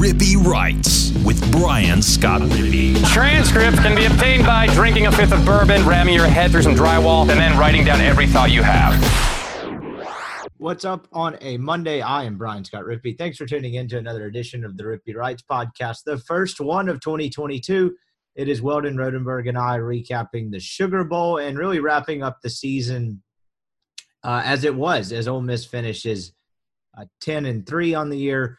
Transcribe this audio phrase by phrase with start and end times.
[0.00, 2.96] Rippy Writes with Brian Scott Rippy.
[3.12, 6.74] Transcripts can be obtained by drinking a fifth of bourbon, ramming your head through some
[6.74, 8.94] drywall, and then writing down every thought you have.
[10.56, 12.00] What's up on a Monday?
[12.00, 13.18] I am Brian Scott Rippy.
[13.18, 16.88] Thanks for tuning in to another edition of the Rippy Writes podcast, the first one
[16.88, 17.94] of 2022.
[18.36, 22.48] It is Weldon Rodenberg and I recapping the Sugar Bowl and really wrapping up the
[22.48, 23.22] season
[24.24, 26.32] uh, as it was, as Ole Miss finishes
[26.96, 28.56] uh, 10 and 3 on the year.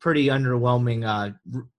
[0.00, 1.32] Pretty underwhelming uh,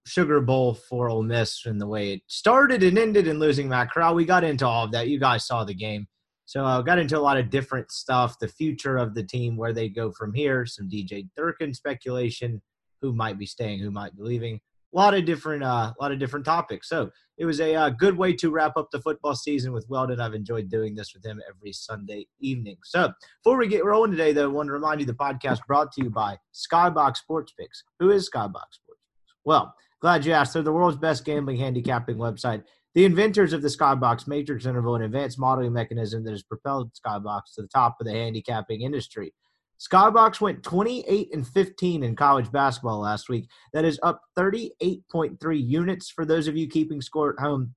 [0.06, 3.92] Sugar Bowl for Ole Miss and the way it started and ended in losing Matt
[3.92, 4.16] Corral.
[4.16, 5.08] We got into all of that.
[5.08, 6.08] You guys saw the game.
[6.46, 9.56] So I uh, got into a lot of different stuff, the future of the team,
[9.56, 12.62] where they go from here, some DJ Durkin speculation,
[13.02, 14.60] who might be staying, who might be leaving,
[14.94, 16.90] a lot of different, uh, a lot of different topics.
[16.90, 20.20] So it was a uh, good way to wrap up the football season with Weldon.
[20.20, 22.78] I've enjoyed doing this with him every Sunday evening.
[22.84, 23.12] So
[23.44, 26.04] before we get rolling today, though, I want to remind you the podcast brought to
[26.04, 27.84] you by Skybox Sports Picks.
[28.00, 29.36] Who is Skybox Sports Picks?
[29.46, 30.54] Well, glad you asked.
[30.54, 35.04] They're the world's best gambling handicapping website the inventors of the Skybox matrix interval, an
[35.04, 39.34] advanced modeling mechanism that has propelled Skybox to the top of the handicapping industry.
[39.82, 43.50] Skybox went 28 and 15 in college basketball last week.
[43.74, 47.74] That is up 38.3 units for those of you keeping score at home.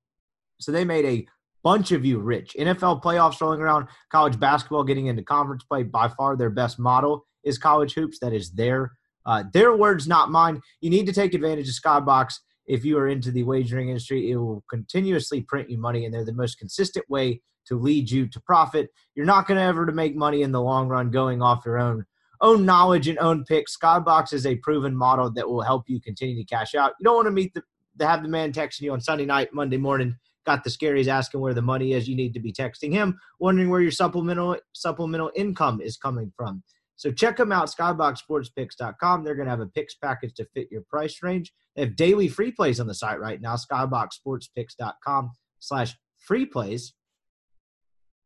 [0.61, 1.27] So they made a
[1.63, 2.55] bunch of you rich.
[2.59, 5.83] NFL playoffs rolling around, college basketball getting into conference play.
[5.83, 8.19] By far, their best model is college hoops.
[8.19, 8.93] That is their
[9.27, 10.61] uh, their words, not mine.
[10.83, 12.35] You need to take advantage of Skybox
[12.67, 16.25] if you are into the wagering industry, it will continuously print you money, and they're
[16.25, 18.91] the most consistent way to lead you to profit.
[19.15, 21.79] You're not going to ever to make money in the long run going off your
[21.79, 22.05] own
[22.41, 23.77] own knowledge and own picks.
[23.77, 26.93] Skybox is a proven model that will help you continue to cash out.
[26.99, 27.63] You don't want to meet the
[27.99, 31.41] to have the man texting you on Sunday night, Monday morning, got the scaries asking
[31.41, 32.09] where the money is.
[32.09, 36.63] You need to be texting him, wondering where your supplemental supplemental income is coming from.
[36.97, 39.25] So check them out, skyboxsportspicks.com.
[39.25, 41.53] They're going to have a picks package to fit your price range.
[41.75, 46.95] They have daily free plays on the site right now, skyboxsportspicks.com slash free plays.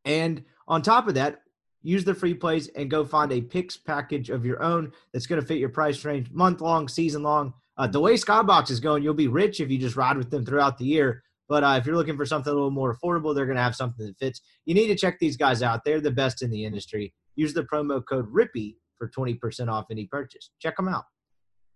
[0.09, 1.43] And on top of that,
[1.83, 5.41] use the free plays and go find a picks package of your own that's going
[5.41, 7.53] to fit your price range, month long, season long.
[7.77, 10.45] Uh, the way Skybox is going, you'll be rich if you just ride with them
[10.45, 11.23] throughout the year.
[11.49, 13.77] But uh, if you're looking for something a little more affordable, they're going to have
[13.77, 14.41] something that fits.
[14.65, 15.85] You need to check these guys out.
[15.85, 17.15] They're the best in the industry.
[17.37, 20.51] Use the promo code RIPPY for 20% off any purchase.
[20.61, 21.05] Check them out.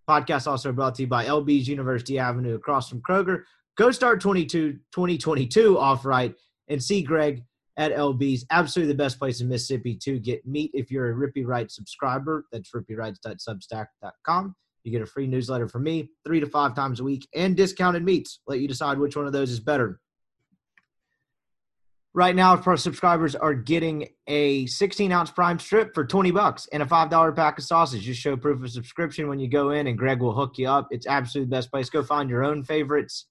[0.08, 3.44] Podcast also brought to you by LB's University Avenue across from Kroger.
[3.78, 6.34] Go start 22, 2022 off right
[6.68, 7.44] and see Greg
[7.76, 8.44] at LB's.
[8.50, 12.44] Absolutely the best place in Mississippi to get meat if you're a Rippy Writes subscriber.
[12.52, 14.54] That's rippywrites.substack.com.
[14.84, 18.04] You get a free newsletter from me three to five times a week and discounted
[18.04, 18.40] meats.
[18.46, 20.00] Let you decide which one of those is better.
[22.14, 26.82] Right now, our subscribers are getting a 16 ounce prime strip for 20 bucks and
[26.82, 28.02] a $5 pack of sausage.
[28.02, 30.88] Just show proof of subscription when you go in, and Greg will hook you up.
[30.90, 31.88] It's absolutely the best place.
[31.88, 33.28] Go find your own favorites.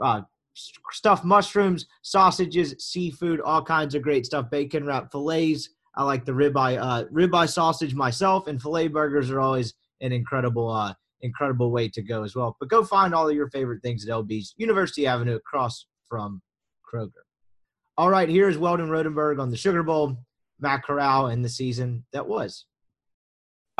[0.00, 0.20] Uh,
[0.54, 4.50] stuffed mushrooms, sausages, seafood, all kinds of great stuff.
[4.50, 5.70] Bacon wrap fillets.
[5.94, 10.70] I like the ribeye uh, ribeye sausage myself, and fillet burgers are always an incredible
[10.70, 12.56] uh, incredible way to go as well.
[12.58, 16.42] But go find all of your favorite things at LB's University Avenue across from
[16.92, 17.10] Kroger.
[17.98, 20.16] All right, here's Weldon Rodenberg on the Sugar Bowl,
[20.60, 22.64] Matt Corral, and the season that was.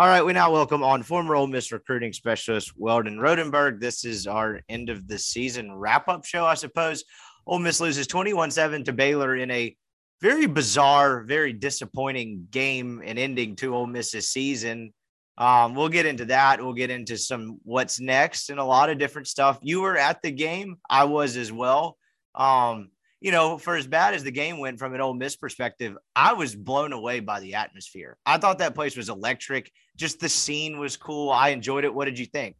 [0.02, 3.78] All right, we now welcome on former Ole Miss recruiting specialist Weldon Rodenberg.
[3.78, 7.04] This is our end of the season wrap up show, I suppose.
[7.46, 9.76] Ole Miss loses 21 7 to Baylor in a
[10.20, 14.92] very bizarre, very disappointing game and ending to Ole Miss's season.
[15.38, 16.60] Um, we'll get into that.
[16.60, 19.60] We'll get into some what's next and a lot of different stuff.
[19.62, 21.96] You were at the game, I was as well.
[22.34, 22.90] Um,
[23.22, 26.32] you know, for as bad as the game went from an Ole Miss perspective, I
[26.32, 28.16] was blown away by the atmosphere.
[28.26, 29.70] I thought that place was electric.
[29.96, 31.30] Just the scene was cool.
[31.30, 31.94] I enjoyed it.
[31.94, 32.56] What did you think?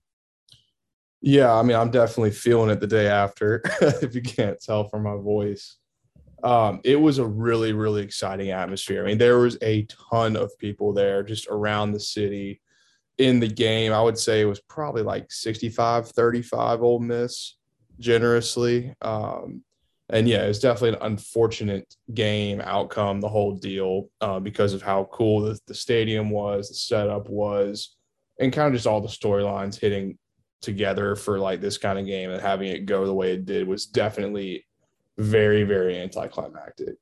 [1.20, 5.02] Yeah, I mean, I'm definitely feeling it the day after, if you can't tell from
[5.02, 5.78] my voice.
[6.44, 9.02] Um, it was a really, really exciting atmosphere.
[9.02, 12.60] I mean, there was a ton of people there just around the city
[13.18, 13.92] in the game.
[13.92, 17.56] I would say it was probably like 65 35 Ole Miss
[17.98, 18.94] generously.
[19.02, 19.64] Um,
[20.12, 25.08] and yeah, it's definitely an unfortunate game outcome, the whole deal, uh, because of how
[25.10, 27.96] cool the, the stadium was, the setup was,
[28.38, 30.18] and kind of just all the storylines hitting
[30.60, 33.66] together for like this kind of game and having it go the way it did
[33.66, 34.66] was definitely
[35.16, 36.96] very, very anticlimactic.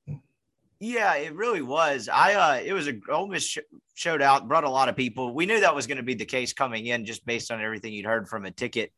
[0.79, 2.09] Yeah, it really was.
[2.09, 3.59] I uh it was a Ole Miss sh-
[3.95, 5.35] showed out, brought a lot of people.
[5.35, 7.93] We knew that was going to be the case coming in just based on everything
[7.93, 8.91] you'd heard from a ticket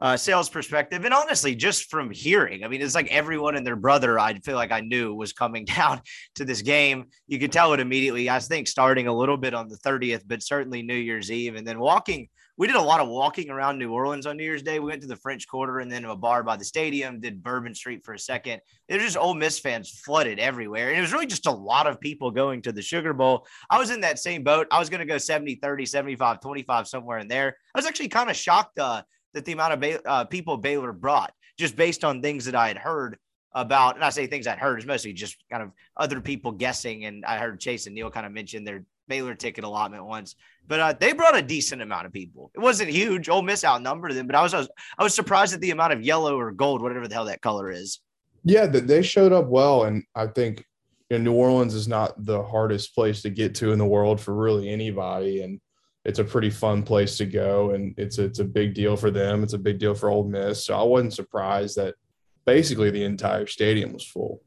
[0.00, 3.76] uh, sales perspective, and honestly, just from hearing, I mean, it's like everyone and their
[3.76, 4.18] brother.
[4.18, 6.00] I feel like I knew was coming down
[6.36, 7.06] to this game.
[7.26, 8.30] You could tell it immediately.
[8.30, 11.66] I think starting a little bit on the 30th, but certainly New Year's Eve, and
[11.66, 12.28] then walking
[12.60, 14.80] we did a lot of walking around New Orleans on New Year's Day.
[14.80, 17.74] We went to the French Quarter and then a bar by the stadium, did Bourbon
[17.74, 18.60] Street for a second.
[18.86, 20.90] There's just Ole Miss fans flooded everywhere.
[20.90, 23.46] And it was really just a lot of people going to the Sugar Bowl.
[23.70, 24.66] I was in that same boat.
[24.70, 27.56] I was going to go 70, 30, 75, 25, somewhere in there.
[27.74, 29.04] I was actually kind of shocked uh,
[29.34, 32.78] that the amount of uh, people Baylor brought, just based on things that I had
[32.78, 33.18] heard
[33.52, 37.04] about, and I say things I'd heard is mostly just kind of other people guessing.
[37.04, 40.36] And I heard Chase and Neil kind of mention their Baylor ticket allotment once,
[40.66, 42.50] but uh, they brought a decent amount of people.
[42.54, 43.28] It wasn't huge.
[43.28, 44.68] Ole Miss outnumbered them, but I was, I was
[44.98, 47.70] I was surprised at the amount of yellow or gold, whatever the hell that color
[47.70, 48.00] is.
[48.44, 50.64] Yeah, they showed up well, and I think
[51.10, 54.20] you know, New Orleans is not the hardest place to get to in the world
[54.20, 55.60] for really anybody, and
[56.04, 59.42] it's a pretty fun place to go, and it's it's a big deal for them.
[59.42, 61.94] It's a big deal for Ole Miss, so I wasn't surprised that
[62.46, 64.42] basically the entire stadium was full.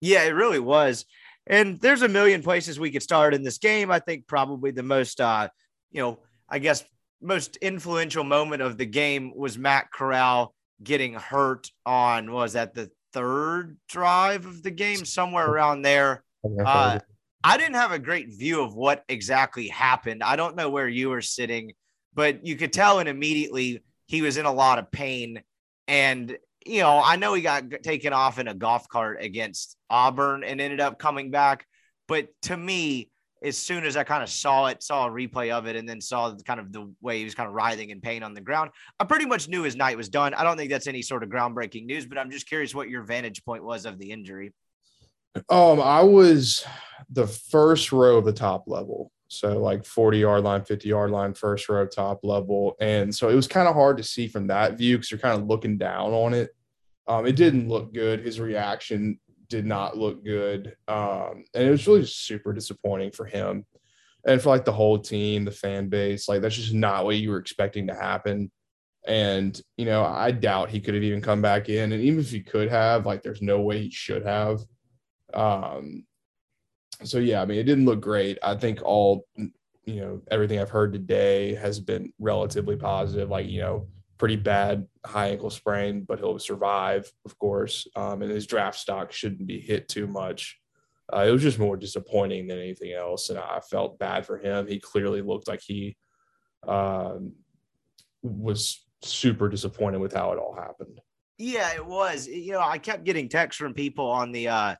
[0.00, 1.06] Yeah, it really was.
[1.46, 3.90] And there's a million places we could start in this game.
[3.90, 5.48] I think probably the most, uh,
[5.90, 6.18] you know,
[6.48, 6.84] I guess
[7.20, 12.90] most influential moment of the game was Matt Corral getting hurt on was that the
[13.12, 16.24] third drive of the game, somewhere around there.
[16.64, 16.98] Uh,
[17.44, 20.22] I didn't have a great view of what exactly happened.
[20.22, 21.72] I don't know where you were sitting,
[22.14, 25.42] but you could tell and immediately he was in a lot of pain.
[25.88, 30.44] And you know, I know he got taken off in a golf cart against Auburn
[30.44, 31.66] and ended up coming back.
[32.06, 33.10] But to me,
[33.42, 36.00] as soon as I kind of saw it, saw a replay of it, and then
[36.00, 38.70] saw kind of the way he was kind of writhing in pain on the ground,
[39.00, 40.34] I pretty much knew his night was done.
[40.34, 43.02] I don't think that's any sort of groundbreaking news, but I'm just curious what your
[43.02, 44.52] vantage point was of the injury.
[45.48, 46.64] Um, I was
[47.10, 49.10] the first row of the top level.
[49.28, 52.74] So like 40 yard line, 50 yard line, first row, top level.
[52.80, 55.40] And so it was kind of hard to see from that view because you're kind
[55.40, 56.50] of looking down on it.
[57.08, 58.20] Um, it didn't look good.
[58.20, 59.18] His reaction
[59.48, 60.76] did not look good.
[60.86, 63.64] Um, and it was really super disappointing for him
[64.26, 66.28] and for like the whole team, the fan base.
[66.28, 68.50] Like that's just not what you were expecting to happen.
[69.06, 71.92] And, you know, I doubt he could have even come back in.
[71.92, 74.60] And even if he could have, like, there's no way he should have.
[75.34, 76.04] Um,
[77.04, 78.38] so yeah, I mean, it didn't look great.
[78.42, 79.26] I think all
[79.84, 83.28] you know, everything I've heard today has been relatively positive.
[83.28, 83.88] Like you know,
[84.18, 87.88] pretty bad high ankle sprain, but he'll survive, of course.
[87.96, 90.58] Um, and his draft stock shouldn't be hit too much.
[91.12, 94.66] Uh, it was just more disappointing than anything else, and I felt bad for him.
[94.66, 95.96] He clearly looked like he
[96.66, 97.32] um,
[98.22, 101.00] was super disappointed with how it all happened.
[101.38, 102.28] Yeah, it was.
[102.28, 104.74] You know, I kept getting texts from people on the uh,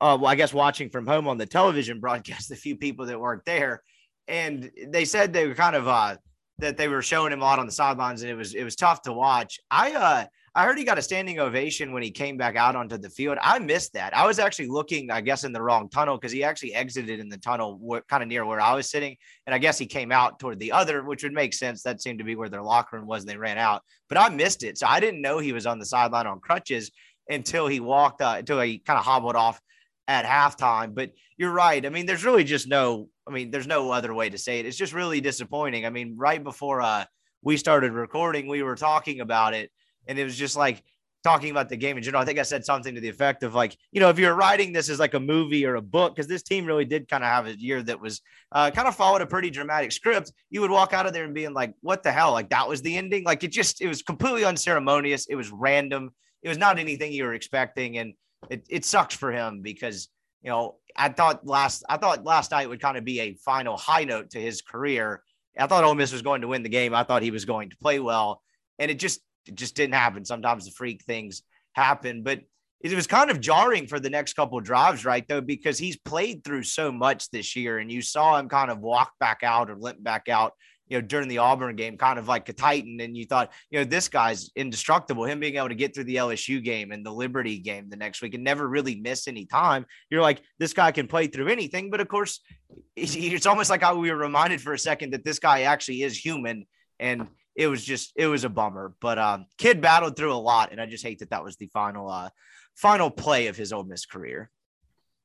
[0.00, 3.20] uh, well, I guess watching from home on the television broadcast, the few people that
[3.20, 3.82] weren't there,
[4.28, 6.16] and they said they were kind of uh,
[6.58, 8.76] that they were showing him a lot on the sidelines, and it was it was
[8.76, 9.60] tough to watch.
[9.70, 10.24] I uh,
[10.56, 13.38] I heard he got a standing ovation when he came back out onto the field.
[13.42, 14.16] I missed that.
[14.16, 17.28] I was actually looking, I guess, in the wrong tunnel because he actually exited in
[17.28, 19.16] the tunnel kind of near where I was sitting.
[19.46, 21.82] And I guess he came out toward the other, which would make sense.
[21.82, 23.24] That seemed to be where their locker room was.
[23.24, 24.78] And they ran out, but I missed it.
[24.78, 26.92] So I didn't know he was on the sideline on crutches
[27.28, 29.60] until he walked, uh, until he kind of hobbled off
[30.08, 30.94] at halftime.
[30.94, 31.84] But you're right.
[31.84, 34.66] I mean, there's really just no, I mean, there's no other way to say it.
[34.66, 35.86] It's just really disappointing.
[35.86, 37.04] I mean, right before uh,
[37.42, 39.70] we started recording, we were talking about it,
[40.06, 40.82] and it was just like
[41.24, 42.22] talking about the game in general.
[42.22, 44.72] I think I said something to the effect of like, you know, if you're writing
[44.72, 47.30] this as like a movie or a book, because this team really did kind of
[47.30, 48.20] have a year that was
[48.52, 51.32] uh, kind of followed a pretty dramatic script, you would walk out of there and
[51.32, 52.32] being like, what the hell?
[52.32, 53.24] Like that was the ending.
[53.24, 55.26] Like it just, it was completely unceremonious.
[55.26, 56.10] It was random.
[56.42, 57.96] It was not anything you were expecting.
[57.96, 58.12] And
[58.50, 60.08] it, it sucks for him because
[60.42, 63.76] you know I thought last I thought last night would kind of be a final
[63.76, 65.22] high note to his career.
[65.58, 66.94] I thought Ole Miss was going to win the game.
[66.94, 68.42] I thought he was going to play well,
[68.78, 70.24] and it just it just didn't happen.
[70.24, 72.40] Sometimes the freak things happen, but
[72.80, 75.26] it was kind of jarring for the next couple drives, right?
[75.26, 78.80] Though, because he's played through so much this year, and you saw him kind of
[78.80, 80.52] walk back out or limp back out
[80.88, 83.00] you know, during the Auburn game, kind of like a Titan.
[83.00, 85.24] And you thought, you know, this guy's indestructible.
[85.24, 88.20] Him being able to get through the LSU game and the Liberty game the next
[88.20, 89.86] week and never really miss any time.
[90.10, 91.90] You're like, this guy can play through anything.
[91.90, 92.40] But of course,
[92.96, 96.16] it's almost like how we were reminded for a second that this guy actually is
[96.16, 96.66] human.
[97.00, 98.94] And it was just, it was a bummer.
[99.00, 100.70] But um, kid battled through a lot.
[100.70, 102.28] And I just hate that that was the final, uh,
[102.74, 104.50] final play of his Ole Miss career.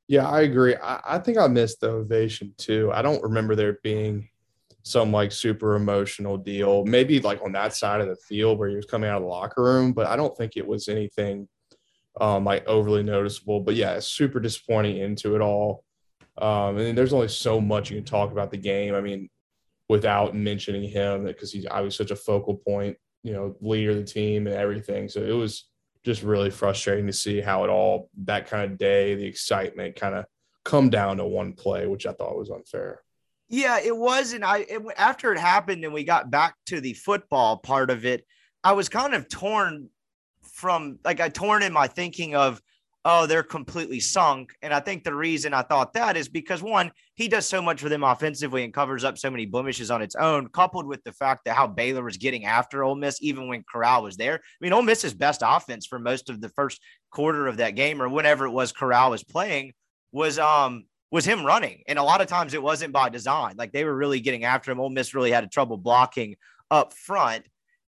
[0.07, 0.75] Yeah, I agree.
[0.75, 2.91] I, I think I missed the ovation too.
[2.91, 4.27] I don't remember there being
[4.89, 8.75] some like super emotional deal, maybe like on that side of the field where he
[8.75, 11.48] was coming out of the locker room, but I don't think it was anything
[12.19, 13.60] um, like overly noticeable.
[13.60, 15.84] But yeah, super disappointing into it all.
[16.39, 18.96] Um, and there's only so much you can talk about the game.
[18.96, 19.29] I mean,
[19.89, 24.03] without mentioning him because he's obviously such a focal point, you know, leader of the
[24.03, 25.08] team and everything.
[25.08, 25.65] So it was
[26.03, 30.15] just really frustrating to see how it all that kind of day, the excitement kind
[30.15, 30.25] of
[30.65, 33.03] come down to one play, which I thought was unfair.
[33.50, 34.34] Yeah, it was.
[34.34, 38.06] And I, it, after it happened and we got back to the football part of
[38.06, 38.25] it,
[38.63, 39.89] I was kind of torn
[40.53, 42.62] from like I torn in my thinking of,
[43.06, 44.51] oh, they're completely sunk.
[44.62, 47.82] And I think the reason I thought that is because one, he does so much
[47.82, 51.13] for them offensively and covers up so many blemishes on its own, coupled with the
[51.13, 54.36] fact that how Baylor was getting after Ole Miss, even when Corral was there.
[54.36, 58.01] I mean, Ole Miss's best offense for most of the first quarter of that game,
[58.01, 59.74] or whenever it was Corral was playing,
[60.12, 61.81] was um was him running.
[61.87, 63.55] And a lot of times it wasn't by design.
[63.57, 64.79] Like they were really getting after him.
[64.79, 66.35] Ole Miss really had a trouble blocking
[66.69, 67.45] up front.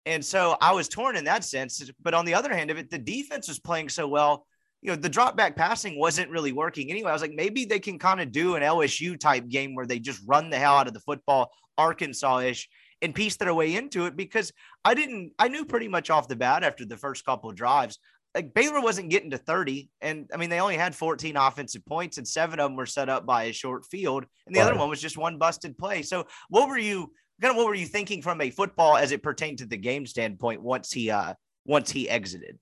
[0.06, 1.90] And so I was torn in that sense.
[2.00, 4.46] But on the other hand of it, the defense was playing so well.
[4.82, 7.10] You know, the drop back passing wasn't really working anyway.
[7.10, 9.98] I was like, maybe they can kind of do an LSU type game where they
[9.98, 12.68] just run the hell out of the football, Arkansas ish,
[13.02, 16.36] and piece their way into it because I didn't, I knew pretty much off the
[16.36, 17.98] bat after the first couple of drives,
[18.34, 19.90] like Baylor wasn't getting to 30.
[20.00, 23.08] And I mean, they only had 14 offensive points, and seven of them were set
[23.08, 24.70] up by a short field, and the right.
[24.70, 26.02] other one was just one busted play.
[26.02, 29.22] So, what were you kind of what were you thinking from a football as it
[29.22, 31.34] pertained to the game standpoint once he uh
[31.64, 32.58] once he exited?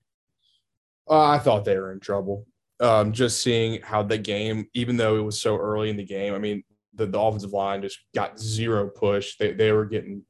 [1.09, 2.45] Uh, I thought they were in trouble.
[2.79, 6.33] Um, just seeing how the game, even though it was so early in the game,
[6.33, 9.35] I mean, the, the offensive line just got zero push.
[9.37, 10.23] They they were getting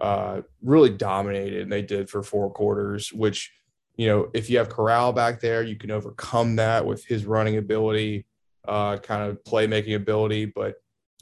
[0.00, 3.52] uh really dominated, and they did for four quarters, which
[3.96, 7.56] you know, if you have Corral back there, you can overcome that with his running
[7.56, 8.26] ability,
[8.66, 10.46] uh, kind of playmaking ability.
[10.46, 10.76] But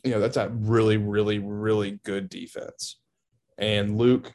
[0.05, 3.01] you know, that's a really, really, really good defense.
[3.59, 4.33] And Luke,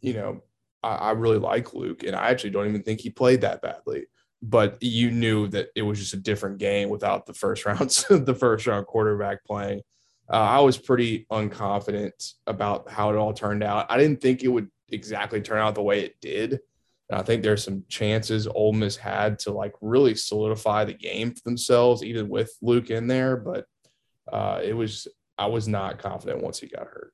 [0.00, 0.42] you know,
[0.82, 4.06] I, I really like Luke, and I actually don't even think he played that badly.
[4.42, 8.36] But you knew that it was just a different game without the first round, the
[8.38, 9.82] first round quarterback playing.
[10.28, 13.86] Uh, I was pretty unconfident about how it all turned out.
[13.88, 16.60] I didn't think it would exactly turn out the way it did.
[17.08, 21.32] And I think there's some chances Ole Miss had to like really solidify the game
[21.32, 23.36] for themselves, even with Luke in there.
[23.36, 23.66] But
[24.30, 25.06] uh, it was
[25.38, 27.12] I was not confident once he got hurt.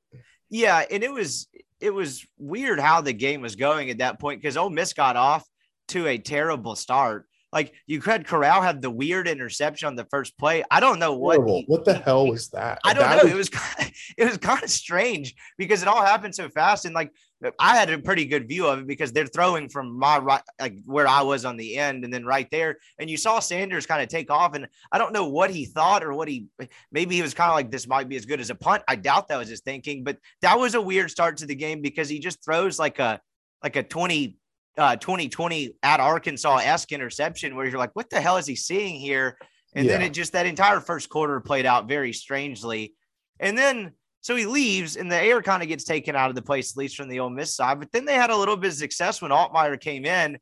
[0.49, 1.47] Yeah, and it was
[1.79, 5.15] it was weird how the game was going at that point because Ole Miss got
[5.15, 5.45] off
[5.89, 7.27] to a terrible start.
[7.53, 10.63] Like you had Corral have the weird interception on the first play.
[10.71, 12.79] I don't know what he, what the hell was that?
[12.83, 13.23] I don't that know.
[13.23, 16.49] Was, it was kind of, it was kind of strange because it all happened so
[16.49, 17.11] fast and like
[17.59, 20.77] I had a pretty good view of it because they're throwing from my right, like
[20.85, 24.01] where I was on the end, and then right there, and you saw Sanders kind
[24.01, 26.47] of take off, and I don't know what he thought or what he
[26.91, 28.83] maybe he was kind of like this might be as good as a punt.
[28.87, 31.81] I doubt that was his thinking, but that was a weird start to the game
[31.81, 33.19] because he just throws like a
[33.61, 34.37] like a 20
[34.77, 38.99] uh, 2020 at Arkansas esque interception where you're like, what the hell is he seeing
[38.99, 39.37] here?
[39.75, 39.93] And yeah.
[39.93, 42.93] then it just that entire first quarter played out very strangely.
[43.39, 46.41] And then so he leaves and the air kind of gets taken out of the
[46.41, 47.79] place, at least from the Ole Miss side.
[47.79, 50.37] But then they had a little bit of success when Altmyer came in.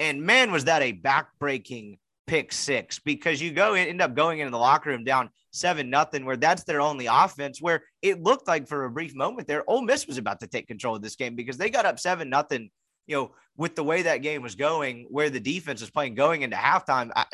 [0.00, 4.50] And man, was that a backbreaking pick six because you go end up going into
[4.50, 7.60] the locker room down seven nothing, where that's their only offense.
[7.60, 10.66] Where it looked like for a brief moment there, Ole Miss was about to take
[10.66, 12.70] control of this game because they got up seven nothing
[13.06, 16.42] you know, with the way that game was going, where the defense was playing going
[16.42, 17.26] into halftime, I,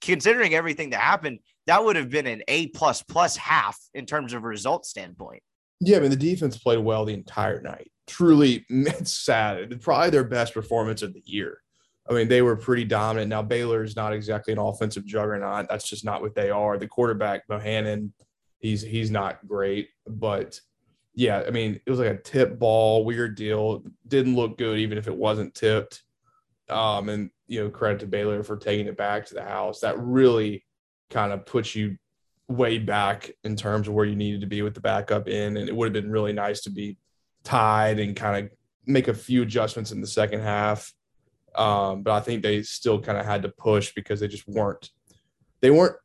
[0.00, 4.32] considering everything that happened, that would have been an A plus plus half in terms
[4.32, 5.42] of a result standpoint.
[5.80, 7.90] Yeah, I mean the defense played well the entire night.
[8.06, 9.72] Truly, it's sad.
[9.72, 11.58] It's probably their best performance of the year.
[12.08, 13.28] I mean, they were pretty dominant.
[13.28, 15.68] Now Baylor is not exactly an offensive juggernaut.
[15.68, 16.76] That's just not what they are.
[16.76, 18.12] The quarterback Bohanon,
[18.58, 20.60] he's he's not great, but
[21.14, 23.82] yeah, I mean, it was like a tip ball, weird deal.
[24.06, 26.02] Didn't look good, even if it wasn't tipped.
[26.68, 29.80] Um, and you know, credit to Baylor for taking it back to the house.
[29.80, 30.64] That really
[31.10, 31.98] kind of puts you
[32.48, 35.56] way back in terms of where you needed to be with the backup in.
[35.56, 36.96] And it would have been really nice to be
[37.44, 38.52] tied and kind of
[38.86, 40.92] make a few adjustments in the second half.
[41.54, 44.90] Um, but I think they still kind of had to push because they just weren't
[45.60, 45.96] they weren't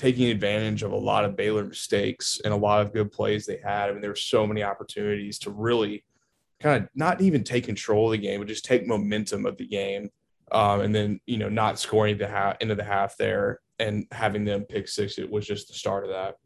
[0.00, 3.58] taking advantage of a lot of Baylor mistakes and a lot of good plays they
[3.58, 3.90] had.
[3.90, 6.04] I mean, there were so many opportunities to really
[6.58, 9.66] kind of not even take control of the game, but just take momentum of the
[9.66, 10.08] game.
[10.52, 14.46] Um, and then, you know, not scoring the half into the half there and having
[14.46, 16.36] them pick six, it was just the start of that.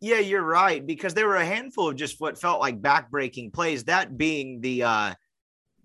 [0.00, 0.84] Yeah, you're right.
[0.84, 4.84] Because there were a handful of just what felt like backbreaking plays, that being the
[4.84, 5.14] uh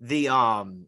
[0.00, 0.86] the um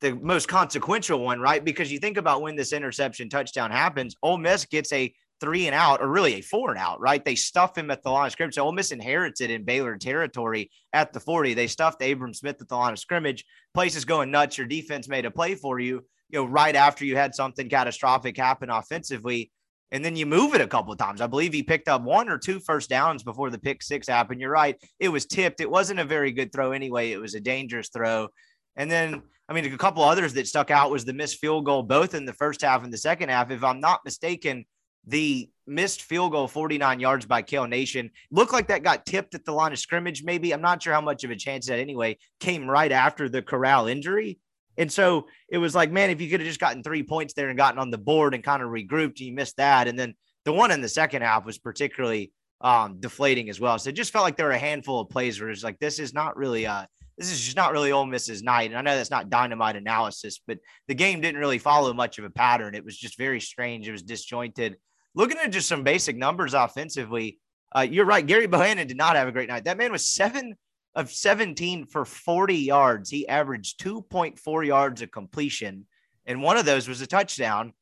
[0.00, 1.64] the most consequential one, right?
[1.64, 5.74] Because you think about when this interception touchdown happens, Ole Miss gets a three and
[5.74, 7.24] out, or really a four and out, right?
[7.24, 8.54] They stuff him at the line of scrimmage.
[8.54, 11.54] So Ole Miss inherited in Baylor territory at the 40.
[11.54, 13.44] They stuffed Abram Smith at the line of scrimmage.
[13.74, 14.58] Place is going nuts.
[14.58, 18.36] Your defense made a play for you, you know, right after you had something catastrophic
[18.36, 19.50] happen offensively.
[19.90, 21.20] And then you move it a couple of times.
[21.20, 24.40] I believe he picked up one or two first downs before the pick six happened.
[24.40, 24.76] You're right.
[25.00, 25.60] It was tipped.
[25.60, 27.12] It wasn't a very good throw anyway.
[27.12, 28.28] It was a dangerous throw.
[28.76, 31.82] And then, I mean, a couple others that stuck out was the missed field goal,
[31.82, 33.50] both in the first half and the second half.
[33.50, 34.66] If I'm not mistaken,
[35.08, 39.44] the missed field goal 49 yards by Kale Nation looked like that got tipped at
[39.44, 42.16] the line of scrimmage maybe i'm not sure how much of a chance that anyway
[42.40, 44.38] came right after the corral injury
[44.76, 47.48] and so it was like man if you could have just gotten three points there
[47.48, 50.52] and gotten on the board and kind of regrouped you missed that and then the
[50.52, 54.24] one in the second half was particularly um, deflating as well so it just felt
[54.24, 56.86] like there were a handful of plays where it's like this is not really uh
[57.18, 58.70] this is just not really Ole Miss's night.
[58.70, 62.24] And I know that's not dynamite analysis, but the game didn't really follow much of
[62.24, 62.76] a pattern.
[62.76, 63.88] It was just very strange.
[63.88, 64.76] It was disjointed
[65.18, 67.40] looking at just some basic numbers offensively,
[67.74, 68.24] uh, you're right.
[68.24, 69.64] Gary Bohanon did not have a great night.
[69.64, 70.54] That man was seven
[70.94, 73.10] of 17 for 40 yards.
[73.10, 75.86] He averaged 2.4 yards of completion,
[76.24, 77.72] and one of those was a touchdown.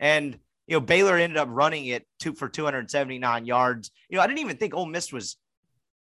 [0.00, 3.92] And you know, Baylor ended up running it two for 279 yards.
[4.08, 5.36] You know, I didn't even think Ole Miss was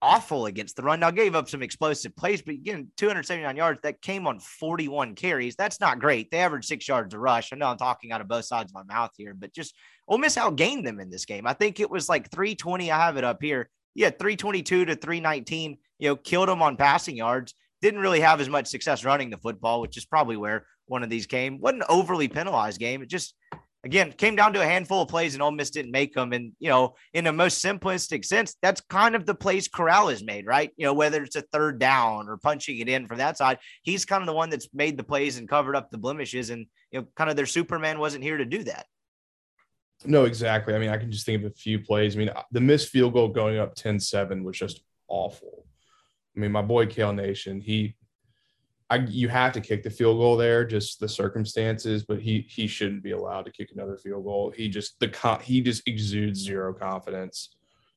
[0.03, 0.99] awful against the run.
[0.99, 5.55] Now gave up some explosive plays, but again, 279 yards that came on 41 carries.
[5.55, 6.29] That's not great.
[6.29, 7.53] They averaged six yards a rush.
[7.53, 9.73] I know I'm talking out of both sides of my mouth here, but just
[10.09, 11.47] Ole Miss outgained them in this game.
[11.47, 12.91] I think it was like 320.
[12.91, 13.69] I have it up here.
[13.95, 15.77] Yeah, 322 to 319.
[15.99, 17.53] You know, killed them on passing yards.
[17.81, 21.09] Didn't really have as much success running the football, which is probably where one of
[21.09, 21.61] these came.
[21.61, 23.01] wasn't overly penalized game.
[23.01, 23.35] It just
[23.83, 26.33] again came down to a handful of plays, and Ole Miss didn't make them.
[26.33, 30.23] And you know, in the most simplistic sense, that's kind of the plays Corral has
[30.23, 30.71] made, right?
[30.77, 34.05] You know, whether it's a third down or punching it in from that side, he's
[34.05, 36.49] kind of the one that's made the plays and covered up the blemishes.
[36.49, 38.85] And you know, kind of their Superman wasn't here to do that.
[40.05, 40.73] No, exactly.
[40.73, 42.15] I mean, I can just think of a few plays.
[42.15, 45.65] I mean, the missed field goal going up 10-7 was just awful.
[46.35, 47.95] I mean, my boy Kale Nation, he
[48.93, 52.67] I, you have to kick the field goal there, just the circumstances, but he he
[52.67, 54.53] shouldn't be allowed to kick another field goal.
[54.55, 57.55] He just the he just exudes zero confidence.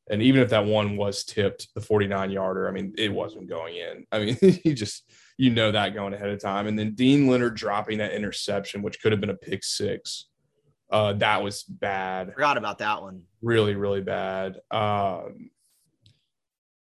[0.09, 3.76] And even if that one was tipped, the 49 yarder, I mean, it wasn't going
[3.76, 4.07] in.
[4.11, 6.67] I mean, he just you know that going ahead of time.
[6.67, 10.29] And then Deane Leonard dropping that interception, which could have been a pick six.
[10.91, 12.33] Uh, that was bad.
[12.33, 13.23] Forgot about that one.
[13.43, 14.61] Really, really bad.
[14.71, 15.50] Um,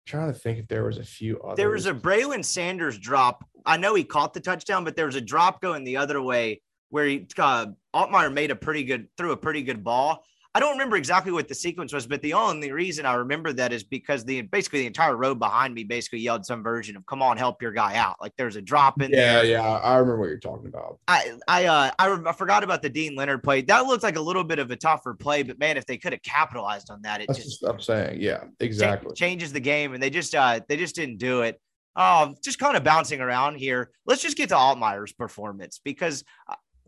[0.06, 1.58] trying to think if there was a few others.
[1.58, 3.44] There was a Braylon Sanders drop.
[3.66, 6.62] I know he caught the touchdown, but there was a drop going the other way
[6.90, 10.24] where he uh, Altmyer made a pretty good threw a pretty good ball,
[10.55, 13.74] I don't remember exactly what the sequence was, but the only reason I remember that
[13.74, 17.22] is because the basically the entire road behind me basically yelled some version of "Come
[17.22, 19.46] on, help your guy out!" Like there's a drop in yeah, there.
[19.46, 21.00] Yeah, I remember what you're talking about.
[21.09, 23.63] I I uh I, I, forgot about the Deane Leonard play.
[23.63, 26.13] That looked like a little bit of a tougher play, but man, if they could
[26.13, 28.22] have capitalized on that, it That's just, I'm saying.
[28.22, 29.13] Yeah, exactly.
[29.13, 31.59] changes the game, and they just uh they just didn't do it.
[31.98, 33.91] Um, just kind of bouncing around here.
[34.05, 36.24] Let's just get to Altmyer's performance because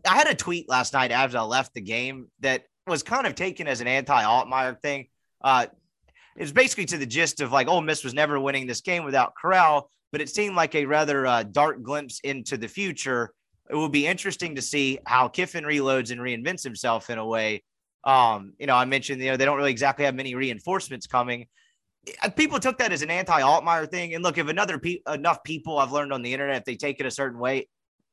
[0.06, 3.34] I had a tweet last night after I left the game that was kind of
[3.34, 5.08] taken as an anti Altmyer thing.
[5.42, 5.66] Uh,
[6.38, 9.34] was basically to the gist of like, Ole Miss was never winning this game without
[9.40, 13.32] Corral, but it seemed like a rather uh, dark glimpse into the future.
[13.68, 17.62] It will be interesting to see how Kiffin reloads and reinvents himself in a way.
[18.04, 21.46] Um, you know, I mentioned, you know, they don't really exactly have many reinforcements coming.
[22.36, 24.14] People took that as an anti Altmyer thing.
[24.14, 27.00] And look, if another pe- enough people I've learned on the internet, if they take
[27.00, 27.68] it a certain way,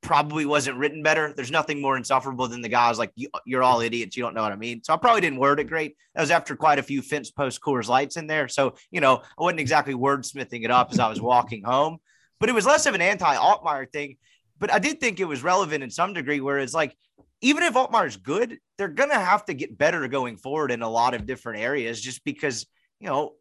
[0.05, 1.33] probably wasn't written better.
[1.33, 3.11] There's nothing more insufferable than the guys like
[3.45, 4.15] you're all idiots.
[4.15, 4.81] You don't know what I mean.
[4.83, 5.97] So I probably didn't word it great.
[6.13, 8.47] That was after quite a few fence post Coors Lights in there.
[8.47, 11.97] So you know I wasn't exactly wordsmithing it up as I was walking home,
[12.39, 14.17] but it was less of an anti Altmyer thing.
[14.59, 16.95] But I did think it was relevant in some degree, where it's like
[17.41, 21.13] even if Altmyer's good, they're gonna have to get better going forward in a lot
[21.15, 22.65] of different areas, just because
[22.99, 23.33] you know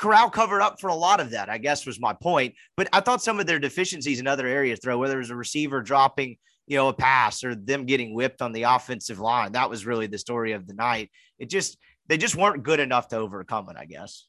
[0.00, 2.54] Corral covered up for a lot of that, I guess was my point.
[2.76, 5.36] But I thought some of their deficiencies in other areas, throw whether it was a
[5.36, 9.68] receiver dropping, you know, a pass or them getting whipped on the offensive line, that
[9.68, 11.10] was really the story of the night.
[11.38, 14.26] It just they just weren't good enough to overcome it, I guess.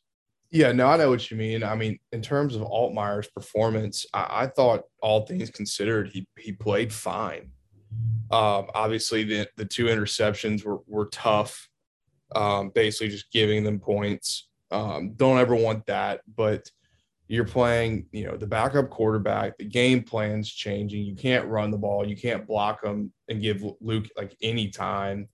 [0.52, 1.64] Yeah, no, I know what you mean.
[1.64, 6.52] I mean, in terms of Altmyer's performance, I, I thought all things considered, he he
[6.52, 7.52] played fine.
[8.30, 11.70] Um, obviously, the the two interceptions were were tough.
[12.36, 14.50] Um, basically, just giving them points.
[14.72, 16.70] Um, don't ever want that, but
[17.28, 19.58] you're playing, you know, the backup quarterback.
[19.58, 21.04] The game plan's changing.
[21.04, 22.06] You can't run the ball.
[22.06, 25.30] You can't block them and give Luke like any time.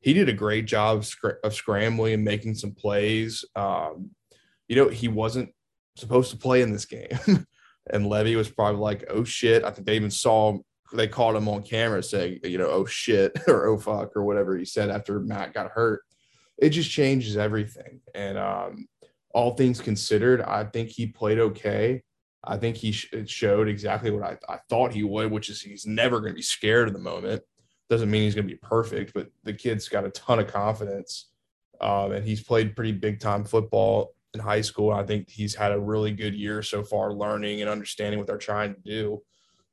[0.00, 3.44] He did a great job of, scr- of scrambling and making some plays.
[3.54, 4.10] Um,
[4.66, 5.50] you know, he wasn't
[5.96, 7.18] supposed to play in this game,
[7.90, 10.58] and Lebby was probably like, "Oh shit!" I think they even saw
[10.94, 14.56] they caught him on camera saying, you know, "Oh shit" or "Oh fuck" or whatever
[14.56, 16.02] he said after Matt got hurt
[16.62, 18.00] it just changes everything.
[18.14, 18.86] And um,
[19.34, 22.02] all things considered, I think he played okay.
[22.44, 25.86] I think he sh- showed exactly what I, I thought he would, which is he's
[25.86, 27.42] never going to be scared of the moment.
[27.90, 31.30] Doesn't mean he's going to be perfect, but the kid's got a ton of confidence.
[31.80, 34.92] Um, and he's played pretty big time football in high school.
[34.92, 38.38] I think he's had a really good year so far, learning and understanding what they're
[38.38, 39.20] trying to do.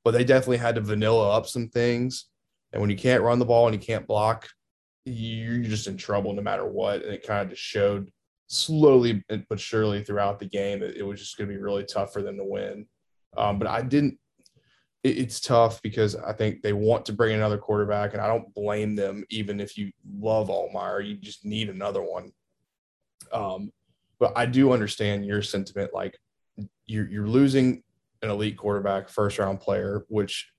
[0.03, 2.25] But they definitely had to vanilla up some things.
[2.73, 4.49] And when you can't run the ball and you can't block,
[5.05, 7.03] you're just in trouble no matter what.
[7.03, 8.11] And it kind of just showed
[8.47, 12.11] slowly but surely throughout the game that it was just going to be really tough
[12.11, 12.85] for them to win.
[13.37, 14.17] Um, but I didn't.
[15.03, 18.53] It, it's tough because I think they want to bring another quarterback, and I don't
[18.53, 19.23] blame them.
[19.29, 22.31] Even if you love Altmyer, you just need another one.
[23.31, 23.71] Um,
[24.19, 25.93] but I do understand your sentiment.
[25.93, 26.17] Like
[26.87, 27.83] you're you're losing
[28.21, 30.51] an elite quarterback, first round player, which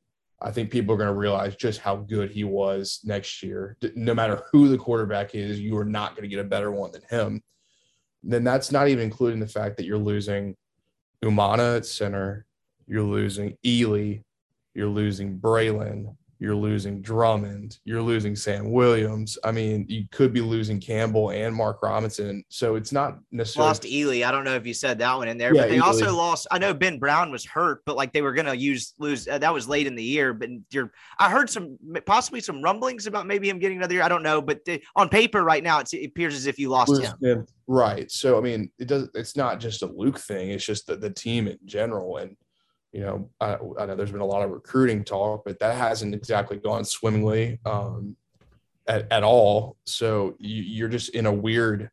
[0.42, 3.76] I think people are going to realize just how good he was next year.
[3.94, 6.92] No matter who the quarterback is, you are not going to get a better one
[6.92, 7.42] than him.
[8.22, 10.56] Then that's not even including the fact that you're losing
[11.22, 12.46] Umana at center,
[12.86, 14.22] you're losing Ealy,
[14.74, 19.36] you're losing Braylon, you're losing Drummond, you're losing Sam Williams.
[19.44, 22.42] I mean, you could be losing Campbell and Mark Robinson.
[22.48, 24.26] So it's not necessarily lost Ealy.
[24.26, 25.82] I don't know if you said that one in there, Yeah, but they Ealy.
[25.82, 26.46] also lost.
[26.50, 29.28] I know Ben Brown was hurt, but like they were gonna use lose.
[29.28, 30.32] Uh, that was late in the year.
[30.32, 31.76] But you're, I heard some
[32.06, 34.02] possibly some rumblings about maybe him getting another year.
[34.02, 36.70] I don't know, but the, on paper right now it's, it appears as if you
[36.70, 37.12] lost him.
[37.20, 37.46] him.
[37.66, 38.10] Right.
[38.10, 39.10] So I mean, it does.
[39.14, 40.50] It's not just a Luke thing.
[40.50, 42.16] It's just the, the team in general.
[42.16, 42.34] And
[42.92, 46.14] you know, I, I know there's been a lot of recruiting talk, but that hasn't
[46.14, 48.16] exactly gone swimmingly um,
[48.86, 49.76] at, at all.
[49.86, 51.90] So you, you're just in a weird,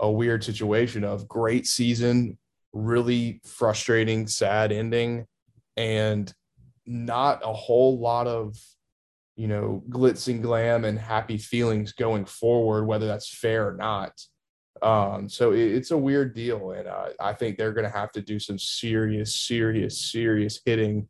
[0.00, 2.38] a weird situation of great season,
[2.72, 5.26] really frustrating, sad ending,
[5.76, 6.32] and
[6.86, 8.56] not a whole lot of
[9.36, 14.12] you know glitz and glam and happy feelings going forward, whether that's fair or not.
[14.82, 18.12] Um, so it, it's a weird deal, and uh, I think they're going to have
[18.12, 21.08] to do some serious, serious, serious hitting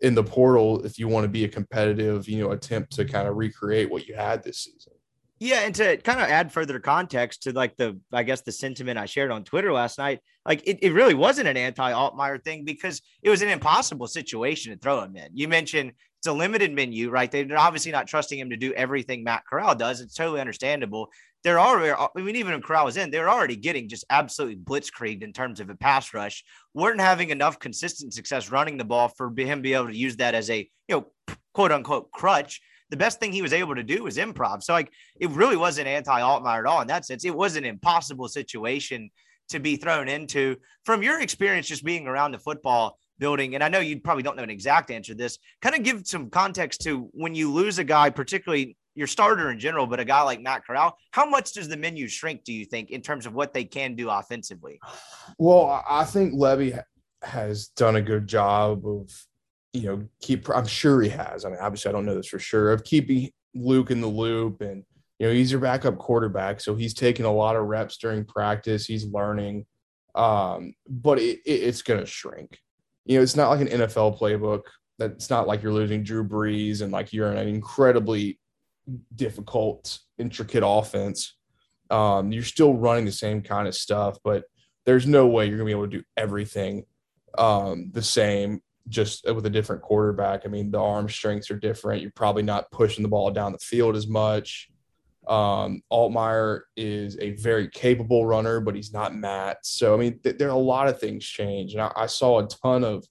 [0.00, 3.26] in the portal if you want to be a competitive, you know, attempt to kind
[3.26, 4.92] of recreate what you had this season.
[5.40, 8.98] Yeah, and to kind of add further context to like the, I guess the sentiment
[8.98, 12.64] I shared on Twitter last night, like it, it really wasn't an anti Altmyer thing
[12.64, 15.28] because it was an impossible situation to throw him in.
[15.34, 17.30] You mentioned it's a limited menu, right?
[17.30, 20.00] They're obviously not trusting him to do everything Matt Corral does.
[20.00, 21.10] It's totally understandable.
[21.44, 25.22] They're already, I mean, even when Corral was in, they're already getting just absolutely blitzkrieged
[25.22, 26.44] in terms of a pass rush.
[26.74, 30.16] weren't having enough consistent success running the ball for him to be able to use
[30.16, 30.96] that as a, you
[31.28, 34.62] know, quote unquote crutch the best thing he was able to do was improv.
[34.62, 37.24] So like it really wasn't anti Altmyer at all in that sense.
[37.24, 39.10] It was an impossible situation
[39.50, 40.56] to be thrown into.
[40.84, 44.36] From your experience just being around the football building, and I know you probably don't
[44.36, 47.78] know an exact answer to this, kind of give some context to when you lose
[47.78, 51.52] a guy, particularly your starter in general, but a guy like Matt Corral, how much
[51.52, 54.80] does the menu shrink, do you think, in terms of what they can do offensively?
[55.38, 56.82] Well, I think Lebby
[57.22, 59.08] has done a good job of,
[59.72, 60.50] you know, keep.
[60.50, 61.44] I'm sure he has.
[61.44, 64.62] I mean, obviously, I don't know this for sure of keeping Luke in the loop,
[64.62, 64.82] and
[65.20, 68.84] you know, he's your backup quarterback, so he's taking a lot of reps during practice.
[68.84, 69.64] He's learning,
[70.16, 72.58] um, but it, it, it's going to shrink.
[73.04, 74.62] You know, it's not like an NFL playbook.
[74.98, 78.40] That it's not like you're losing Drew Brees and like you're in an incredibly
[79.14, 81.36] difficult, intricate offense.
[81.90, 84.44] Um, you're still running the same kind of stuff, but
[84.84, 86.84] there's no way you're gonna be able to do everything
[87.36, 90.42] um, the same just with a different quarterback.
[90.44, 92.02] I mean, the arm strengths are different.
[92.02, 94.68] You're probably not pushing the ball down the field as much.
[95.26, 99.58] Um, Altmyer is a very capable runner, but he's not Matt.
[99.62, 102.40] So I mean, th- there are a lot of things change, and I, I saw
[102.40, 103.04] a ton of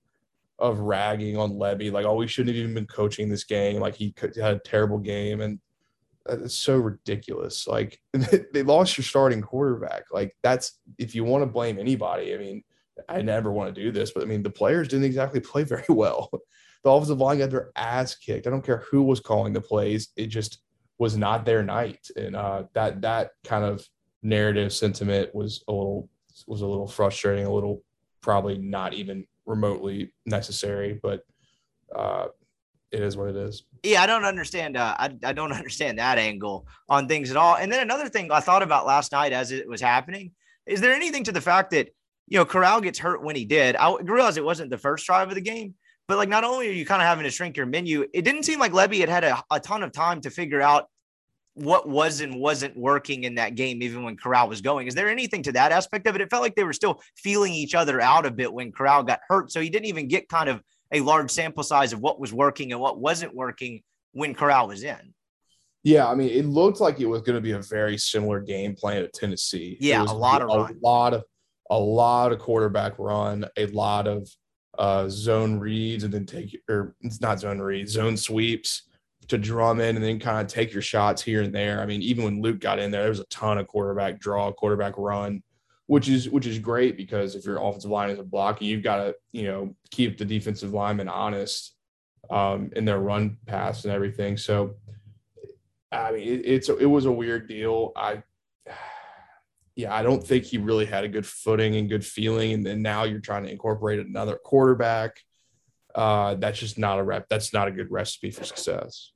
[0.59, 3.79] of ragging on Lebby, like, oh, we shouldn't have even been coaching this game.
[3.79, 5.59] Like he had a terrible game, and
[6.29, 7.67] it's so ridiculous.
[7.67, 10.03] Like they lost your starting quarterback.
[10.11, 12.33] Like that's if you want to blame anybody.
[12.33, 12.63] I mean,
[13.07, 15.85] I never want to do this, but I mean the players didn't exactly play very
[15.89, 16.29] well.
[16.83, 18.47] The offensive line got their ass kicked.
[18.47, 20.09] I don't care who was calling the plays.
[20.15, 20.59] It just
[20.99, 23.85] was not their night, and uh, that that kind of
[24.23, 26.09] narrative sentiment was a little
[26.47, 27.45] was a little frustrating.
[27.45, 27.83] A little
[28.21, 31.23] probably not even remotely necessary, but
[31.95, 32.27] uh,
[32.91, 33.63] it is what it is.
[33.83, 34.77] Yeah, I don't understand.
[34.77, 37.55] Uh, I, I don't understand that angle on things at all.
[37.55, 40.31] And then another thing I thought about last night as it was happening
[40.65, 41.87] is there anything to the fact that,
[42.27, 43.77] you know, Corral gets hurt when he did?
[43.77, 45.75] I realize it wasn't the first drive of the game,
[46.09, 48.43] but like not only are you kind of having to shrink your menu, it didn't
[48.43, 50.89] seem like Lebby had had a, a ton of time to figure out
[51.53, 54.87] what was and wasn't working in that game, even when Corral was going.
[54.87, 56.21] Is there anything to that aspect of it?
[56.21, 59.21] It felt like they were still feeling each other out a bit when Corral got
[59.27, 59.51] hurt.
[59.51, 62.71] So he didn't even get kind of a large sample size of what was working
[62.71, 63.81] and what wasn't working
[64.13, 65.13] when Corral was in.
[65.83, 68.75] Yeah, I mean, it looked like it was going to be a very similar game
[68.75, 69.77] plan to Tennessee.
[69.79, 70.79] Yeah, a lot of a run.
[70.81, 71.23] lot of
[71.69, 74.29] a lot of quarterback run, a lot of
[74.77, 78.83] uh, zone reads, and then take or it's not zone reads, zone sweeps
[79.27, 81.81] to Drummond, and then kind of take your shots here and there.
[81.81, 84.51] I mean, even when Luke got in there, there was a ton of quarterback draw,
[84.51, 85.41] quarterback run,
[85.87, 89.15] which is which is great because if your offensive line isn't blocking, you've got to
[89.31, 91.75] you know keep the defensive lineman honest
[92.29, 94.37] um, in their run pass and everything.
[94.37, 94.75] So
[95.91, 97.93] I mean, it, it's it was a weird deal.
[97.95, 98.21] I,
[99.75, 102.81] yeah, I don't think he really had a good footing and good feeling, and then
[102.81, 105.21] now you're trying to incorporate another quarterback.
[105.95, 107.27] Uh, that's just not a rep.
[107.29, 109.11] That's not a good recipe for success.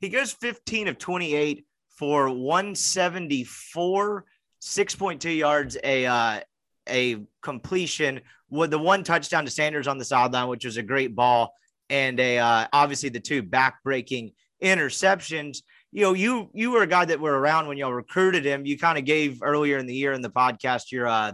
[0.00, 4.24] He goes 15 of 28 for 174,
[4.64, 6.40] 6.2 yards, a uh,
[6.88, 11.14] a completion with the one touchdown to Sanders on the sideline, which was a great
[11.14, 11.54] ball,
[11.90, 15.58] and a uh, obviously the two back breaking interceptions.
[15.92, 18.64] You know, you you were a guy that were around when y'all recruited him.
[18.64, 21.32] You kind of gave earlier in the year in the podcast your uh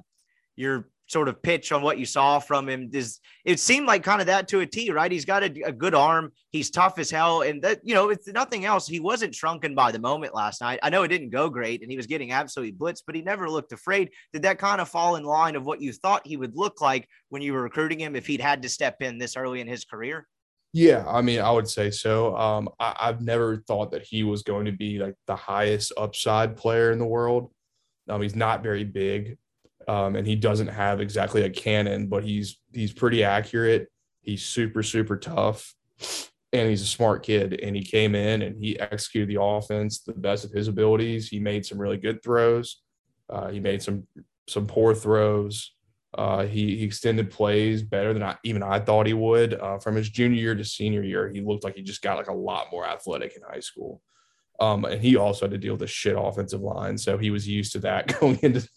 [0.56, 4.20] your sort of pitch on what you saw from him is it seemed like kind
[4.20, 5.10] of that to a T, right?
[5.10, 6.30] He's got a, a, good arm.
[6.50, 7.42] He's tough as hell.
[7.42, 8.86] And that, you know, it's nothing else.
[8.86, 10.78] He wasn't shrunken by the moment last night.
[10.84, 13.50] I know it didn't go great and he was getting absolutely blitzed, but he never
[13.50, 14.10] looked afraid.
[14.32, 17.08] Did that kind of fall in line of what you thought he would look like
[17.30, 19.84] when you were recruiting him if he'd had to step in this early in his
[19.84, 20.28] career?
[20.72, 22.36] Yeah, I mean, I would say so.
[22.36, 26.56] Um, I, I've never thought that he was going to be like the highest upside
[26.56, 27.50] player in the world.
[28.08, 29.36] Um, he's not very big
[29.90, 33.88] um, and he doesn't have exactly a cannon, but he's he's pretty accurate.
[34.22, 35.74] He's super super tough,
[36.52, 37.58] and he's a smart kid.
[37.60, 41.28] And he came in and he executed the offense the best of his abilities.
[41.28, 42.82] He made some really good throws.
[43.28, 44.06] Uh, he made some
[44.46, 45.74] some poor throws.
[46.14, 49.54] Uh, he, he extended plays better than I, even I thought he would.
[49.54, 52.28] Uh, from his junior year to senior year, he looked like he just got like
[52.28, 54.02] a lot more athletic in high school.
[54.60, 57.48] Um, and he also had to deal with a shit offensive line, so he was
[57.48, 58.68] used to that going into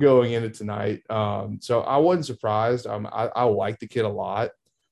[0.00, 1.02] going into tonight.
[1.10, 2.86] Um, so I wasn't surprised.
[2.86, 4.50] Um, I, I like the kid a lot.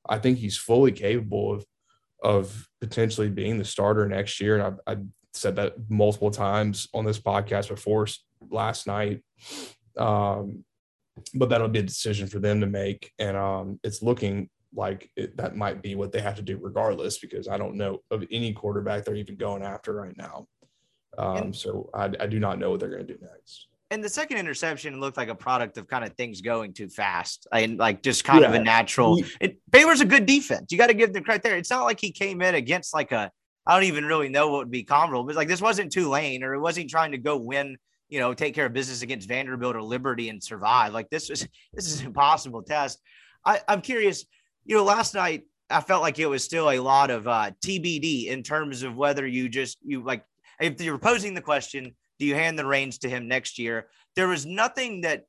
[0.09, 1.65] I think he's fully capable of
[2.23, 4.59] of potentially being the starter next year.
[4.59, 4.97] And I, I
[5.35, 8.09] said that multiple times on this podcast before
[8.51, 9.23] last night.
[9.97, 10.65] Um,
[11.35, 13.13] but that'll be a decision for them to make.
[13.21, 17.19] And um, it's looking like it, that might be what they have to do regardless,
[17.19, 20.47] because I don't know of any quarterback they're even going after right now.
[21.17, 24.09] Um, so I, I do not know what they're going to do next and the
[24.09, 28.03] second interception looked like a product of kind of things going too fast and like
[28.03, 28.49] just kind yeah.
[28.49, 29.23] of a natural.
[29.41, 30.71] It, Baylor's a good defense.
[30.71, 31.57] You got to give them credit there.
[31.57, 33.31] It's not like he came in against like a
[33.67, 36.55] I don't even really know what would be comparable, but like this wasn't Tulane or
[36.55, 37.77] it wasn't trying to go win,
[38.09, 40.93] you know, take care of business against Vanderbilt or Liberty and survive.
[40.93, 43.01] Like this was this is an impossible test.
[43.45, 44.25] I, I'm curious.
[44.65, 48.27] You know, last night I felt like it was still a lot of uh, TBD
[48.27, 50.25] in terms of whether you just you like
[50.61, 53.89] if you're posing the question do you hand the reins to him next year?
[54.17, 55.25] There was nothing that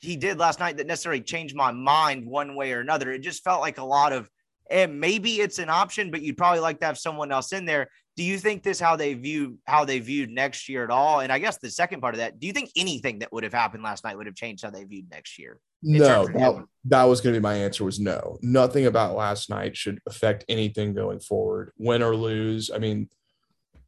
[0.00, 3.12] he did last night that necessarily changed my mind one way or another.
[3.12, 4.28] It just felt like a lot of,
[4.70, 7.64] and eh, maybe it's an option, but you'd probably like to have someone else in
[7.64, 7.88] there.
[8.16, 11.20] Do you think this how they view how they viewed next year at all?
[11.20, 13.52] And I guess the second part of that, do you think anything that would have
[13.52, 15.60] happened last night would have changed how they viewed next year?
[15.82, 18.38] No, that, that was going to be my answer was no.
[18.42, 22.70] Nothing about last night should affect anything going forward, win or lose.
[22.74, 23.08] I mean,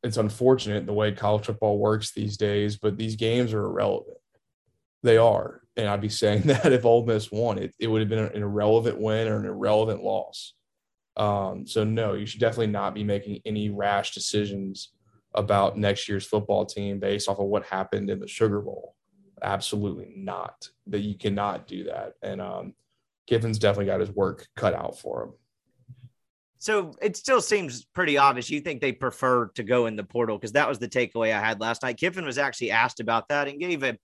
[0.03, 4.19] it's unfortunate the way college football works these days, but these games are irrelevant.
[5.03, 5.63] They are.
[5.77, 8.43] And I'd be saying that if Ole Miss won, it, it would have been an
[8.43, 10.55] irrelevant win or an irrelevant loss.
[11.17, 14.93] Um, so, no, you should definitely not be making any rash decisions
[15.35, 18.95] about next year's football team based off of what happened in the Sugar Bowl.
[19.43, 20.69] Absolutely not.
[20.87, 22.15] That you cannot do that.
[22.23, 22.75] And um,
[23.27, 25.33] Kiffin's definitely got his work cut out for him.
[26.59, 28.51] So it still seems pretty obvious.
[28.51, 31.41] You think they prefer to go in the portal because that was the takeaway I
[31.41, 31.99] had last night.
[31.99, 33.97] Kiffin was actually asked about that and gave a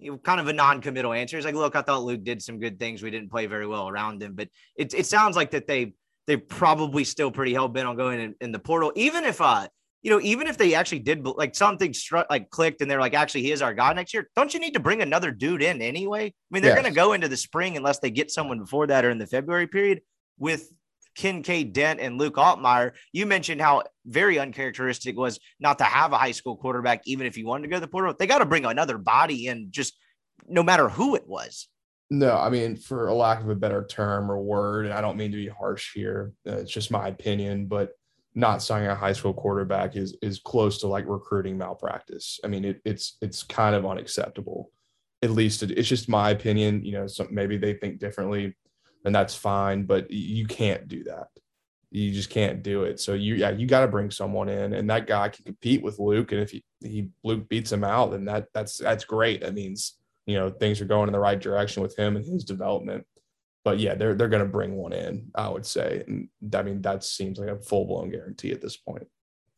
[0.00, 1.36] you know, kind of a non-committal answer.
[1.36, 3.02] He's like, "Look, I thought Luke did some good things.
[3.02, 5.92] We didn't play very well around him, but it it sounds like that they
[6.26, 9.68] they probably still pretty hell bent on going in, in, the portal, even if uh."
[10.02, 13.12] You know, even if they actually did like something struck, like clicked, and they're like,
[13.12, 14.30] actually, he is our guy next year.
[14.34, 16.28] Don't you need to bring another dude in anyway?
[16.28, 16.80] I mean, they're yes.
[16.80, 19.26] going to go into the spring unless they get someone before that or in the
[19.26, 20.00] February period
[20.38, 20.72] with
[21.16, 22.92] Kinkead Dent and Luke Altmyer.
[23.12, 27.36] You mentioned how very uncharacteristic was not to have a high school quarterback, even if
[27.36, 28.14] you wanted to go to the portal.
[28.18, 29.94] They got to bring another body in, just
[30.48, 31.68] no matter who it was.
[32.10, 35.16] No, I mean, for a lack of a better term or word, and I don't
[35.16, 36.32] mean to be harsh here.
[36.46, 37.92] Uh, it's just my opinion, but
[38.34, 42.40] not signing a high school quarterback is is close to like recruiting malpractice.
[42.44, 44.72] I mean, it, it's it's kind of unacceptable.
[45.22, 46.84] At least it, it's just my opinion.
[46.84, 48.56] You know, some, maybe they think differently
[49.04, 49.84] and that's fine.
[49.84, 51.28] But you can't do that.
[51.90, 53.00] You just can't do it.
[53.00, 55.98] So you yeah, you got to bring someone in, and that guy can compete with
[55.98, 56.32] Luke.
[56.32, 59.40] And if he, he Luke beats him out, then that that's that's great.
[59.40, 62.44] That means you know things are going in the right direction with him and his
[62.44, 63.06] development.
[63.64, 66.80] But yeah, they're they're going to bring one in, I would say, and I mean
[66.82, 69.06] that seems like a full blown guarantee at this point.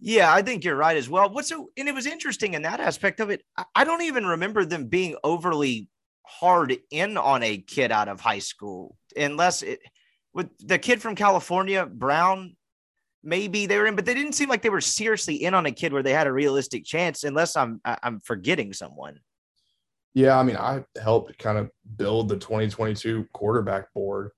[0.01, 1.31] Yeah, I think you're right as well.
[1.31, 3.45] What's so and it was interesting in that aspect of it.
[3.75, 5.89] I don't even remember them being overly
[6.27, 9.81] hard in on a kid out of high school unless it
[10.35, 12.57] with the kid from California, Brown.
[13.23, 15.73] maybe they were in, but they didn't seem like they were seriously in on a
[15.73, 19.21] kid where they had a realistic chance, unless I'm I'm forgetting someone.
[20.15, 24.31] Yeah, I mean, I helped kind of build the 2022 quarterback board.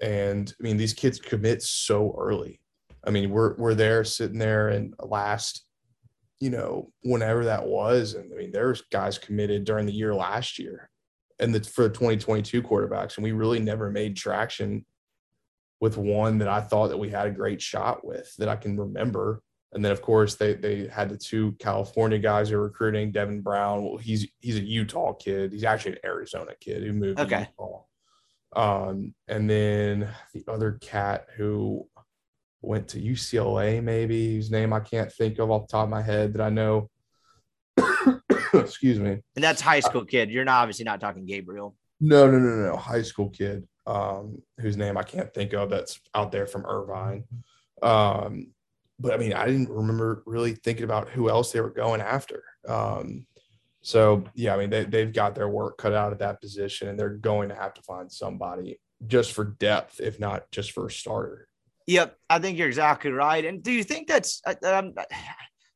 [0.00, 2.60] And I mean, these kids commit so early.
[3.04, 5.64] I mean, we're we're there sitting there and last,
[6.38, 8.14] you know, whenever that was.
[8.14, 10.90] And I mean, there's guys committed during the year last year
[11.38, 13.16] and the for 2022 quarterbacks.
[13.16, 14.84] And we really never made traction
[15.80, 18.78] with one that I thought that we had a great shot with that I can
[18.78, 19.42] remember.
[19.72, 23.40] And then of course they they had the two California guys who are recruiting, Devin
[23.40, 23.84] Brown.
[23.84, 25.52] Well, he's he's a Utah kid.
[25.52, 27.44] He's actually an Arizona kid who moved okay.
[27.44, 27.82] to Utah.
[28.54, 31.88] Um, and then the other cat who
[32.60, 36.02] went to UCLA, maybe whose name I can't think of off the top of my
[36.02, 36.90] head that I know.
[38.60, 39.18] Excuse me.
[39.36, 40.30] And that's high school kid.
[40.30, 41.76] You're not obviously not talking Gabriel.
[42.00, 42.76] No, no, no, no.
[42.76, 47.24] High school kid, um, whose name I can't think of that's out there from Irvine.
[47.82, 48.48] Um,
[48.98, 52.44] but I mean, I didn't remember really thinking about who else they were going after.
[52.68, 53.26] Um,
[53.82, 56.98] so yeah, I mean, they, they've got their work cut out at that position and
[56.98, 60.90] they're going to have to find somebody just for depth, if not just for a
[60.90, 61.48] starter.
[61.86, 62.16] Yep.
[62.30, 63.44] I think you're exactly right.
[63.44, 64.94] And do you think that's, I'm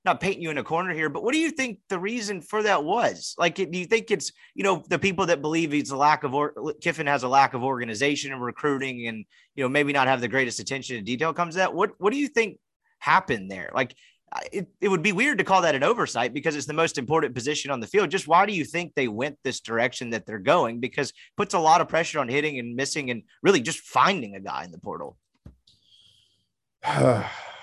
[0.06, 2.62] not painting you in a corner here, but what do you think the reason for
[2.62, 3.34] that was?
[3.36, 6.32] Like, do you think it's, you know, the people that believe he's a lack of,
[6.32, 10.20] or Kiffin has a lack of organization and recruiting and, you know, maybe not have
[10.20, 11.74] the greatest attention to detail comes to that?
[11.74, 12.58] What, what do you think
[13.00, 13.70] happened there?
[13.74, 13.94] Like,
[14.52, 17.34] it, it would be weird to call that an oversight because it's the most important
[17.34, 18.10] position on the field.
[18.10, 20.80] Just why do you think they went this direction that they're going?
[20.80, 24.40] Because puts a lot of pressure on hitting and missing and really just finding a
[24.40, 25.16] guy in the portal.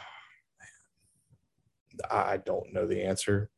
[2.10, 3.50] I don't know the answer.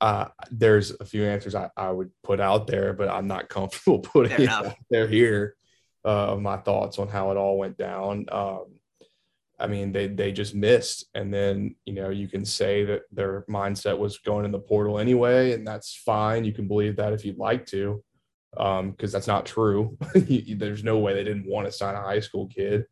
[0.00, 4.00] Uh, there's a few answers I, I would put out there, but I'm not comfortable
[4.00, 5.56] putting it out there here.
[6.04, 8.26] Uh, my thoughts on how it all went down.
[8.30, 8.66] Um,
[9.58, 13.44] I mean, they they just missed, and then you know you can say that their
[13.48, 16.44] mindset was going in the portal anyway, and that's fine.
[16.44, 18.04] You can believe that if you'd like to,
[18.52, 19.96] because um, that's not true.
[20.14, 22.84] There's no way they didn't want to sign a high school kid,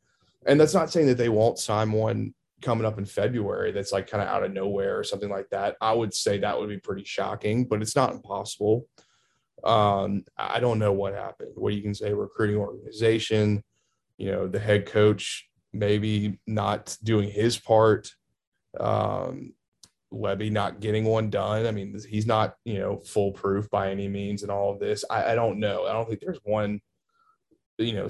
[0.46, 3.70] and that's not saying that they won't sign one coming up in February.
[3.72, 5.76] That's like kind of out of nowhere or something like that.
[5.80, 8.86] I would say that would be pretty shocking, but it's not impossible.
[9.62, 11.52] Um, I don't know what happened.
[11.54, 13.62] What you can say, recruiting organization,
[14.18, 18.10] you know, the head coach maybe not doing his part.
[18.78, 19.54] Um,
[20.12, 21.66] not getting one done.
[21.66, 25.04] I mean, he's not, you know, foolproof by any means and all of this.
[25.10, 25.86] I, I don't know.
[25.86, 26.80] I don't think there's one,
[27.78, 28.08] you know,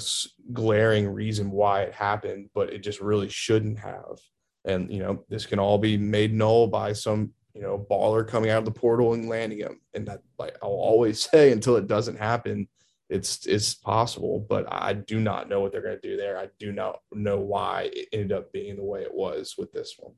[0.52, 4.18] glaring reason why it happened, but it just really shouldn't have.
[4.64, 8.50] And, you know, this can all be made null by some, you know, baller coming
[8.50, 9.80] out of the portal and landing him.
[9.92, 12.68] And that, like, I'll always say until it doesn't happen,
[13.10, 16.38] it's it's possible, but I do not know what they're going to do there.
[16.38, 19.94] I do not know why it ended up being the way it was with this
[19.98, 20.14] one.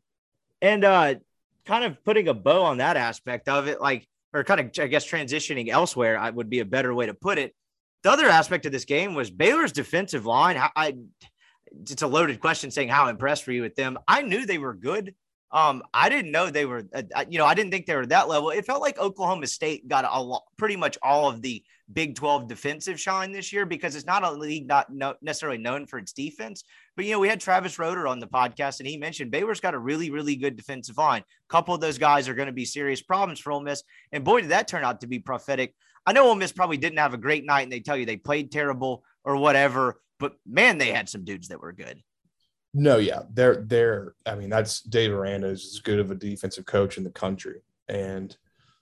[0.63, 1.17] And uh
[1.67, 4.87] kind of putting a bow on that aspect of it, like or kind of I
[4.87, 7.55] guess transitioning elsewhere, I would be a better way to put it.
[8.03, 10.57] The other aspect of this game was Baylor's defensive line.
[10.77, 10.95] I,
[11.73, 13.99] it's a loaded question saying how impressed were you with them.
[14.07, 15.15] I knew they were good.
[15.53, 18.29] Um, I didn't know they were, uh, you know, I didn't think they were that
[18.29, 18.51] level.
[18.51, 22.49] It felt like Oklahoma State got a lot, pretty much all of the Big 12
[22.49, 26.13] defensive shine this year because it's not a league not no, necessarily known for its
[26.13, 26.65] defense.
[26.97, 29.75] But, you know, we had Travis Roeder on the podcast and he mentioned Baylor's got
[29.75, 31.23] a really, really good defensive line.
[31.23, 33.85] A couple of those guys are going to be serious problems for Ole Miss.
[34.11, 35.75] And boy, did that turn out to be prophetic.
[36.05, 38.17] I know Ole Miss probably didn't have a great night and they tell you they
[38.17, 42.03] played terrible or whatever, but man, they had some dudes that were good.
[42.75, 44.15] No, yeah, they're they're.
[44.27, 47.63] I mean, that's Dave Aranda is as good of a defensive coach in the country,
[47.89, 48.37] and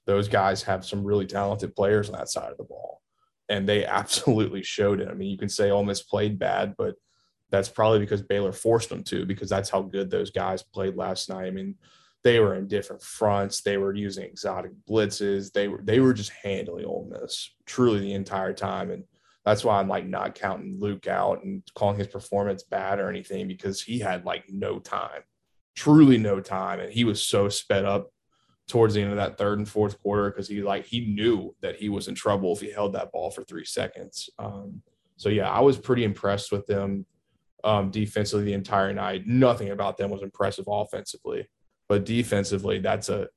[0.07, 3.03] those guys have some really talented players on that side of the ball,
[3.49, 5.09] and they absolutely showed it.
[5.09, 6.97] I mean, you can say Ole Miss played bad, but
[7.51, 11.29] that's probably because Baylor forced them to, because that's how good those guys played last
[11.29, 11.47] night.
[11.47, 11.77] I mean,
[12.25, 13.61] they were in different fronts.
[13.61, 15.53] They were using exotic blitzes.
[15.53, 19.05] They were they were just handling Ole Miss truly the entire time, and
[19.45, 23.47] that's why I'm like not counting Luke out and calling his performance bad or anything
[23.47, 25.23] because he had like no time,
[25.75, 28.11] truly no time, and he was so sped up
[28.67, 31.77] towards the end of that third and fourth quarter because he like he knew that
[31.77, 34.31] he was in trouble if he held that ball for three seconds.
[34.39, 34.83] Um,
[35.17, 37.07] so yeah, I was pretty impressed with them
[37.63, 39.27] um, defensively the entire night.
[39.27, 41.49] Nothing about them was impressive offensively,
[41.89, 43.29] but defensively, that's a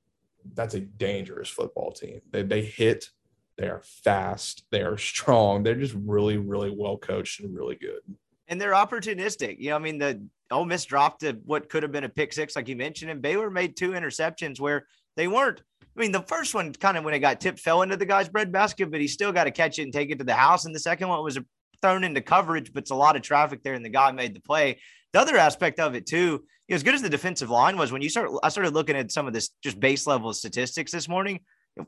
[0.53, 2.21] that's a dangerous football team.
[2.31, 3.09] They they hit,
[3.57, 5.63] they are fast, they are strong.
[5.63, 8.01] They're just really really well coached and really good.
[8.47, 9.57] And they're opportunistic.
[9.59, 12.31] You know, I mean, the Ole Miss dropped a, what could have been a pick
[12.31, 14.87] six, like you mentioned, and Baylor made two interceptions where
[15.17, 15.61] they weren't.
[15.81, 18.29] I mean, the first one kind of when it got tipped fell into the guy's
[18.29, 20.65] breadbasket, but he still got to catch it and take it to the house.
[20.65, 21.39] And the second one was
[21.81, 24.39] thrown into coverage, but it's a lot of traffic there, and the guy made the
[24.39, 24.79] play.
[25.13, 27.91] the other aspect of it too, you know, as good as the defensive line was,
[27.91, 31.09] when you start, I started looking at some of this just base level statistics this
[31.09, 31.39] morning.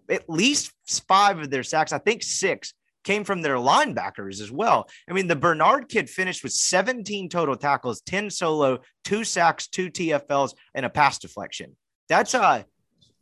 [0.10, 0.72] At least
[1.08, 2.74] five of their sacks, I think six,
[3.04, 4.88] came from their linebackers as well.
[5.10, 9.90] I mean, the Bernard kid finished with 17 total tackles, 10 solo, two sacks, two
[9.90, 11.76] TFLs, and a pass deflection.
[12.08, 12.64] That's uh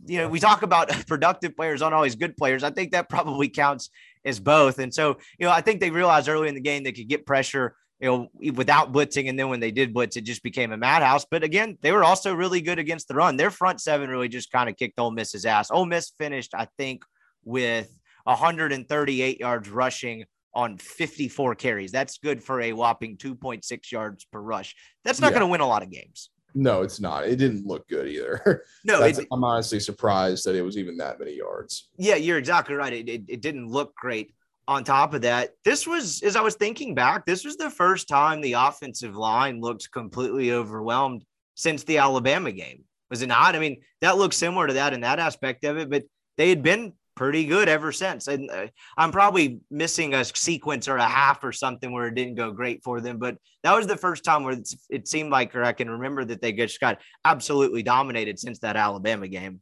[0.06, 2.64] you know, we talk about productive players, aren't always good players.
[2.64, 3.90] I think that probably counts
[4.26, 4.80] as both.
[4.80, 7.26] And so, you know, I think they realized early in the game they could get
[7.26, 9.30] pressure, you know, without blitzing.
[9.30, 11.26] And then when they did blitz, it just became a madhouse.
[11.30, 13.38] But again, they were also really good against the run.
[13.38, 15.72] Their front seven really just kind of kicked Ole Miss's ass.
[15.72, 17.04] Ole Miss finished, I think,
[17.44, 17.92] with
[18.26, 21.92] 138 yards rushing on 54 carries.
[21.92, 24.76] That's good for a whopping 2.6 yards per rush.
[25.04, 25.40] That's not yeah.
[25.40, 26.30] going to win a lot of games.
[26.56, 27.28] No, it's not.
[27.28, 28.64] It didn't look good either.
[28.84, 31.90] No, it, I'm honestly surprised that it was even that many yards.
[31.98, 32.94] Yeah, you're exactly right.
[32.94, 34.34] It, it, it didn't look great.
[34.68, 38.10] On top of that, this was, as I was thinking back, this was the first
[38.10, 41.24] time the offensive line looked completely overwhelmed
[41.56, 42.84] since the Alabama game.
[43.10, 43.56] Was it not?
[43.56, 46.04] I mean, that looks similar to that in that aspect of it, but
[46.36, 48.28] they had been pretty good ever since.
[48.28, 52.36] And uh, I'm probably missing a sequence or a half or something where it didn't
[52.36, 53.18] go great for them.
[53.18, 54.58] But that was the first time where
[54.90, 58.76] it seemed like, or I can remember that they just got absolutely dominated since that
[58.76, 59.62] Alabama game.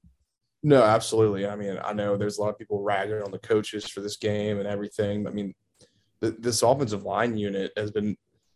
[0.66, 1.46] No, absolutely.
[1.48, 4.18] I mean, I know there's a lot of people ragging on the coaches for this
[4.18, 5.28] game and everything.
[5.28, 5.54] I mean,
[6.22, 8.16] th- this offensive line unit has been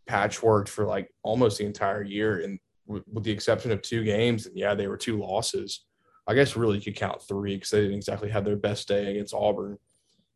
[0.09, 4.47] patchworked for like almost the entire year, and w- with the exception of two games,
[4.47, 5.85] and yeah, they were two losses
[6.29, 9.09] I guess really you could count three because they didn't exactly have their best day
[9.09, 9.79] against Auburn.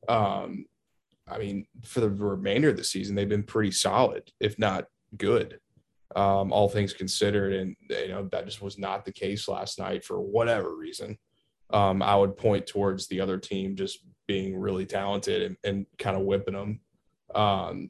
[0.10, 0.66] Um,
[1.28, 5.60] I mean, for the remainder of the season, they've been pretty solid, if not good,
[6.16, 7.54] um, all things considered.
[7.54, 11.16] And you know that just was not the case last night for whatever reason.
[11.74, 16.16] Um, I would point towards the other team just being really talented and, and kind
[16.16, 16.80] of whipping them.
[17.36, 17.90] Um,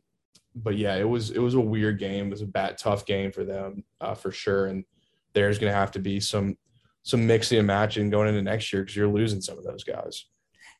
[0.55, 2.27] but yeah, it was it was a weird game.
[2.27, 4.67] It was a bad, tough game for them uh, for sure.
[4.67, 4.85] And
[5.33, 6.57] there's going to have to be some
[7.03, 10.25] some mixing and matching going into next year because you're losing some of those guys.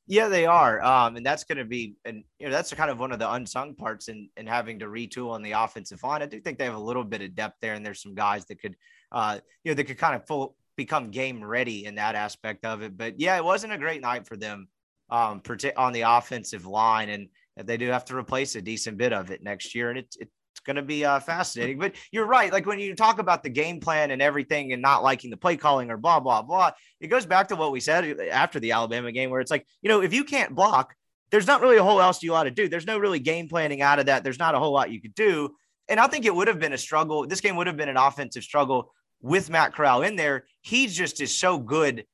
[0.06, 0.82] Yeah, they are.
[0.84, 3.32] Um, and that's going to be, and you know, that's kind of one of the
[3.32, 6.22] unsung parts in, in having to retool on the offensive line.
[6.22, 8.46] I do think they have a little bit of depth there, and there's some guys
[8.46, 8.76] that could,
[9.14, 12.82] uh, you know, that could kind of full become game ready in that aspect of
[12.82, 12.98] it.
[12.98, 14.68] But yeah, it wasn't a great night for them,
[15.10, 15.42] um,
[15.78, 17.28] on the offensive line, and
[17.68, 19.90] they do have to replace a decent bit of it next year.
[19.90, 21.80] And it, it it's going to be uh, fascinating.
[21.80, 22.54] But you're right.
[22.54, 25.58] Like when you talk about the game plan and everything and not liking the play
[25.58, 29.12] calling or blah, blah, blah, it goes back to what we said after the Alabama
[29.12, 30.94] game, where it's like, you know, if you can't block,
[31.32, 32.70] there's not really a whole else you ought to do.
[32.70, 34.24] There's no really game planning out of that.
[34.24, 35.56] There's not a whole lot you could do.
[35.90, 37.26] And I think it would have been a struggle.
[37.26, 38.94] This game would have been an offensive struggle
[39.24, 40.46] with Matt Corral in there.
[40.62, 42.06] He just is so good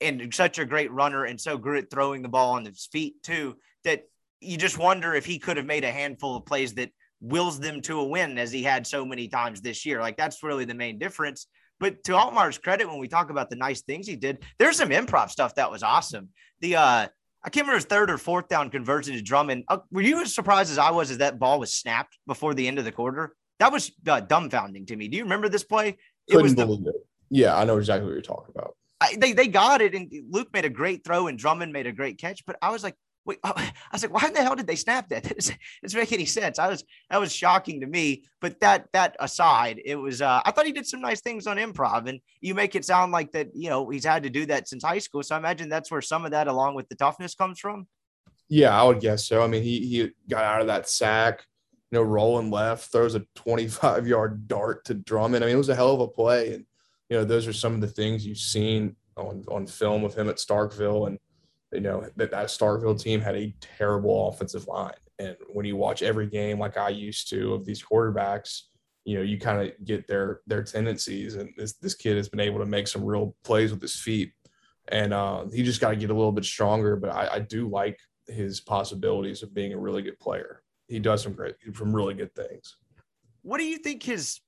[0.00, 3.22] and such a great runner and so good at throwing the ball on his feet
[3.22, 4.04] too that
[4.40, 6.90] you just wonder if he could have made a handful of plays that
[7.20, 10.00] wills them to a win as he had so many times this year.
[10.00, 11.46] Like that's really the main difference.
[11.80, 14.90] But to Altmyer's credit, when we talk about the nice things he did, there's some
[14.90, 16.30] improv stuff that was awesome.
[16.60, 17.06] The uh
[17.46, 19.64] I can't remember his third or fourth down conversion to Drummond.
[19.68, 22.66] Uh, were you as surprised as I was as that ball was snapped before the
[22.66, 23.34] end of the quarter?
[23.58, 25.08] That was uh, dumbfounding to me.
[25.08, 25.98] Do you remember this play?
[26.28, 27.06] Couldn't was the, it.
[27.30, 28.76] Yeah, I know exactly what you're talking about.
[29.00, 31.92] I, they they got it, and Luke made a great throw, and Drummond made a
[31.92, 32.44] great catch.
[32.46, 32.96] But I was like,
[33.26, 35.24] Wait, I was like, why in the hell did they snap that?
[35.36, 36.58] It doesn't make any sense.
[36.58, 38.24] I was that was shocking to me.
[38.40, 41.56] But that that aside, it was uh, I thought he did some nice things on
[41.56, 43.48] improv, and you make it sound like that.
[43.54, 45.22] You know, he's had to do that since high school.
[45.22, 47.86] So I imagine that's where some of that, along with the toughness, comes from.
[48.48, 49.42] Yeah, I would guess so.
[49.42, 51.44] I mean, he he got out of that sack,
[51.94, 55.44] know, rolling left, throws a 25 yard dart to Drummond.
[55.44, 56.66] I mean, it was a hell of a play, and
[57.08, 60.28] you know, those are some of the things you've seen on on film of him
[60.28, 61.18] at Starkville and
[61.74, 66.02] you know that that Starkville team had a terrible offensive line, and when you watch
[66.02, 68.62] every game like I used to of these quarterbacks,
[69.04, 71.34] you know you kind of get their their tendencies.
[71.34, 74.32] And this this kid has been able to make some real plays with his feet,
[74.88, 76.96] and uh, he just got to get a little bit stronger.
[76.96, 80.62] But I, I do like his possibilities of being a really good player.
[80.88, 82.76] He does some great, some really good things.
[83.42, 84.40] What do you think his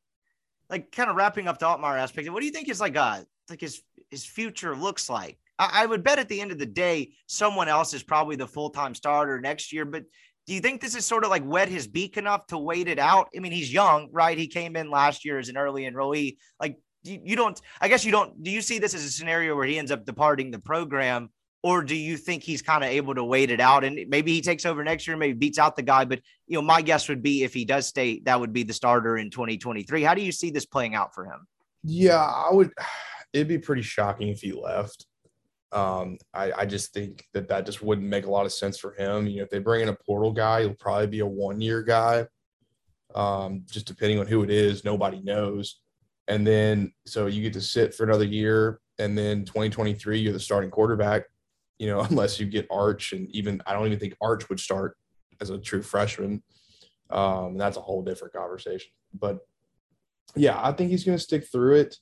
[0.70, 2.30] like kind of wrapping up the Altmyer aspect?
[2.30, 5.38] What do you think his like uh like his his future looks like?
[5.58, 8.70] I, would bet at the end of the day, someone else is probably the full
[8.70, 9.84] time starter next year.
[9.84, 10.04] But
[10.46, 12.98] do you think this is sort of like wet his beak enough to wait it
[12.98, 13.28] out?
[13.34, 14.36] I mean, he's young, right?
[14.36, 16.36] He came in last year as an early enrollee.
[16.60, 19.56] Like, you, you don't, I guess you don't, do you see this as a scenario
[19.56, 21.30] where he ends up departing the program?
[21.62, 24.40] Or do you think he's kind of able to wait it out and maybe he
[24.40, 26.04] takes over next year, maybe beats out the guy?
[26.04, 28.72] But, you know, my guess would be if he does stay, that would be the
[28.72, 30.02] starter in 2023.
[30.02, 31.46] How do you see this playing out for him?
[31.82, 32.70] Yeah, I would,
[33.32, 35.06] it'd be pretty shocking if he left.
[35.72, 38.92] Um, I, I just think that that just wouldn't make a lot of sense for
[38.92, 39.26] him.
[39.26, 41.82] You know, if they bring in a portal guy, he'll probably be a one year
[41.82, 42.26] guy.
[43.14, 44.84] um, just depending on who it is.
[44.84, 45.80] Nobody knows.
[46.28, 50.40] And then so you get to sit for another year, and then 2023 you're the
[50.40, 51.24] starting quarterback.
[51.78, 54.96] You know, unless you get Arch, and even I don't even think Arch would start
[55.40, 56.42] as a true freshman.
[57.10, 58.90] Um, that's a whole different conversation.
[59.14, 59.38] But
[60.34, 61.96] yeah, I think he's going to stick through it.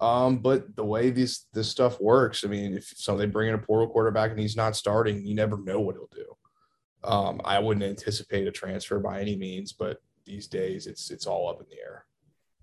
[0.00, 3.54] Um, but the way this this stuff works, I mean, if so they bring in
[3.54, 6.36] a portal quarterback and he's not starting, you never know what he'll do.
[7.04, 11.48] Um, I wouldn't anticipate a transfer by any means, but these days it's it's all
[11.48, 12.04] up in the air.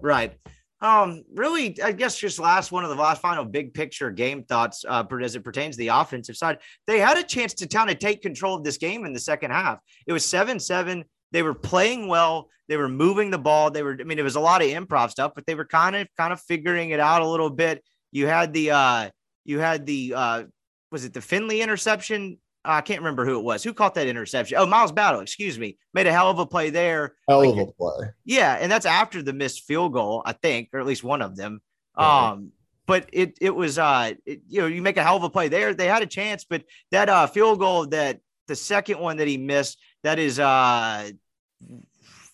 [0.02, 0.38] Right.
[0.82, 4.86] Um, really, I guess just last one of the last final big picture game thoughts
[4.88, 6.60] uh, as it pertains to the offensive side.
[6.88, 9.52] They had a chance to kind of take control of this game in the second
[9.52, 9.80] half.
[10.08, 11.04] It was 7 7.
[11.32, 12.50] They were playing well.
[12.70, 13.72] They were moving the ball.
[13.72, 15.96] They were, I mean, it was a lot of improv stuff, but they were kind
[15.96, 17.84] of kind of figuring it out a little bit.
[18.12, 19.10] You had the uh
[19.44, 20.44] you had the uh
[20.92, 22.38] was it the Finley interception?
[22.66, 23.64] I can't remember who it was.
[23.64, 24.58] Who caught that interception?
[24.58, 25.78] Oh, Miles Battle, excuse me.
[25.94, 27.16] Made a hell of a play there.
[27.28, 28.08] Hell like, of a play.
[28.26, 31.36] Yeah, and that's after the missed field goal, I think, or at least one of
[31.36, 31.62] them.
[31.96, 32.52] Um,
[32.86, 35.48] but it it was uh it, you know, you make a hell of a play
[35.48, 35.74] there.
[35.74, 39.38] They had a chance, but that uh field goal that the second one that he
[39.38, 41.12] missed, that is uh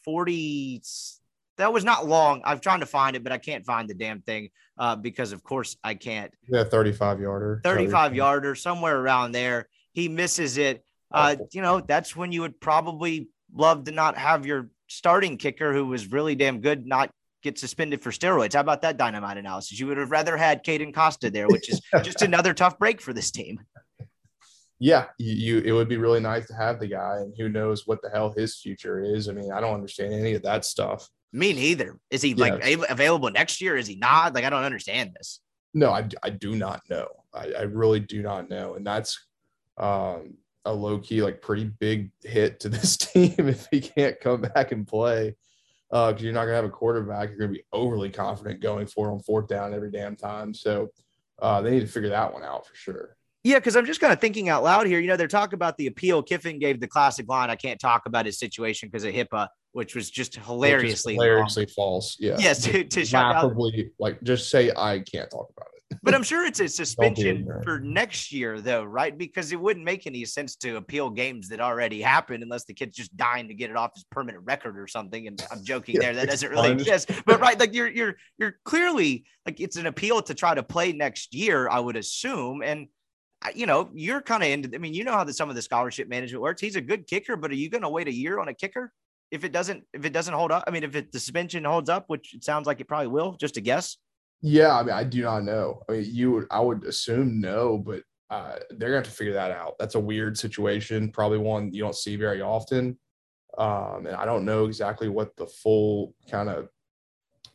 [0.06, 0.82] 40
[1.58, 2.42] that was not long.
[2.44, 5.44] I'm trying to find it, but I can't find the damn thing uh, because, of
[5.44, 6.32] course, I can't.
[6.50, 7.62] Yeah, 35 yarder.
[7.64, 9.70] 35 yarder, somewhere around there.
[9.96, 10.84] He misses it.
[11.12, 15.74] Uh, you know, that's when you would probably love to not have your starting kicker,
[15.74, 17.10] who was really damn good, not
[17.42, 18.54] get suspended for steroids.
[18.54, 19.80] How about that dynamite analysis?
[19.80, 23.14] You would have rather had Caden Costa there, which is just another tough break for
[23.14, 23.60] this team
[24.80, 27.88] yeah, you, you, it would be really nice to have the guy, and who knows
[27.88, 29.30] what the hell his future is.
[29.30, 31.10] I mean, I don't understand any of that stuff.
[31.32, 31.98] Me neither.
[32.10, 33.78] Is he like available next year?
[33.78, 34.34] Is he not?
[34.34, 35.40] Like, I don't understand this.
[35.74, 37.08] No, I, I do not know.
[37.34, 39.25] I, I really do not know, and that's
[39.78, 44.42] um, a low key, like pretty big hit to this team if he can't come
[44.42, 45.36] back and play.
[45.92, 48.88] Uh, because uh, you're not gonna have a quarterback, you're gonna be overly confident going
[48.88, 50.54] for on fourth down every damn time.
[50.54, 50.90] So
[51.40, 53.16] uh, they need to figure that one out for sure.
[53.44, 55.00] Yeah, because I'm just kind of thinking out loud here.
[55.00, 56.24] You know, they're talking about the appeal.
[56.24, 59.94] Kiffin gave the classic line, I can't talk about his situation because of HIPAA, which
[59.94, 62.18] was just hilariously hilariously false.
[62.20, 62.38] Yeah.
[62.40, 65.75] Yes, to, to probably like just say I can't talk about it.
[66.02, 69.16] But I'm sure it's a suspension for next year, though, right?
[69.18, 72.98] Because it wouldn't make any sense to appeal games that already happened unless the kid's
[72.98, 75.28] just dying to get it off his permanent record or something.
[75.28, 77.12] And I'm joking yeah, there; that doesn't really exist.
[77.26, 80.92] But right, like you're you're you're clearly like it's an appeal to try to play
[80.92, 82.88] next year, I would assume, and
[83.46, 84.72] uh, you know, you're kind of into.
[84.74, 86.62] I mean, you know how the, some of the scholarship management works.
[86.62, 88.92] He's a good kicker, but are you going to wait a year on a kicker
[89.32, 90.64] if it doesn't if it doesn't hold up?
[90.68, 93.34] I mean, if it, the suspension holds up, which it sounds like it probably will,
[93.34, 93.98] just a guess.
[94.48, 95.82] Yeah, I mean, I do not know.
[95.90, 99.34] I mean, you would I would assume no, but uh, they're to have to figure
[99.34, 99.74] that out.
[99.80, 102.96] That's a weird situation, probably one you don't see very often.
[103.58, 106.70] Um, and I don't know exactly what the full kind of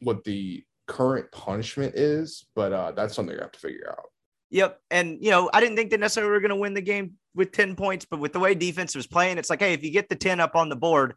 [0.00, 4.06] what the current punishment is, but uh, that's something you have to figure out.
[4.50, 4.80] Yep.
[4.90, 7.12] And, you know, I didn't think that necessarily we were going to win the game
[7.36, 9.92] with 10 points, but with the way defense was playing, it's like, hey, if you
[9.92, 11.14] get the 10 up on the board,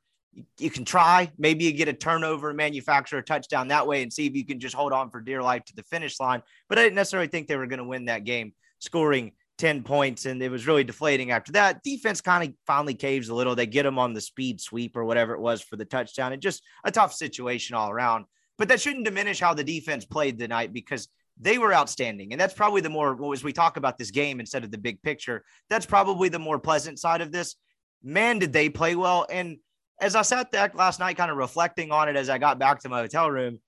[0.59, 1.31] you can try.
[1.37, 4.59] Maybe you get a turnover, manufacture a touchdown that way, and see if you can
[4.59, 6.41] just hold on for dear life to the finish line.
[6.69, 10.25] But I didn't necessarily think they were going to win that game, scoring 10 points,
[10.25, 11.83] and it was really deflating after that.
[11.83, 13.55] Defense kind of finally caves a little.
[13.55, 16.41] They get them on the speed sweep or whatever it was for the touchdown, and
[16.41, 18.25] just a tough situation all around.
[18.57, 21.07] But that shouldn't diminish how the defense played tonight because
[21.39, 22.31] they were outstanding.
[22.31, 25.01] And that's probably the more, as we talk about this game instead of the big
[25.01, 27.55] picture, that's probably the more pleasant side of this.
[28.03, 29.25] Man, did they play well.
[29.31, 29.57] And
[30.03, 32.81] as I sat back last night, kind of reflecting on it as I got back
[32.81, 33.59] to my hotel room,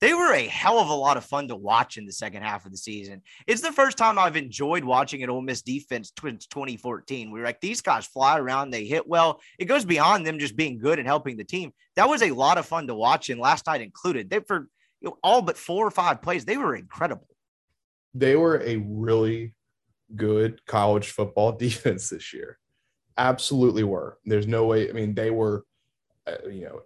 [0.00, 2.64] they were a hell of a lot of fun to watch in the second half
[2.64, 3.20] of the season.
[3.46, 7.30] It's the first time I've enjoyed watching an Ole Miss defense since 2014.
[7.30, 9.40] We are like, these guys fly around, they hit well.
[9.58, 11.72] It goes beyond them just being good and helping the team.
[11.96, 14.30] That was a lot of fun to watch, and last night included.
[14.30, 14.68] They for
[15.02, 16.46] you know, all but four or five plays.
[16.46, 17.28] They were incredible.
[18.14, 19.54] They were a really
[20.16, 22.58] good college football defense this year.
[23.18, 24.18] Absolutely were.
[24.24, 24.88] There's no way.
[24.88, 25.64] I mean, they were,
[26.26, 26.80] uh, you know,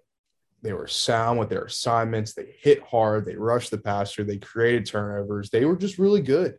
[0.62, 2.34] they were sound with their assignments.
[2.34, 3.24] They hit hard.
[3.24, 4.24] They rushed the passer.
[4.24, 5.50] They created turnovers.
[5.50, 6.58] They were just really good.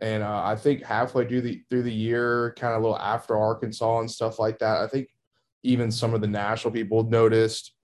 [0.00, 3.36] And uh, I think halfway through the through the year, kind of a little after
[3.36, 5.08] Arkansas and stuff like that, I think
[5.62, 7.74] even some of the national people noticed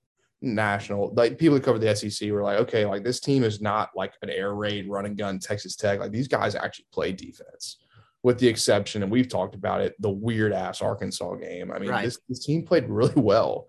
[0.43, 3.91] national like people who cover the SEC were like, okay, like this team is not
[3.97, 6.01] like an air raid running gun Texas Tech.
[6.01, 7.79] Like these guys actually play defense,
[8.27, 11.71] with the exception, and we've talked about it, the weird ass Arkansas game.
[11.71, 12.05] I mean, right.
[12.05, 13.69] this, this team played really well.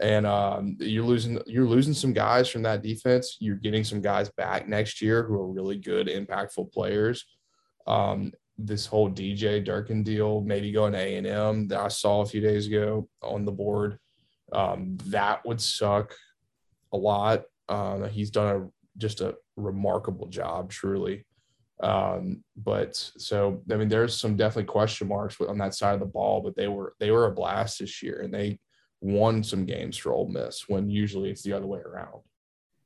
[0.00, 3.36] And um, you're losing you're losing some guys from that defense.
[3.40, 7.24] You're getting some guys back next year who are really good, impactful players.
[7.88, 12.20] Um, this whole DJ Durkin deal, maybe going to A and M that I saw
[12.20, 13.98] a few days ago on the board
[14.52, 16.14] Um, that would suck
[16.92, 17.42] a lot.
[17.68, 21.26] Um, he's done a just a remarkable job, truly.
[21.82, 26.06] Um, but so I mean, there's some definitely question marks on that side of the
[26.06, 28.58] ball, but they were they were a blast this year, and they
[29.00, 32.22] won some games for Ole Miss when usually it's the other way around.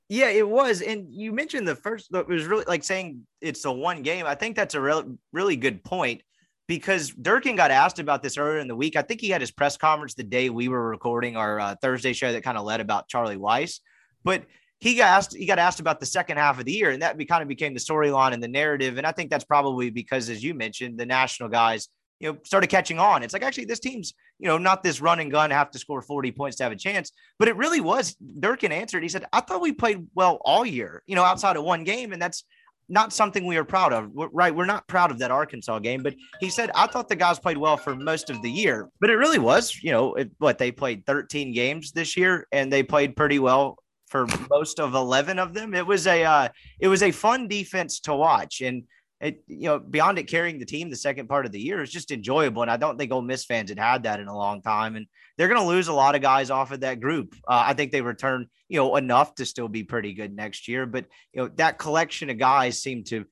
[0.09, 0.82] Yeah, it was.
[0.82, 4.26] And you mentioned the first, it was really like saying it's a one game.
[4.26, 6.22] I think that's a real, really good point
[6.66, 8.97] because Durkin got asked about this earlier in the week.
[8.97, 12.12] I think he had his press conference the day we were recording our uh, Thursday
[12.12, 13.78] show that kind of led about Charlie Weis.
[14.24, 14.47] But
[14.81, 17.16] he got asked, he got asked about the second half of the year, and that
[17.16, 18.97] be, kind of became the storyline and the narrative.
[18.97, 22.68] And I think that's probably because, as you mentioned, the national guys you know, started
[22.68, 23.22] catching on.
[23.22, 26.03] It's like actually this team's, you know, not this run and gun have to score
[26.03, 28.14] 40 points to have a chance, but it really was.
[28.39, 29.03] Durkin answered.
[29.03, 32.12] He said, I thought we played well all year, you know, outside of one game.
[32.12, 32.45] And that's
[32.91, 34.11] not something we are proud of.
[34.12, 34.55] We're, right.
[34.55, 37.57] We're not proud of that Arkansas game, but he said, I thought the guys played
[37.57, 40.72] well for most of the year, but it really was, you know, it, what they
[40.72, 43.76] played 13 games this year and they played pretty well
[44.11, 45.72] for most of 11 of them.
[45.74, 46.48] It was a, uh,
[46.78, 48.61] it was a fun defense to watch.
[48.61, 48.84] And,
[49.20, 51.90] it, you know, beyond it carrying the team the second part of the year is
[51.90, 52.62] just enjoyable.
[52.62, 54.96] And I don't think Ole Miss fans had had that in a long time.
[54.96, 55.06] And
[55.36, 57.34] they're going to lose a lot of guys off of that group.
[57.46, 60.86] Uh, I think they return, you know, enough to still be pretty good next year.
[60.86, 63.26] But, you know, that collection of guys seem to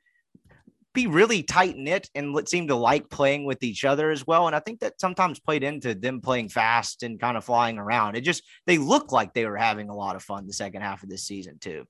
[0.95, 4.47] be really tight knit and seem to like playing with each other as well.
[4.47, 8.17] And I think that sometimes played into them playing fast and kind of flying around.
[8.17, 11.03] It just, they look like they were having a lot of fun the second half
[11.03, 11.85] of this season, too.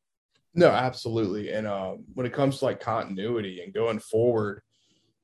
[0.54, 1.52] No, absolutely.
[1.52, 4.62] And uh, when it comes to like continuity and going forward,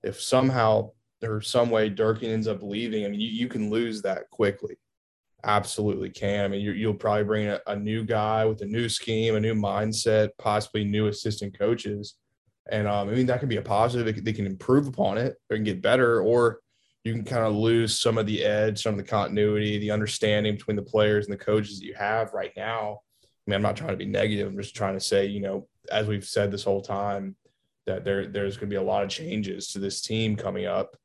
[0.03, 0.91] if somehow
[1.22, 4.77] or some way Durkin ends up leaving, I mean, you, you can lose that quickly.
[5.43, 6.45] Absolutely can.
[6.45, 9.41] I mean, you will probably bring a, a, new guy with a new scheme, a
[9.41, 12.14] new mindset, possibly new assistant coaches.
[12.70, 14.24] And um, I mean, that can be a positive.
[14.24, 16.60] They can improve upon it or can get better, or
[17.04, 20.54] you can kind of lose some of the edge, some of the continuity, the understanding
[20.54, 23.00] between the players and the coaches that you have right now
[23.46, 24.46] I mean, I'm not trying to be negative.
[24.46, 27.36] I'm just trying to say, you know, as we've said this whole time,
[27.86, 30.96] that there there's going to be a lot of changes to this team coming up,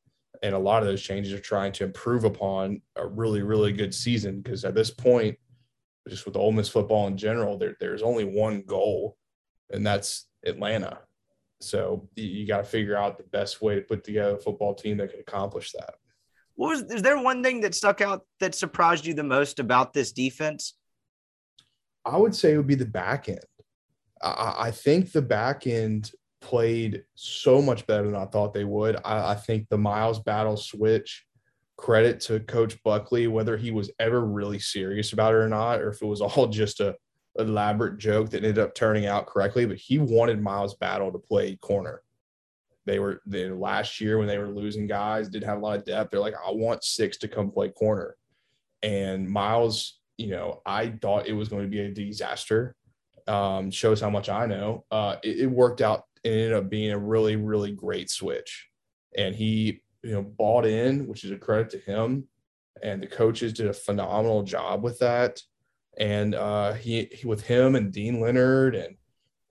[0.41, 3.93] and a lot of those changes are trying to improve upon a really really good
[3.93, 4.39] season.
[4.41, 5.37] Because at this point,
[6.07, 9.17] just with Ole Miss football in general, there there's only one goal,
[9.69, 10.99] and that's Atlanta.
[11.61, 14.97] So you, got to figure out the best way to put together a football team
[14.97, 15.95] that can accomplish that.
[16.55, 19.93] What was is there one thing that stuck out that surprised you the most about
[19.93, 20.75] this defense?
[22.05, 23.39] I would say it would be the back end.
[24.21, 28.97] I, I think the back end played so much better than I thought they would.
[29.05, 31.25] I, I, think the Miles Battle switch,
[31.77, 35.89] credit to Coach Buckley, whether he was ever really serious about it or not, or
[35.89, 36.95] if it was all just a
[37.39, 39.65] elaborate joke that ended up turning out correctly.
[39.65, 42.03] But he wanted Miles Battle to play corner.
[42.85, 45.85] They were the last year when they were losing guys, didn't have a lot of
[45.85, 46.11] depth.
[46.11, 48.15] They're like, I want six to come play corner.
[48.81, 52.75] And Miles you know, I thought it was going to be a disaster.
[53.25, 54.83] Um, shows how much I know.
[54.91, 58.67] Uh, it, it, worked out and ended up being a really, really great switch.
[59.17, 62.27] And he, you know, bought in, which is a credit to him.
[62.83, 65.41] And the coaches did a phenomenal job with that.
[65.99, 68.95] And uh, he, he, with him and Deane Leonard and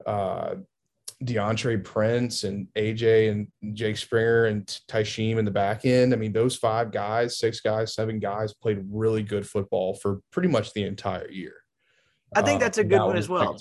[0.06, 0.54] uh,
[1.24, 6.12] Deantre Prince and AJ and Jake Springer and Tysheem in the back end.
[6.12, 10.48] I mean, those five guys, six guys, seven guys played really good football for pretty
[10.48, 11.54] much the entire year.
[12.36, 13.56] I think that's a good one as well.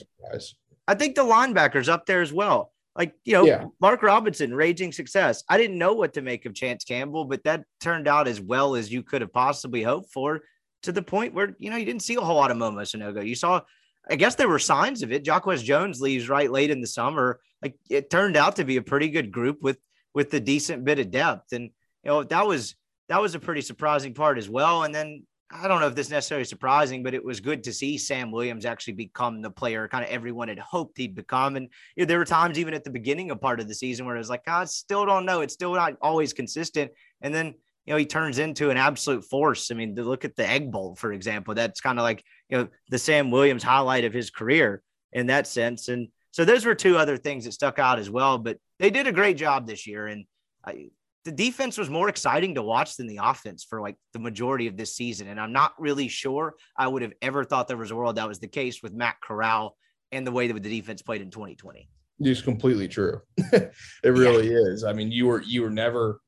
[0.88, 2.72] I think the linebackers up there as well.
[2.96, 3.66] Like, you know, yeah.
[3.80, 5.44] Mark Robinson, raging success.
[5.50, 8.76] I didn't know what to make of Chance Campbell, but that turned out as well
[8.76, 10.42] as you could have possibly hoped for
[10.84, 13.26] to the point where, you know, you didn't see a whole lot of Momo Sanogo.
[13.26, 13.62] You saw
[14.10, 15.24] I guess there were signs of it.
[15.24, 17.40] Jacquez Jones leaves right late in the summer.
[17.62, 19.80] Like it turned out to be a pretty good group with
[20.14, 21.64] with a decent bit of depth, and
[22.04, 22.76] you know that was
[23.10, 24.84] that was a pretty surprising part as well.
[24.84, 27.98] And then I don't know if this necessarily surprising, but it was good to see
[27.98, 31.56] Sam Williams actually become the player kind of everyone had hoped he'd become.
[31.56, 34.06] And you know, there were times even at the beginning of part of the season
[34.06, 35.42] where it was like, I still don't know.
[35.42, 36.92] It's still not always consistent.
[37.22, 37.56] And then
[37.88, 39.72] you know, he turns into an absolute force.
[39.72, 42.58] I mean, to look at the Egg Bowl, for example, that's kind of like, you
[42.58, 44.84] know, the Sam Williams highlight of his career
[45.14, 45.88] in that sense.
[45.88, 48.40] And so those were two other things that stuck out as well.
[48.40, 50.06] But they did a great job this year.
[50.06, 50.26] And
[50.66, 50.90] I,
[51.24, 54.76] the defense was more exciting to watch than the offense for like the majority of
[54.76, 55.30] this season.
[55.30, 58.28] And I'm not really sure I would have ever thought there was a world that
[58.28, 59.78] was the case with Matt Corral
[60.12, 61.88] and the way that the defense played in 2020.
[62.20, 63.22] It's completely true.
[63.38, 63.72] it
[64.04, 64.74] really yeah.
[64.74, 64.84] is.
[64.84, 66.20] I mean, you were you were never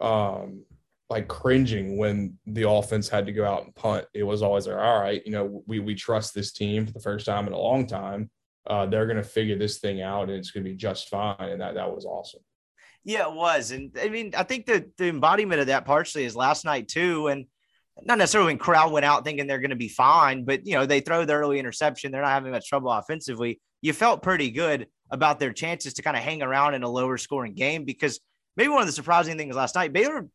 [0.00, 0.62] um
[1.10, 4.04] like cringing when the offense had to go out and punt.
[4.14, 7.00] It was always like, all right, you know, we we trust this team for the
[7.00, 8.30] first time in a long time.
[8.66, 11.36] Uh, they're going to figure this thing out and it's going to be just fine.
[11.38, 12.40] And that that was awesome.
[13.04, 13.70] Yeah, it was.
[13.70, 17.28] And I mean, I think that the embodiment of that partially is last night too.
[17.28, 17.46] And
[18.02, 20.84] not necessarily when Corral went out thinking they're going to be fine, but you know,
[20.84, 22.12] they throw the early interception.
[22.12, 23.60] They're not having much trouble offensively.
[23.80, 27.16] You felt pretty good about their chances to kind of hang around in a lower
[27.16, 28.20] scoring game because
[28.56, 30.28] maybe one of the surprising things last night, Baylor,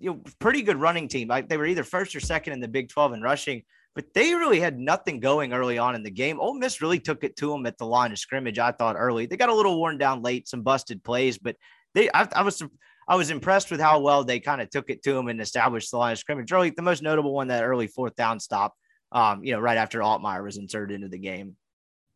[0.00, 1.28] you know, pretty good running team.
[1.28, 3.62] Like they were either first or second in the Big 12 in rushing,
[3.94, 6.40] but they really had nothing going early on in the game.
[6.40, 8.58] Ole Miss really took it to them at the line of scrimmage.
[8.58, 11.56] I thought early they got a little worn down late, some busted plays, but
[11.94, 12.62] they I, I was
[13.08, 15.90] I was impressed with how well they kind of took it to them and established
[15.90, 16.52] the line of scrimmage.
[16.52, 18.74] Really, the most notable one, that early fourth down stop,
[19.12, 21.56] um, you know, right after Altmyer was inserted into the game.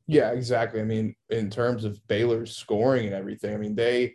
[0.06, 0.80] Yeah, exactly.
[0.80, 4.14] I mean, in terms of Baylor's scoring and everything, I mean, they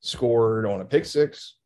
[0.00, 1.56] scored on a pick six.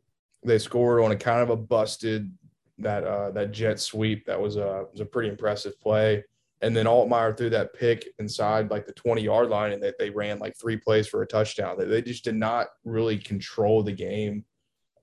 [0.46, 2.32] They scored on a kind of a busted
[2.78, 4.26] that uh, that jet sweep.
[4.26, 6.24] That was a was a pretty impressive play.
[6.62, 10.06] And then Altmyer threw that pick inside like the 20 yard line, and that they,
[10.06, 11.76] they ran like three plays for a touchdown.
[11.78, 14.44] They, they just did not really control the game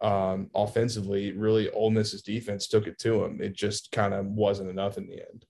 [0.02, 1.32] um, offensively.
[1.32, 3.40] Really, Ole Miss's defense took it to them.
[3.42, 5.46] It just kind of wasn't enough in the end.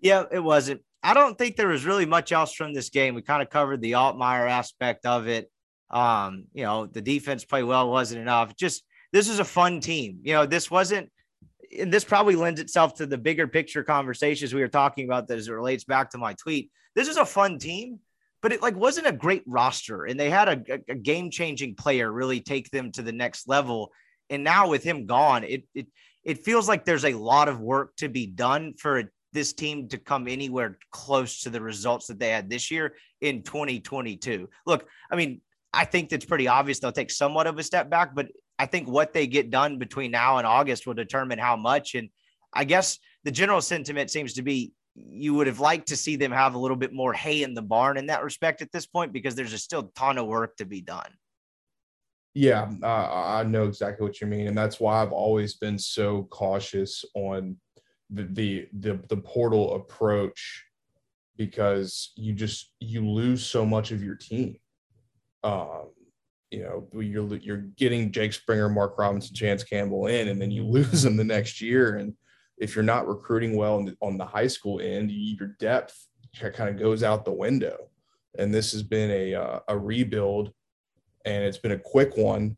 [0.00, 0.82] Yeah, it wasn't.
[1.02, 3.14] I don't think there was really much else from this game.
[3.14, 5.50] We kind of covered the Altmyer aspect of it.
[5.90, 8.56] Um, you know, the defense play well wasn't enough.
[8.56, 10.20] Just this is a fun team.
[10.22, 11.10] You know, this wasn't
[11.78, 15.38] and this probably lends itself to the bigger picture conversations we were talking about that
[15.38, 16.70] as it relates back to my tweet.
[16.94, 18.00] This is a fun team,
[18.42, 22.12] but it like wasn't a great roster, and they had a, a game changing player
[22.12, 23.92] really take them to the next level.
[24.28, 25.86] And now with him gone, it it
[26.24, 29.98] it feels like there's a lot of work to be done for this team to
[29.98, 34.48] come anywhere close to the results that they had this year in 2022.
[34.66, 35.40] Look, I mean,
[35.72, 36.80] I think that's pretty obvious.
[36.80, 38.28] They'll take somewhat of a step back, but
[38.58, 41.94] I think what they get done between now and August will determine how much.
[41.94, 42.10] And
[42.52, 46.32] I guess the general sentiment seems to be you would have liked to see them
[46.32, 49.12] have a little bit more hay in the barn in that respect at this point
[49.12, 51.10] because there's a still ton of work to be done.
[52.34, 56.24] Yeah, uh, I know exactly what you mean, and that's why I've always been so
[56.30, 57.56] cautious on
[58.08, 60.64] the the the, the portal approach
[61.36, 64.56] because you just you lose so much of your team.
[65.44, 65.90] Um,
[66.52, 70.64] you know you're you're getting Jake Springer, Mark Robinson, Chance Campbell in, and then you
[70.66, 71.96] lose them the next year.
[71.96, 72.14] And
[72.58, 76.06] if you're not recruiting well on the high school end, your depth
[76.38, 77.76] kind of goes out the window.
[78.38, 80.52] And this has been a uh, a rebuild,
[81.24, 82.56] and it's been a quick one.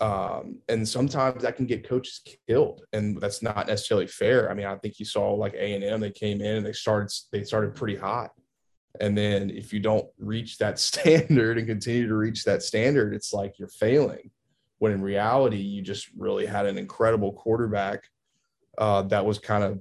[0.00, 4.50] Um, and sometimes that can get coaches killed, and that's not necessarily fair.
[4.50, 6.72] I mean, I think you saw like A and M; they came in and they
[6.72, 8.30] started they started pretty hot,
[9.00, 13.32] and then if you don't reach that standard and continue to reach that standard, it's
[13.32, 14.30] like you're failing.
[14.78, 18.04] When in reality, you just really had an incredible quarterback
[18.78, 19.80] uh, that was kind of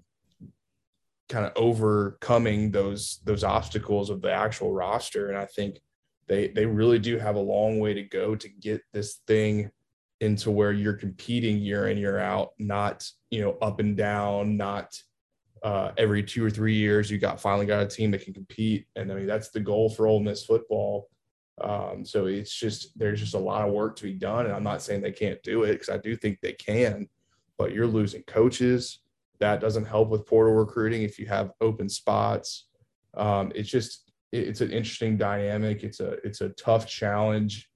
[1.29, 5.29] kind of overcoming those those obstacles of the actual roster.
[5.29, 5.79] And I think
[6.27, 9.69] they they really do have a long way to go to get this thing
[10.19, 14.97] into where you're competing year in year out, not you know up and down, not
[15.63, 18.85] uh, every two or three years, you got finally got a team that can compete,
[18.95, 21.09] and I mean that's the goal for Ole Miss football.
[21.61, 24.63] Um, so it's just there's just a lot of work to be done, and I'm
[24.63, 27.07] not saying they can't do it because I do think they can,
[27.57, 28.99] but you're losing coaches.
[29.39, 32.67] That doesn't help with portal recruiting if you have open spots.
[33.15, 35.83] Um, it's just it's an interesting dynamic.
[35.83, 37.69] It's a it's a tough challenge,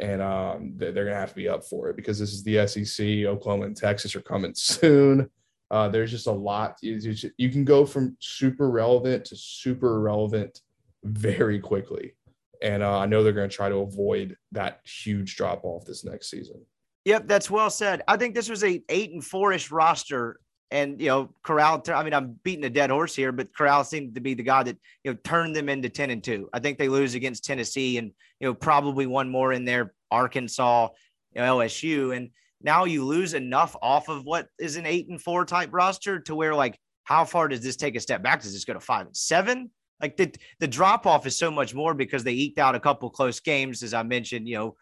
[0.00, 2.66] and um, they're going to have to be up for it because this is the
[2.66, 3.06] SEC.
[3.26, 5.30] Oklahoma and Texas are coming soon.
[5.70, 6.76] Uh, there's just a lot.
[6.82, 10.60] You can go from super relevant to super irrelevant
[11.04, 12.14] very quickly.
[12.62, 16.04] And uh, I know they're going to try to avoid that huge drop off this
[16.04, 16.60] next season.
[17.04, 18.02] Yep, that's well said.
[18.08, 20.38] I think this was a eight and four ish roster,
[20.70, 21.82] and you know Corral.
[21.88, 24.62] I mean, I'm beating a dead horse here, but Corral seemed to be the guy
[24.64, 26.50] that you know turned them into ten and two.
[26.52, 30.88] I think they lose against Tennessee, and you know probably one more in there, Arkansas,
[31.34, 32.28] you know, LSU, and
[32.62, 36.34] now you lose enough off of what is an eight and four type roster to
[36.34, 38.42] where like how far does this take a step back?
[38.42, 39.70] Does this go to five and seven?
[40.00, 43.10] Like the the drop off is so much more because they eked out a couple
[43.10, 44.48] close games, as I mentioned.
[44.48, 44.76] You know,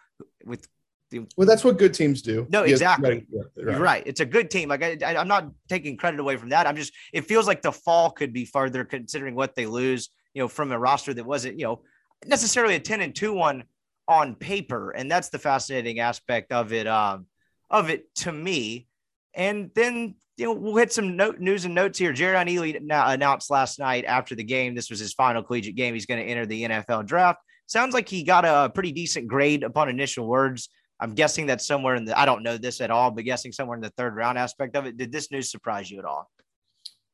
[0.45, 0.66] with
[1.11, 2.47] the, well, that's what good teams do.
[2.51, 3.26] No, exactly.
[3.33, 3.81] Right, right.
[3.81, 4.03] Right.
[4.07, 4.68] It's a good team.
[4.68, 6.66] Like I, I'm not taking credit away from that.
[6.66, 6.93] I'm just.
[7.12, 10.11] It feels like the fall could be further considering what they lose.
[10.35, 11.83] You know, from a roster that wasn't you know
[12.26, 13.64] necessarily a ten and two one
[14.07, 16.87] on paper, and that's the fascinating aspect of it.
[16.87, 17.26] Um,
[17.70, 18.86] of it to me.
[19.34, 22.12] And then you know we'll hit some note, news and notes here.
[22.12, 24.74] Jerrion Ealy now announced last night after the game.
[24.74, 25.94] This was his final collegiate game.
[25.94, 27.40] He's going to enter the NFL draft.
[27.66, 30.70] Sounds like he got a pretty decent grade upon initial words.
[31.00, 33.76] I'm guessing that's somewhere in the I don't know this at all, but guessing somewhere
[33.76, 34.96] in the third round aspect of it.
[34.96, 36.30] Did this news surprise you at all?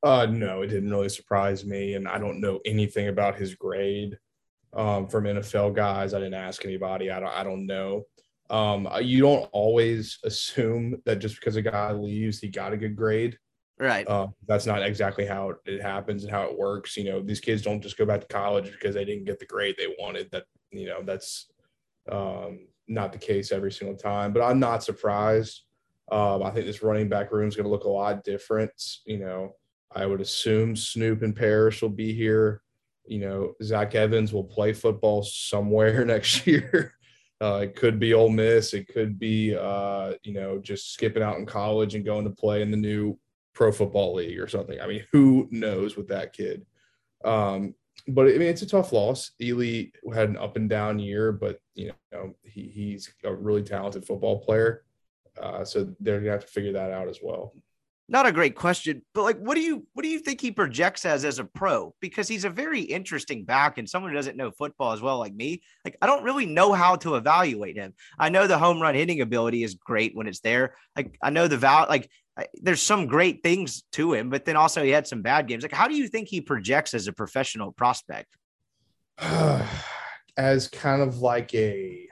[0.02, 4.18] Uh, no, it didn't really surprise me, and I don't know anything about his grade
[4.74, 6.12] um, from NFL guys.
[6.12, 7.10] I didn't ask anybody.
[7.10, 7.32] I don't.
[7.32, 8.04] I don't know.
[8.50, 12.96] Um, you don't always assume that just because a guy leaves, he got a good
[12.96, 13.38] grade.
[13.78, 14.06] Right.
[14.06, 16.96] Uh, that's not exactly how it happens and how it works.
[16.96, 19.46] You know, these kids don't just go back to college because they didn't get the
[19.46, 20.30] grade they wanted.
[20.30, 21.46] That you know, that's
[22.10, 24.32] um, not the case every single time.
[24.32, 25.62] But I'm not surprised.
[26.12, 28.70] Um, I think this running back room is going to look a lot different.
[29.06, 29.56] You know,
[29.90, 32.60] I would assume Snoop and Parrish will be here.
[33.06, 36.94] You know, Zach Evans will play football somewhere next year.
[37.44, 38.72] Uh, it could be Ole Miss.
[38.72, 42.62] It could be, uh, you know, just skipping out in college and going to play
[42.62, 43.18] in the new
[43.52, 44.80] Pro Football League or something.
[44.80, 46.64] I mean, who knows with that kid?
[47.22, 47.74] Um,
[48.08, 49.32] but I mean, it's a tough loss.
[49.42, 54.06] Ealy had an up and down year, but you know, he, he's a really talented
[54.06, 54.84] football player.
[55.38, 57.52] Uh, so they're gonna have to figure that out as well
[58.08, 61.04] not a great question, but like, what do you what do you think he projects
[61.04, 61.94] as as a pro?
[62.00, 65.34] Because he's a very interesting back, and someone who doesn't know football as well, like
[65.34, 67.94] me, like I don't really know how to evaluate him.
[68.18, 70.74] I know the home run hitting ability is great when it's there.
[70.94, 74.56] Like I know the val, like I, there's some great things to him, but then
[74.56, 75.62] also he had some bad games.
[75.62, 78.28] Like, how do you think he projects as a professional prospect?
[80.36, 82.08] as kind of like a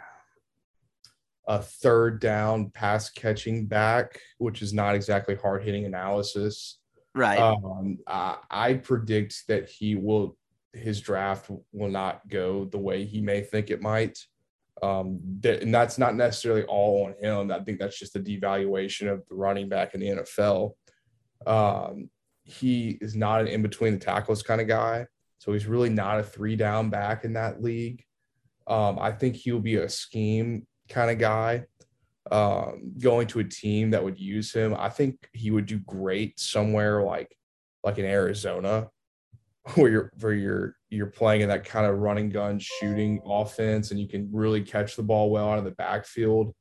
[1.46, 6.78] a third down pass catching back, which is not exactly hard hitting analysis.
[7.14, 7.38] Right.
[7.38, 10.36] Um, I, I predict that he will,
[10.72, 14.18] his draft will not go the way he may think it might.
[14.82, 17.52] Um, that, and that's not necessarily all on him.
[17.52, 20.72] I think that's just a devaluation of the running back in the NFL.
[21.46, 22.08] Um,
[22.44, 25.06] he is not an in between the tackles kind of guy.
[25.38, 28.04] So he's really not a three down back in that league.
[28.66, 31.64] Um, I think he'll be a scheme kind of guy.
[32.30, 36.38] Um, going to a team that would use him, I think he would do great
[36.38, 37.36] somewhere like
[37.82, 38.88] like in Arizona,
[39.74, 44.00] where you're where you're you're playing in that kind of running gun shooting offense, and
[44.00, 46.54] you can really catch the ball well out of the backfield.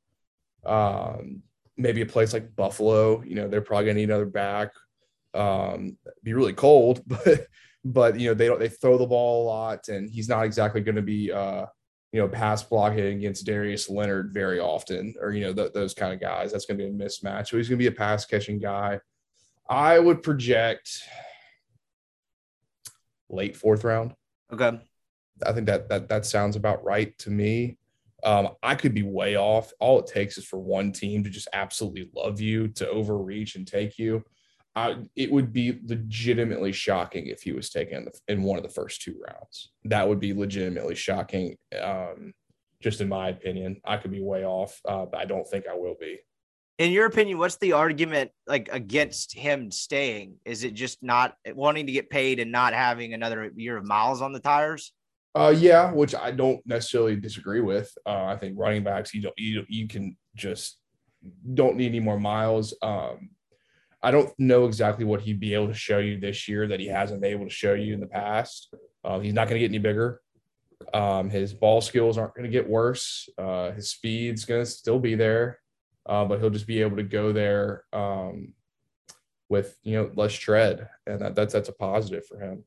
[0.66, 1.42] Um,
[1.76, 4.72] maybe a place like Buffalo, you know, they're probably gonna need another back.
[5.34, 7.46] Um, be really cold, but
[7.84, 10.80] but you know they don't they throw the ball a lot, and he's not exactly
[10.80, 11.66] going to be uh,
[12.12, 16.12] you know, pass blocking against Darius Leonard very often, or, you know, th- those kind
[16.12, 16.52] of guys.
[16.52, 17.48] That's going to be a mismatch.
[17.48, 19.00] So he's going to be a pass catching guy.
[19.68, 21.02] I would project
[23.30, 24.14] late fourth round.
[24.52, 24.78] Okay.
[25.44, 27.78] I think that that that sounds about right to me.
[28.22, 29.72] Um, I could be way off.
[29.80, 33.66] All it takes is for one team to just absolutely love you, to overreach and
[33.66, 34.22] take you.
[34.74, 38.62] I, it would be legitimately shocking if he was taken in, the, in, one of
[38.62, 39.70] the first two rounds.
[39.84, 42.32] That would be legitimately shocking, um,
[42.80, 43.80] just in my opinion.
[43.84, 46.20] I could be way off, uh, but I don't think I will be.
[46.78, 50.36] In your opinion, what's the argument like against him staying?
[50.46, 54.22] Is it just not wanting to get paid and not having another year of miles
[54.22, 54.92] on the tires?
[55.34, 57.92] Uh, yeah, which I don't necessarily disagree with.
[58.06, 60.78] Uh, I think running backs, you don't, you, you can just
[61.54, 62.74] don't need any more miles.
[62.82, 63.30] Um,
[64.02, 66.86] I don't know exactly what he'd be able to show you this year that he
[66.86, 68.74] hasn't been able to show you in the past.
[69.04, 70.20] Uh, he's not going to get any bigger.
[70.92, 73.28] Um, his ball skills aren't going to get worse.
[73.38, 75.60] Uh, his speed's going to still be there,
[76.06, 78.52] uh, but he'll just be able to go there um,
[79.48, 82.64] with you know less tread, and that, that's that's a positive for him.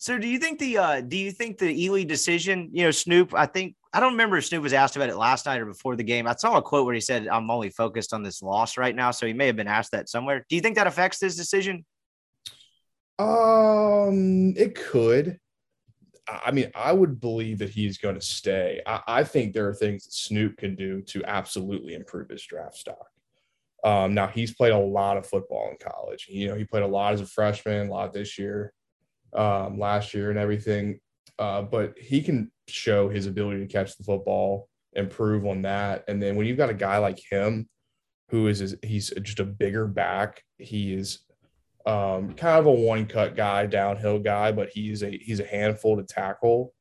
[0.00, 2.70] So, do you think the uh, do you think the Ealy decision?
[2.72, 3.34] You know, Snoop.
[3.34, 5.94] I think I don't remember if Snoop was asked about it last night or before
[5.94, 6.26] the game.
[6.26, 9.10] I saw a quote where he said, I'm only focused on this loss right now.
[9.10, 10.46] So he may have been asked that somewhere.
[10.48, 11.84] Do you think that affects his decision?
[13.18, 15.38] Um, it could.
[16.26, 18.80] I mean, I would believe that he's going to stay.
[18.86, 22.76] I, I, think there are things that Snoop can do to absolutely improve his draft
[22.76, 23.08] stock.
[23.84, 26.28] Um, now he's played a lot of football in college.
[26.30, 28.72] You know, he played a lot as a freshman, a lot this year,
[29.34, 31.00] um, last year, and everything.
[31.38, 36.04] Uh, but he can show his ability to catch the football, improve on that.
[36.08, 37.68] And then when you've got a guy like him,
[38.28, 41.20] who is he's just a bigger back, he is
[41.86, 45.96] um, kind of a one cut guy, downhill guy, but he's a he's a handful
[45.96, 46.72] to tackle.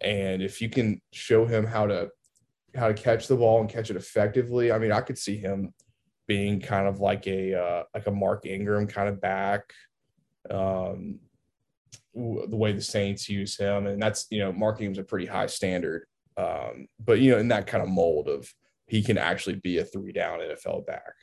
[0.00, 2.10] And if you can show him how to
[2.74, 5.72] how to catch the ball and catch it effectively, I mean, I could see him
[6.26, 9.72] being kind of like a uh, like a Mark Ingram kind of back.
[10.50, 11.20] Um,
[12.14, 15.46] the way the Saints use him, and that's you know Mark Ingram's a pretty high
[15.46, 16.06] standard,
[16.36, 18.52] um, but you know in that kind of mold of
[18.86, 21.14] he can actually be a three down NFL back.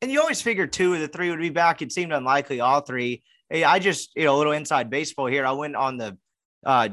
[0.00, 1.82] And you always figured two of the three would be back.
[1.82, 3.22] It seemed unlikely all three.
[3.50, 5.44] Hey, I just you know a little inside baseball here.
[5.44, 6.16] I went on the
[6.64, 6.90] uh,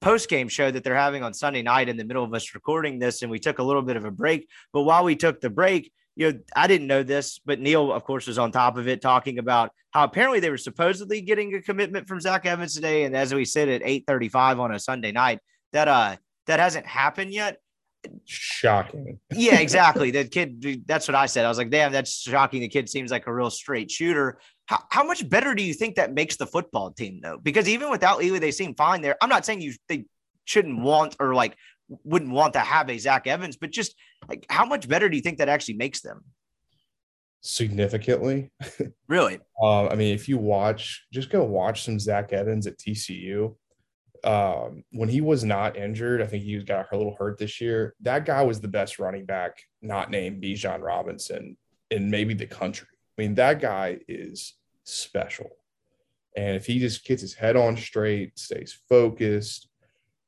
[0.00, 2.98] post game show that they're having on Sunday night in the middle of us recording
[2.98, 4.48] this, and we took a little bit of a break.
[4.72, 8.04] But while we took the break, you know, I didn't know this, but Neil, of
[8.04, 11.62] course, was on top of it, talking about how apparently they were supposedly getting a
[11.62, 13.04] commitment from Zach Evans today.
[13.04, 15.38] And as we said at 8:35 on a Sunday night,
[15.72, 17.58] that uh that hasn't happened yet.
[18.26, 19.20] shocking.
[19.32, 20.10] yeah, exactly.
[20.10, 21.44] The kid, that's what I said.
[21.44, 22.60] I was like, damn, that's shocking.
[22.60, 24.38] The kid seems like a real straight shooter.
[24.66, 27.38] How, how much better do you think that makes the football team, though?
[27.40, 29.16] Because even without Ealy, they seem fine there.
[29.22, 30.04] I'm not saying you they
[30.44, 31.56] shouldn't want or like
[32.04, 33.94] wouldn't want to have a Zach Evans, but just
[34.28, 36.24] like how much better do you think that actually makes them?
[37.40, 38.50] Significantly.
[39.08, 39.34] Really?
[39.62, 43.54] Um, I mean, if you watch, just go watch some Zach Evans at TCU.
[44.24, 47.94] Um, when he was not injured, I think he got a little hurt this year.
[48.00, 51.58] That guy was the best running back, not named Bijan Robinson,
[51.90, 52.88] in maybe the country.
[53.18, 55.50] I mean, that guy is special.
[56.36, 59.68] And if he just gets his head on straight, stays focused,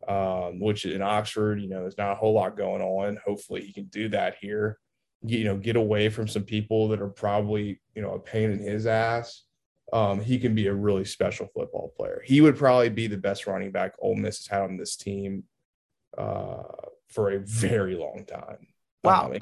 [0.09, 3.19] um, which in Oxford, you know, there's not a whole lot going on.
[3.25, 4.79] Hopefully, he can do that here.
[5.23, 8.59] You know, get away from some people that are probably, you know, a pain in
[8.59, 9.45] his ass.
[9.93, 12.23] Um, he can be a really special football player.
[12.25, 15.45] He would probably be the best running back Ole Miss has had on this team
[16.19, 16.63] uh,
[17.09, 18.67] for a very long time.
[19.03, 19.33] Wow.
[19.33, 19.39] Um,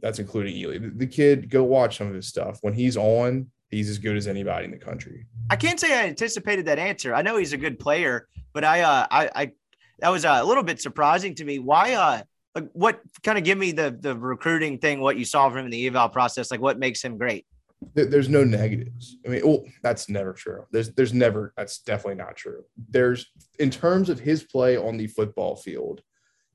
[0.00, 0.80] that's including Ealy.
[0.80, 2.58] The, the kid, go watch some of his stuff.
[2.62, 5.26] When he's on, he's as good as anybody in the country.
[5.50, 7.14] I can't say I anticipated that answer.
[7.14, 9.52] I know he's a good player, but I, uh, I, I
[10.00, 11.58] that was uh, a little bit surprising to me.
[11.58, 12.22] Why, uh,
[12.54, 15.64] like what kind of give me the the recruiting thing, what you saw from him
[15.66, 17.46] in the eval process, like what makes him great?
[17.94, 19.16] There's no negatives.
[19.24, 20.66] I mean, well, that's never true.
[20.70, 22.64] There's there's never that's definitely not true.
[22.90, 23.26] There's
[23.58, 26.02] in terms of his play on the football field,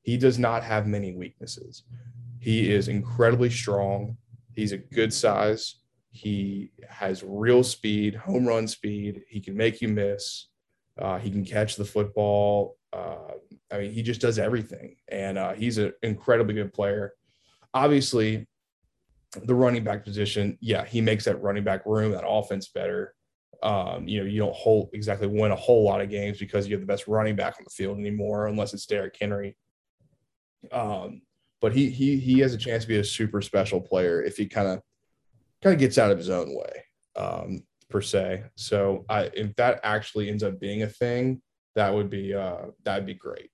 [0.04, 1.84] he does not have many weaknesses.
[2.40, 4.18] He is incredibly strong.
[4.54, 5.80] He's a good size.
[6.12, 9.24] He has real speed, home run speed.
[9.28, 10.48] He can make you miss.
[11.00, 12.78] Uh, he can catch the football.
[12.94, 13.34] Uh,
[13.72, 17.14] I mean, he just does everything, and uh, he's an incredibly good player.
[17.74, 18.48] Obviously,
[19.44, 23.14] the running back position, yeah, he makes that running back room, that offense better.
[23.64, 26.76] Um, you know, you don't hold exactly win a whole lot of games because you
[26.76, 29.58] have the best running back on the field anymore, unless it's Derrick Henry.
[30.72, 31.22] Um,
[31.62, 34.46] but he he he has a chance to be a super special player if he
[34.46, 34.82] kind of
[35.62, 36.84] kind of gets out of his own way,
[37.16, 38.44] um, per se.
[38.56, 41.42] So I if that actually ends up being a thing,
[41.76, 43.50] that would be uh that'd be great.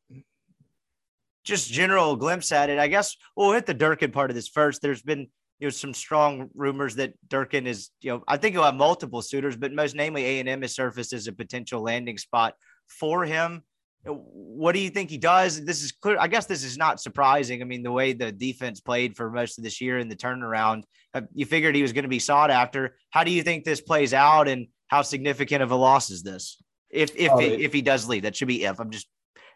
[1.43, 2.79] Just general glimpse at it.
[2.79, 4.82] I guess we'll hit the Durkin part of this first.
[4.82, 5.27] There's been
[5.59, 9.21] you know some strong rumors that Durkin is you know I think he'll have multiple
[9.21, 12.55] suitors, but most namely A and M has surfaced as a potential landing spot
[12.88, 13.63] for him.
[14.03, 15.63] What do you think he does?
[15.63, 16.17] This is clear.
[16.19, 17.61] I guess this is not surprising.
[17.61, 20.83] I mean, the way the defense played for most of this year in the turnaround,
[21.13, 22.95] uh, you figured he was going to be sought after.
[23.11, 26.61] How do you think this plays out, and how significant of a loss is this?
[26.89, 28.79] If if Oh, it- if he does leave, that should be if.
[28.79, 29.07] I'm just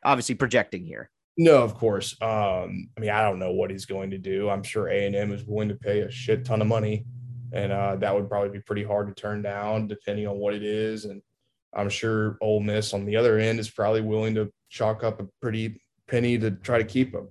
[0.04, 1.10] obviously projecting here.
[1.38, 2.16] No, of course.
[2.22, 4.50] Um, I mean, I don't know what he's going to do.
[4.50, 7.04] I'm sure A and M is willing to pay a shit ton of money,
[7.52, 10.64] and uh, that would probably be pretty hard to turn down, depending on what it
[10.64, 11.06] is.
[11.06, 11.22] And
[11.76, 15.28] I'm sure Ole Miss on the other end is probably willing to chalk up a
[15.42, 17.30] pretty penny to try to keep him.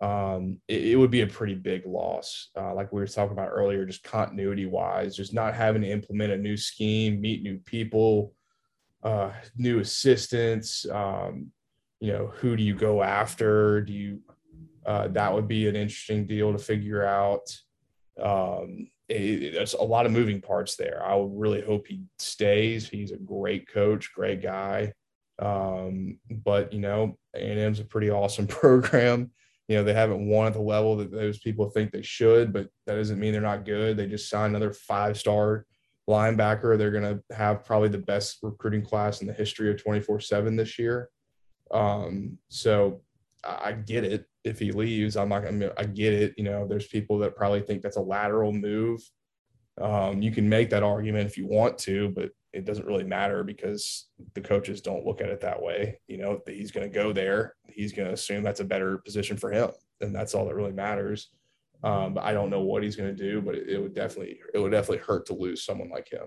[0.00, 3.48] Um, it, it would be a pretty big loss, uh, like we were talking about
[3.48, 8.32] earlier, just continuity wise, just not having to implement a new scheme, meet new people,
[9.02, 10.86] uh, new assistants.
[10.90, 11.52] Um,
[12.00, 13.82] you know, who do you go after?
[13.82, 14.20] Do you,
[14.86, 17.44] uh, that would be an interesting deal to figure out.
[18.18, 21.02] Um, it, there's a lot of moving parts there.
[21.04, 22.88] I really hope he stays.
[22.88, 24.92] He's a great coach, great guy.
[25.40, 29.30] Um, but you know, A&M's a pretty awesome program.
[29.68, 32.68] You know, they haven't won at the level that those people think they should, but
[32.86, 33.96] that doesn't mean they're not good.
[33.96, 35.64] They just signed another five-star
[36.08, 36.76] linebacker.
[36.76, 40.78] They're going to have probably the best recruiting class in the history of 24/7 this
[40.78, 41.08] year.
[41.70, 43.02] Um, so
[43.44, 44.26] I get it.
[44.44, 45.72] If he leaves, I'm not gonna.
[45.76, 46.34] I get it.
[46.36, 49.00] You know, there's people that probably think that's a lateral move.
[49.80, 53.44] Um, you can make that argument if you want to, but it doesn't really matter
[53.44, 56.00] because the coaches don't look at it that way.
[56.08, 57.54] You know, he's going to go there.
[57.68, 59.70] He's going to assume that's a better position for him,
[60.00, 61.28] and that's all that really matters.
[61.82, 64.38] Um, but I don't know what he's going to do, but it, it would definitely
[64.52, 66.26] it would definitely hurt to lose someone like him.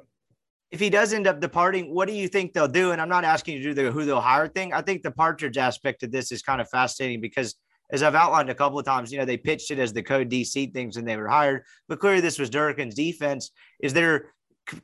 [0.71, 2.91] if he does end up departing, what do you think they'll do?
[2.93, 4.73] And I'm not asking you to do the who they'll hire thing.
[4.73, 7.53] I think the partridge aspect of this is kind of fascinating because,
[7.93, 10.29] as I've outlined a couple of times, you know, they pitched it as the code
[10.29, 13.51] DC things and they were hired, but clearly this was Durkin's defense.
[13.81, 14.33] Is there,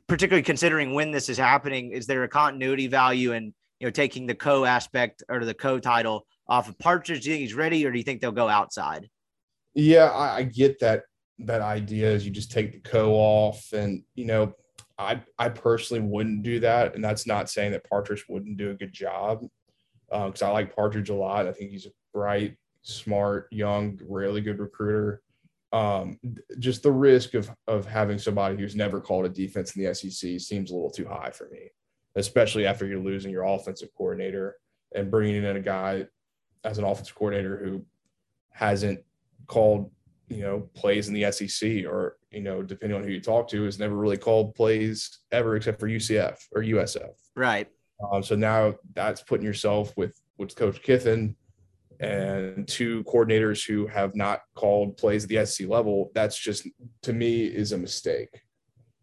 [0.06, 4.26] particularly considering when this is happening, is there a continuity value in, you know, taking
[4.26, 7.24] the co aspect or the co title off of Partridge?
[7.24, 9.10] Do you think he's ready or do you think they'll go outside?
[9.74, 11.02] Yeah, I, I get that
[11.40, 14.52] that idea is you just take the co off and you know
[14.98, 18.74] I I personally wouldn't do that and that's not saying that Partridge wouldn't do a
[18.74, 19.46] good job
[20.12, 21.46] uh, because I like Partridge a lot.
[21.46, 25.22] I think he's a bright, smart, young, really good recruiter.
[25.72, 26.18] Um,
[26.58, 30.40] just the risk of of having somebody who's never called a defense in the SEC
[30.40, 31.70] seems a little too high for me,
[32.16, 34.56] especially after you're losing your offensive coordinator
[34.94, 36.06] and bringing in a guy
[36.64, 37.84] as an offensive coordinator who
[38.50, 39.00] hasn't
[39.46, 39.90] called,
[40.28, 43.64] you know, plays in the SEC or, you know, depending on who you talk to,
[43.64, 47.12] has never really called plays ever except for UCF or USF.
[47.36, 47.68] Right.
[48.12, 51.36] Um, so now that's putting yourself with with Coach Kiffin
[52.00, 56.10] and two coordinators who have not called plays at the SC level.
[56.14, 56.66] That's just
[57.02, 58.42] to me is a mistake,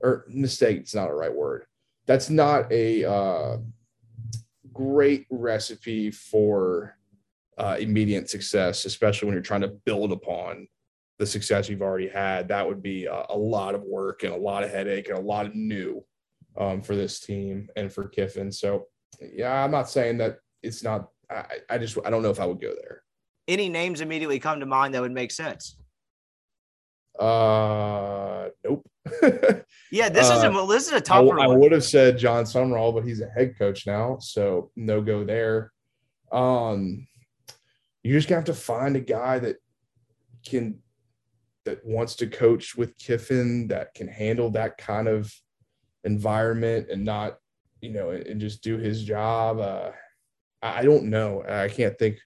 [0.02, 0.78] or mistake.
[0.78, 1.66] It's not a right word.
[2.08, 3.58] That's not a uh,
[4.74, 6.96] great recipe for
[7.58, 10.68] uh, immediate success, especially when you're trying to build upon
[11.20, 12.48] the success you've already had.
[12.48, 15.22] That would be a, a lot of work and a lot of headache and a
[15.22, 16.04] lot of new
[16.58, 18.52] um, for this team and for Kiffin.
[18.52, 18.86] So,
[19.22, 21.10] yeah, I'm not saying that it's not.
[21.30, 23.04] I, I just I don't know if I would go there.
[23.48, 25.78] Any names immediately come to mind that would make sense?
[27.18, 28.88] Uh, nope.
[29.92, 31.60] yeah, this is a uh, this is a I, tougher I one.
[31.60, 35.72] would have said Jon Sumrall, but he's a head coach now, so no go there.
[36.32, 37.08] Um,
[38.04, 39.58] you just gonna have to find a guy that
[40.46, 40.80] can
[41.66, 45.34] that wants to coach with Kiffin that can handle that kind of
[46.06, 47.38] environment and not,
[47.82, 49.60] you know, and, and just do his job.
[49.60, 49.92] Uh,
[50.62, 51.44] I, don't know.
[51.48, 52.18] I can't think.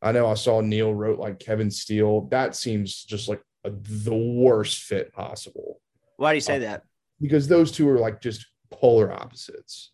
[0.00, 2.28] I know I saw Neil wrote like Kevin Steele.
[2.30, 5.80] That seems just like a, the worst fit possible
[6.16, 6.84] Why do you say that?
[7.20, 9.92] because those two are like just polar opposites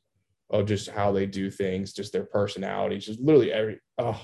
[0.51, 4.21] of just how they do things, just their personalities, just literally every oh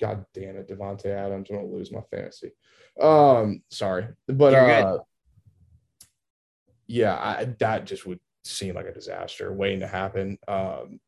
[0.00, 2.52] god damn it, Davante Adams, I'm gonna lose my fantasy.
[3.00, 4.08] Um sorry.
[4.26, 4.98] But uh
[6.86, 10.38] yeah, I, that just would seem like a disaster waiting to happen.
[10.48, 11.00] Um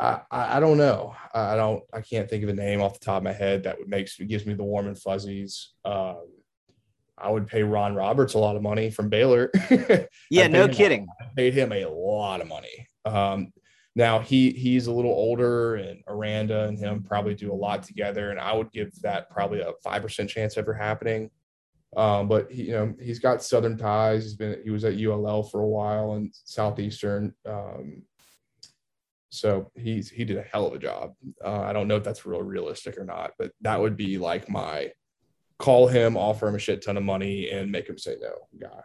[0.00, 1.14] I, I don't know.
[1.32, 1.82] I I don't.
[1.92, 4.16] I can't think of a name off the top of my head that would makes
[4.16, 5.70] gives me the warm and fuzzies.
[5.84, 6.26] Um,
[7.16, 9.50] I would pay Ron Roberts a lot of money from Baylor.
[10.30, 11.06] Yeah, no kidding.
[11.20, 12.88] I paid him a lot of money.
[13.04, 13.52] Um,
[13.94, 18.30] now he he's a little older, and Aranda and him probably do a lot together,
[18.30, 21.30] and I would give that probably a five percent chance ever happening.
[21.96, 24.24] Um, but he, you know, he's got Southern ties.
[24.24, 27.34] He's been he was at ULL for a while and Southeastern.
[27.46, 28.02] Um,
[29.34, 31.14] so he's he did a hell of a job.
[31.44, 34.48] Uh, I don't know if that's real realistic or not, but that would be like
[34.48, 34.92] my
[35.58, 38.80] call him, offer him a shit ton of money, and make him say no guy.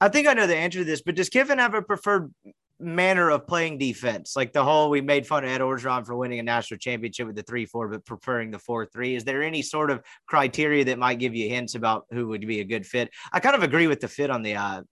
[0.00, 2.32] I think I know the answer to this, but does Kiffin have a preferred
[2.80, 4.34] manner of playing defense?
[4.34, 7.36] Like the whole we made fun of Ed Orgeron for winning a national championship with
[7.36, 9.14] the three four, but preferring the four three.
[9.16, 12.60] Is there any sort of criteria that might give you hints about who would be
[12.60, 13.10] a good fit?
[13.32, 14.82] I kind of agree with the fit on the uh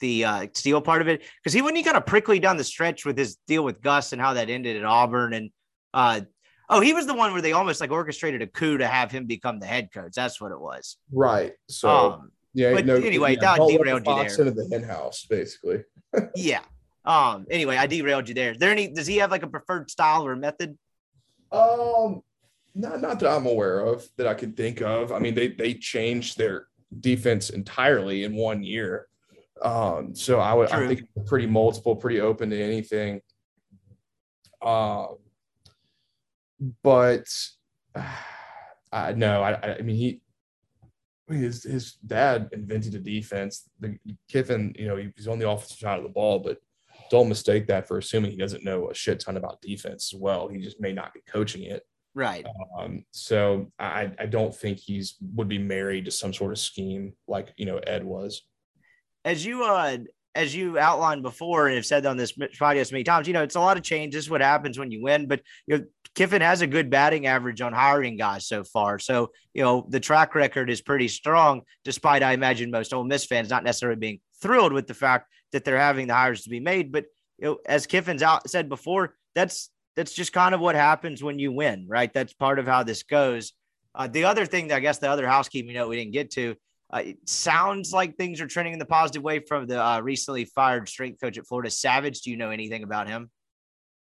[0.00, 2.64] the uh Steele part of it because he wasn't he kind of prickly down the
[2.64, 5.50] stretch with his deal with Gus and how that ended at Auburn and
[5.94, 6.22] uh
[6.68, 9.26] oh he was the one where they almost like orchestrated a coup to have him
[9.26, 10.12] become the head coach.
[10.14, 10.96] That's what it was.
[11.12, 11.52] Right.
[11.68, 12.72] So um yeah.
[12.72, 14.48] but anyway, that don't let the derailed you there.
[14.48, 15.84] Into the hen house, basically.
[16.34, 16.60] yeah.
[17.04, 17.46] Um.
[17.50, 18.52] Anyway, I derailed you there.
[18.52, 18.88] Is there any?
[18.88, 20.76] Does he have like a preferred style or method?
[21.52, 22.22] Um,
[22.74, 25.12] not not that I'm aware of that I could think of.
[25.12, 26.66] I mean, they they changed their
[27.00, 29.06] defense entirely in one year.
[29.62, 33.20] Um, so I would I think pretty multiple, pretty open to anything.
[34.62, 35.16] Um,
[36.82, 37.26] but
[38.92, 40.20] I no, I I- I mean he
[41.28, 43.68] his his dad invented a defense.
[43.78, 43.96] The
[44.28, 46.58] Kiffin, you know, he's on the offensive side of the ball, but
[47.10, 50.48] don't mistake that for assuming he doesn't know a shit ton about defense as well.
[50.48, 51.82] He just may not be coaching it.
[52.14, 52.44] Right.
[52.78, 57.12] Um, so I, I don't think he's would be married to some sort of scheme
[57.28, 58.42] like you know Ed was.
[59.24, 59.98] As you uh
[60.34, 63.56] as you outlined before and have said on this podcast many times, you know, it's
[63.56, 64.14] a lot of change.
[64.14, 65.26] This is what happens when you win.
[65.26, 68.98] But you know, Kiffin has a good batting average on hiring guys so far.
[68.98, 73.26] So, you know, the track record is pretty strong, despite I imagine most Ole Miss
[73.26, 76.60] fans not necessarily being thrilled with the fact that they're having the hires to be
[76.60, 76.92] made.
[76.92, 77.06] But
[77.38, 81.38] you know, as Kiffin's out said before, that's that's just kind of what happens when
[81.38, 82.12] you win, right?
[82.12, 83.52] That's part of how this goes.
[83.94, 86.54] Uh, the other thing that I guess the other housekeeping note we didn't get to,
[86.92, 90.44] uh, it sounds like things are trending in the positive way from the uh, recently
[90.44, 92.22] fired strength coach at Florida, Savage.
[92.22, 93.30] Do you know anything about him?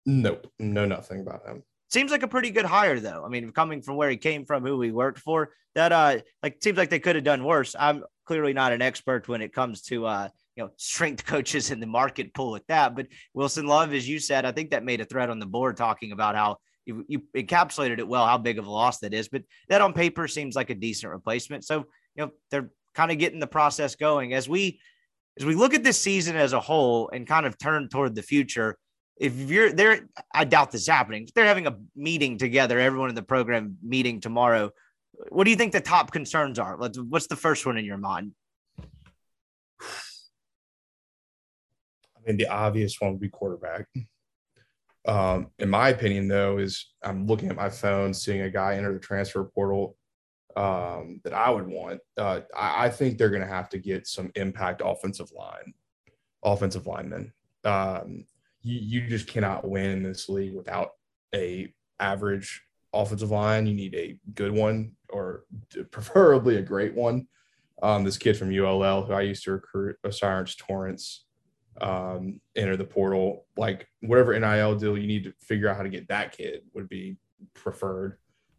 [0.06, 1.64] Nope, know nothing about him.
[1.90, 3.24] Seems like a pretty good hire, though.
[3.26, 6.58] I mean, coming from where he came from, who he worked for, that uh, like
[6.62, 7.76] seems like they could have done worse.
[7.78, 11.80] I'm clearly not an expert when it comes to uh, you know, strength coaches in
[11.80, 12.96] the market pool at that.
[12.96, 15.78] But Wilson Love, as you said, I think that made a thread on the board
[15.78, 19.28] talking about how you, you encapsulated it well, how big of a loss that is.
[19.28, 21.64] But that on paper seems like a decent replacement.
[21.64, 21.86] So
[22.16, 24.80] you know, they're kind of getting the process going as we
[25.40, 28.24] as we look at this season as a whole and kind of turn toward the
[28.24, 28.76] future.
[29.18, 31.28] If you're there, I doubt this is happening.
[31.36, 34.72] They're having a meeting together, everyone in the program meeting tomorrow.
[35.30, 36.76] What do you think the top concerns are?
[36.76, 38.32] What's the first one in your mind?
[38.92, 39.06] I
[42.26, 43.86] mean, the obvious one would be quarterback.
[45.08, 48.94] Um, in my opinion, though, is I'm looking at my phone, seeing a guy enter
[48.94, 49.96] the transfer portal
[50.58, 52.02] um, that I would want.
[52.18, 55.76] Uh, I, I, think they're going to have to get some impact offensive line,
[56.44, 57.32] offensive linemen.
[57.64, 58.26] Um,
[58.64, 60.94] you, you just cannot win in this league without
[61.36, 63.68] a average offensive line.
[63.68, 65.44] You need a good one, or
[65.92, 67.28] preferably a great one.
[67.84, 71.26] Um, this kid from ULL who I used to recruit, O'Cyrus Torrence,
[71.80, 73.46] um, enter the portal.
[73.56, 76.90] Like whatever NIL deal you need to figure out how to get that kid would
[76.90, 77.18] be
[77.54, 78.18] preferred.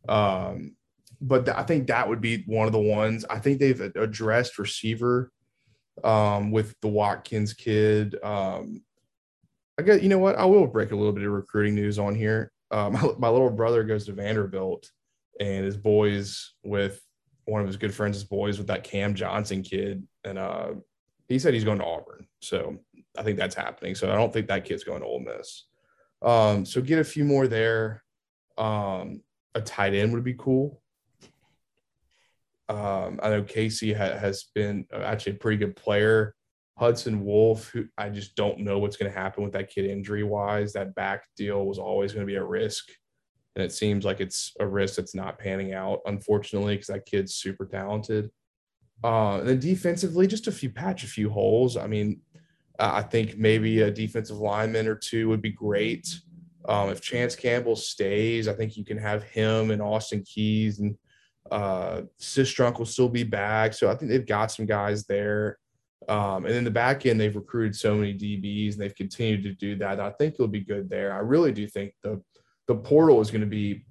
[0.08, 0.76] Um,
[1.20, 3.24] but th- I think that would be one of the ones.
[3.28, 5.32] I think they've addressed receiver
[6.04, 8.16] um, with the Watkins kid.
[8.22, 8.82] Um,
[9.78, 10.36] I guess you know what?
[10.36, 12.52] I will break a little bit of recruiting news on here.
[12.70, 14.90] Uh, my, my little brother goes to Vanderbilt,
[15.40, 17.00] and his boys with
[17.44, 20.72] one of his good friends' boys with that Cam Johnson kid, and uh,
[21.28, 22.26] he said he's going to Auburn.
[22.40, 22.78] So
[23.16, 23.94] I think that's happening.
[23.94, 25.64] So I don't think that kid's going to Ole Miss.
[26.22, 28.02] Um, so get a few more there.
[28.56, 29.22] Um,
[29.54, 30.82] a tight end would be cool.
[32.68, 36.34] Um, I know Casey ha- has been actually a pretty good player.
[36.78, 40.22] Hudson Wolfe, who I just don't know what's going to happen with that kid injury
[40.22, 40.72] wise.
[40.72, 42.88] That back deal was always going to be a risk.
[43.56, 47.34] And it seems like it's a risk that's not panning out, unfortunately, because that kid's
[47.34, 48.30] super talented.
[49.02, 51.76] Uh, and then defensively, just a few patch a few holes.
[51.76, 52.20] I mean,
[52.78, 56.08] I think maybe a defensive lineman or two would be great.
[56.68, 60.96] Um, if Chance Campbell stays, I think you can have him and Austin Keys and
[61.50, 63.74] uh, Sistrunk will still be back.
[63.74, 65.58] So I think they've got some guys there.
[66.08, 69.52] Um, and in the back end, they've recruited so many DBs and they've continued to
[69.52, 70.00] do that.
[70.00, 71.12] I think it'll be good there.
[71.12, 72.22] I really do think the
[72.66, 73.86] the portal is going to be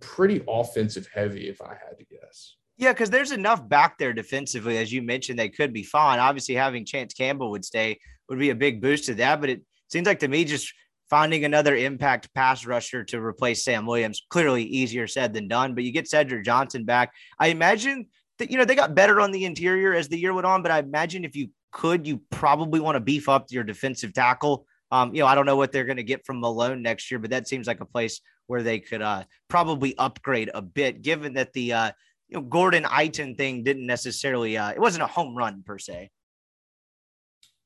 [0.00, 2.56] pretty offensive heavy, if I had to guess.
[2.76, 6.18] Yeah, because there's enough back there defensively, as you mentioned, they could be fine.
[6.18, 7.98] Obviously, having Chance Campbell would stay
[8.28, 9.40] would be a big boost to that.
[9.40, 10.72] But it seems like to me, just
[11.10, 15.74] finding another impact pass rusher to replace Sam Williams, clearly easier said than done.
[15.74, 17.12] But you get Cedric Johnson back.
[17.38, 18.06] I imagine
[18.38, 20.72] that, you know, they got better on the interior as the year went on, but
[20.72, 24.66] I imagine if you could, you probably want to beef up your defensive tackle.
[24.90, 27.18] Um, you know, I don't know what they're going to get from Malone next year,
[27.18, 31.34] but that seems like a place where they could uh, probably upgrade a bit, given
[31.34, 31.90] that the uh,
[32.28, 36.10] you know Gordon Iton thing didn't necessarily uh, it wasn't a home run per se.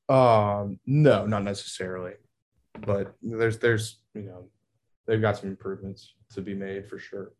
[0.07, 2.13] Um, no, not necessarily,
[2.85, 4.45] but there's there's you know
[5.07, 7.33] they've got some improvements to be made for sure.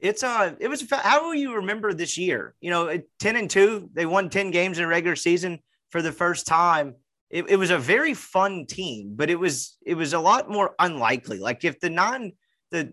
[0.00, 2.54] It's uh, it was how will you remember this year?
[2.60, 5.58] You know, ten and two, they won ten games in regular season
[5.90, 6.94] for the first time.
[7.30, 10.74] It, it was a very fun team, but it was it was a lot more
[10.78, 11.40] unlikely.
[11.40, 12.32] Like if the non
[12.70, 12.92] the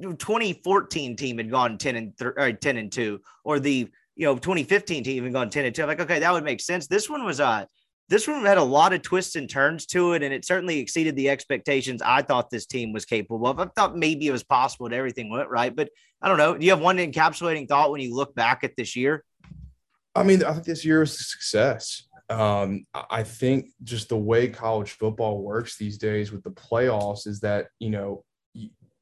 [0.00, 4.34] 2014 team had gone 10 and th- or 10 and 2 or the you know
[4.34, 7.10] 2015 team had gone 10 and 2 I'm like okay that would make sense this
[7.10, 7.66] one was uh
[8.08, 11.16] this one had a lot of twists and turns to it, and it certainly exceeded
[11.16, 13.58] the expectations I thought this team was capable of.
[13.58, 15.88] I thought maybe it was possible that everything went right, but
[16.20, 16.56] I don't know.
[16.56, 19.24] Do you have one encapsulating thought when you look back at this year?
[20.14, 22.06] I mean, I think this year was a success.
[22.28, 27.40] Um, I think just the way college football works these days with the playoffs is
[27.40, 28.24] that, you know,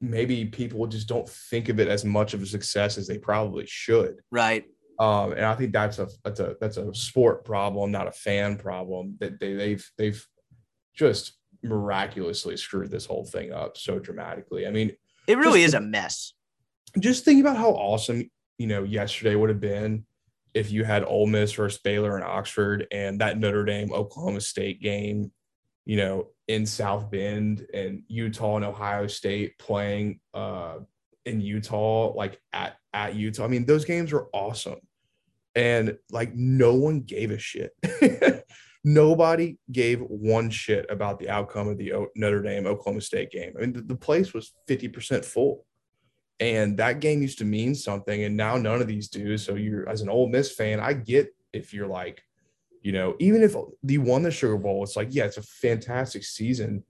[0.00, 3.66] maybe people just don't think of it as much of a success as they probably
[3.66, 4.20] should.
[4.30, 4.64] Right.
[5.00, 8.58] Um, and I think that's a that's a that's a sport problem, not a fan
[8.58, 9.16] problem.
[9.18, 10.26] That they, they've they've
[10.94, 11.32] just
[11.62, 14.66] miraculously screwed this whole thing up so dramatically.
[14.66, 14.92] I mean,
[15.26, 16.34] it really is a mess.
[16.98, 20.04] Just think about how awesome you know yesterday would have been
[20.52, 24.82] if you had Ole Miss versus Baylor and Oxford and that Notre Dame Oklahoma State
[24.82, 25.32] game,
[25.86, 30.80] you know, in South Bend and Utah and Ohio State playing uh,
[31.24, 33.46] in Utah, like at at Utah.
[33.46, 34.76] I mean, those games were awesome
[35.54, 37.72] and like no one gave a shit.
[38.84, 43.52] Nobody gave one shit about the outcome of the Notre Dame Oklahoma State game.
[43.56, 45.66] I mean, the, the place was 50% full.
[46.38, 48.24] And that game used to mean something.
[48.24, 49.36] And now none of these do.
[49.36, 52.22] So you're as an Ole Miss fan, I get if you're like,
[52.82, 56.24] you know, even if they won the Sugar Bowl, it's like, yeah, it's a fantastic
[56.24, 56.82] season,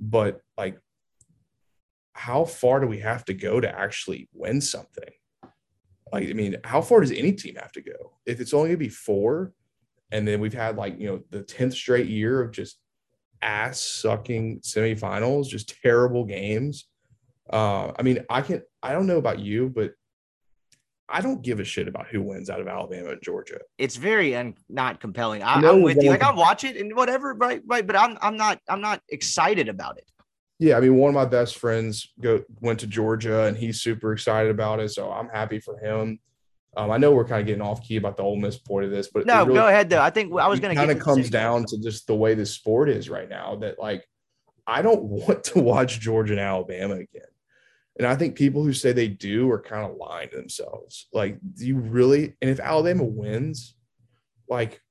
[0.00, 0.80] but like,
[2.14, 5.10] how far do we have to go to actually win something?
[6.12, 8.12] Like, I mean, how far does any team have to go?
[8.26, 9.52] If it's only gonna be four,
[10.12, 12.78] and then we've had like you know the tenth straight year of just
[13.42, 16.88] ass sucking semifinals, just terrible games.
[17.52, 19.92] Uh, I mean, I can I don't know about you, but
[21.08, 23.60] I don't give a shit about who wins out of Alabama and Georgia.
[23.78, 25.42] It's very un- not compelling.
[25.42, 26.10] I, am with you.
[26.10, 27.62] Like I'll watch it and whatever, right?
[27.64, 27.86] Right.
[27.86, 30.10] But I'm I'm not I'm not excited about it.
[30.58, 34.12] Yeah, I mean, one of my best friends go went to Georgia, and he's super
[34.12, 34.90] excited about it.
[34.90, 36.18] So I'm happy for him.
[36.76, 38.90] Um, I know we're kind of getting off key about the Ole Miss point of
[38.90, 40.00] this, but no, really, go ahead though.
[40.00, 42.44] I think I was going to kind of comes down to just the way the
[42.44, 43.56] sport is right now.
[43.56, 44.06] That like,
[44.66, 47.22] I don't want to watch Georgia and Alabama again.
[47.98, 51.08] And I think people who say they do are kind of lying to themselves.
[51.14, 52.36] Like, do you really?
[52.42, 53.74] And if Alabama wins,
[54.48, 54.82] like,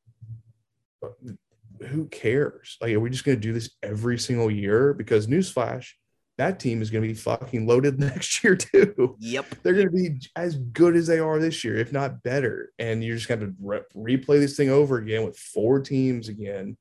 [1.86, 2.78] who cares?
[2.82, 4.94] Like, are we just going to do this every single year?
[4.94, 5.90] Because newsflash,
[6.38, 9.16] that team is going to be fucking loaded next year too.
[9.20, 9.56] Yep.
[9.64, 12.72] They're going to be as good as they are this year, if not better.
[12.80, 16.78] And you're just going to re- replay this thing over again with four teams again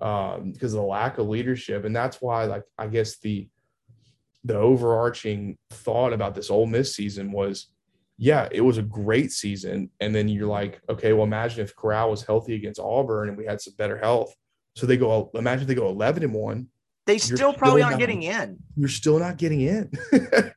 [0.00, 1.84] um, because of the lack of leadership.
[1.84, 3.48] And that's why, like, I guess the
[4.44, 7.68] the overarching thought about this Ole Miss season was,
[8.22, 9.90] yeah, it was a great season.
[9.98, 13.44] And then you're like, okay, well, imagine if Corral was healthy against Auburn and we
[13.44, 14.32] had some better health.
[14.76, 16.68] So they go, imagine if they go 11 and one
[17.04, 18.58] they still still probably aren't not- getting in.
[18.76, 19.90] you're still not getting in.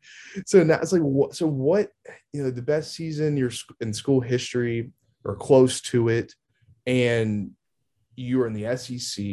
[0.45, 1.35] so now it's like, what?
[1.35, 1.89] So what?
[2.33, 3.51] You know, the best season you're
[3.81, 4.91] in school history
[5.23, 6.35] or close to it,
[6.85, 7.49] and
[8.15, 9.25] you were in the SEC.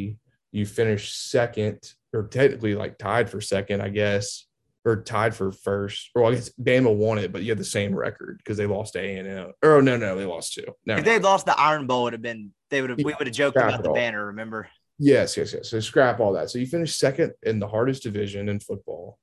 [0.52, 4.46] You finished second, or technically like tied for second, I guess,
[4.84, 6.10] or tied for first.
[6.14, 8.96] Or I guess Bama won it, but you had the same record because they lost
[8.96, 9.52] A and M.
[9.62, 10.66] Or no, no, they lost two.
[10.86, 13.14] No, If they lost the Iron Bowl, it would have been they would have we
[13.18, 14.26] would have joked about the banner.
[14.26, 14.68] Remember?
[14.98, 15.70] Yes, yes, yes.
[15.70, 16.50] So scrap all that.
[16.50, 19.18] So you finished second in the hardest division in football,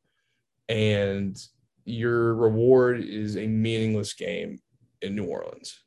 [0.67, 1.37] and
[1.85, 4.59] your reward is a meaningless game
[5.01, 5.81] in New Orleans.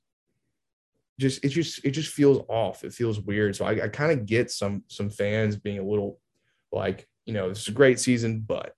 [1.21, 2.85] Just it just it just feels off.
[2.85, 3.55] It feels weird.
[3.55, 6.19] So I, I kind of get some some fans being a little
[6.73, 8.75] like, you know, this is a great season, but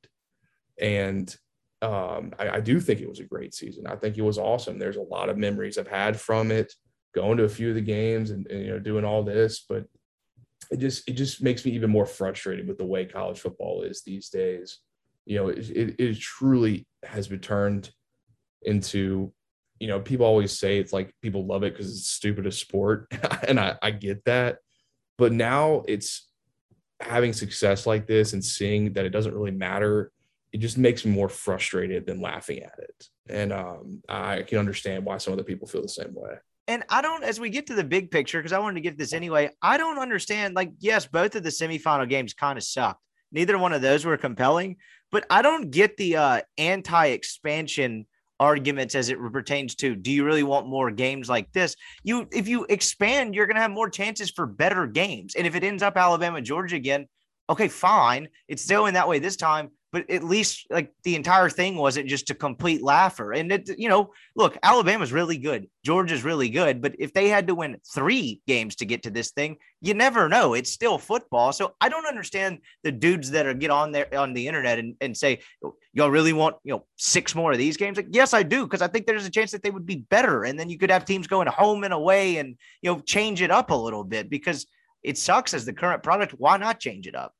[0.80, 1.34] and
[1.82, 3.86] um, I, I do think it was a great season.
[3.86, 4.78] I think it was awesome.
[4.78, 6.72] There's a lot of memories I've had from it,
[7.14, 9.84] going to a few of the games and, and you know doing all this, but
[10.70, 14.02] it just it just makes me even more frustrated with the way college football is
[14.02, 14.78] these days.
[15.26, 17.90] You know, it, it, it truly has returned
[18.62, 19.32] into,
[19.78, 23.12] you know, people always say it's like people love it because it's stupid a sport,
[23.48, 24.59] and I, I get that,
[25.18, 26.28] but now it's
[27.01, 30.10] having success like this and seeing that it doesn't really matter.
[30.55, 35.05] It just makes me more frustrated than laughing at it, and um, I can understand
[35.05, 36.36] why some other people feel the same way.
[36.68, 38.97] And I don't, as we get to the big picture, because I wanted to get
[38.97, 40.55] this anyway, I don't understand.
[40.55, 43.01] Like, yes, both of the semifinal games kind of sucked.
[43.32, 44.76] Neither one of those were compelling,
[45.10, 48.06] but I don't get the uh, anti expansion
[48.40, 52.48] arguments as it pertains to do you really want more games like this you if
[52.48, 55.85] you expand you're going to have more chances for better games and if it ends
[55.85, 57.06] up alabama georgia again
[57.48, 61.48] okay fine it's still in that way this time but at least like the entire
[61.48, 63.32] thing wasn't just a complete laugher.
[63.32, 65.68] And it you know look alabama's really good.
[65.84, 66.82] Georgia's really good.
[66.82, 70.28] But if they had to win three games to get to this thing you never
[70.28, 70.54] know.
[70.54, 71.52] It's still football.
[71.52, 74.96] So i don't understand the dudes that are get on there on the internet and,
[75.00, 77.96] and say oh, y'all really want you know six more of these games?
[77.96, 80.42] Like yes i do because i think there's a chance that they would be better.
[80.42, 83.52] And then you could have teams going home and away and you know change it
[83.52, 84.66] up a little bit because
[85.04, 86.32] it sucks as the current product.
[86.36, 87.32] Why not change it up?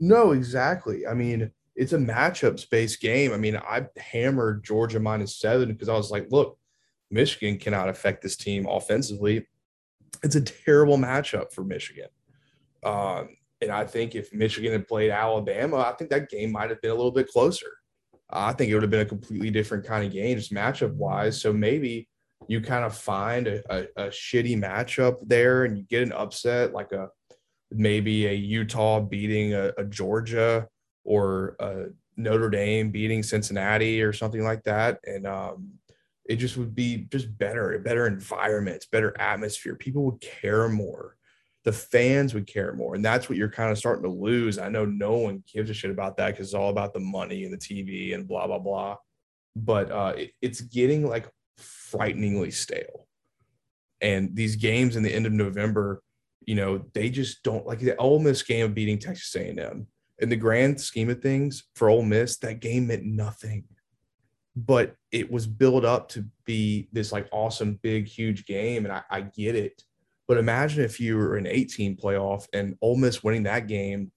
[0.00, 1.06] No, exactly.
[1.06, 3.32] I mean, it's a matchups based game.
[3.32, 6.58] I mean, I hammered Georgia minus seven because I was like, look,
[7.10, 9.46] Michigan cannot affect this team offensively.
[10.24, 12.08] It's a terrible matchup for Michigan.
[12.82, 13.28] Um,
[13.60, 16.90] and I think if Michigan had played Alabama, I think that game might have been
[16.90, 17.70] a little bit closer.
[18.28, 21.40] I think it would have been a completely different kind of game, just matchup wise.
[21.40, 22.08] So maybe
[22.48, 26.72] you kind of find a, a, a shitty matchup there and you get an upset
[26.72, 27.08] like a
[27.70, 30.66] maybe a Utah beating a, a Georgia
[31.04, 35.00] or a Notre Dame beating Cincinnati or something like that.
[35.04, 35.70] And um,
[36.28, 39.74] it just would be just better, a better environment, better atmosphere.
[39.74, 41.16] People would care more.
[41.64, 42.94] The fans would care more.
[42.94, 44.58] And that's what you're kind of starting to lose.
[44.58, 47.44] I know no one gives a shit about that because it's all about the money
[47.44, 48.96] and the TV and blah, blah, blah.
[49.56, 53.06] But uh, it, it's getting like frighteningly stale.
[54.00, 56.02] And these games in the end of November,
[56.46, 59.86] you know, they just don't like the Ole Miss game of beating Texas A&M.
[60.20, 63.64] In the grand scheme of things, for Ole Miss, that game meant nothing.
[64.56, 69.02] But it was built up to be this like awesome, big, huge game, and I,
[69.10, 69.82] I get it.
[70.26, 74.10] But imagine if you were an 18 playoff and Ole Miss winning that game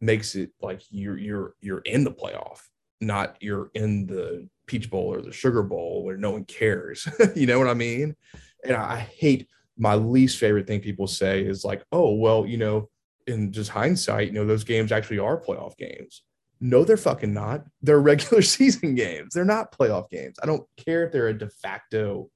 [0.00, 2.60] makes it like you're you're you're in the playoff,
[3.00, 7.06] not you're in the Peach Bowl or the Sugar Bowl where no one cares.
[7.36, 8.16] you know what I mean?
[8.64, 12.88] And I hate my least favorite thing people say is like, oh, well, you know,
[13.26, 16.22] in just hindsight, you know, those games actually are playoff games.
[16.60, 17.64] No, they're fucking not.
[17.82, 19.34] They're regular season games.
[19.34, 20.36] They're not playoff games.
[20.42, 22.30] I don't care if they're a de facto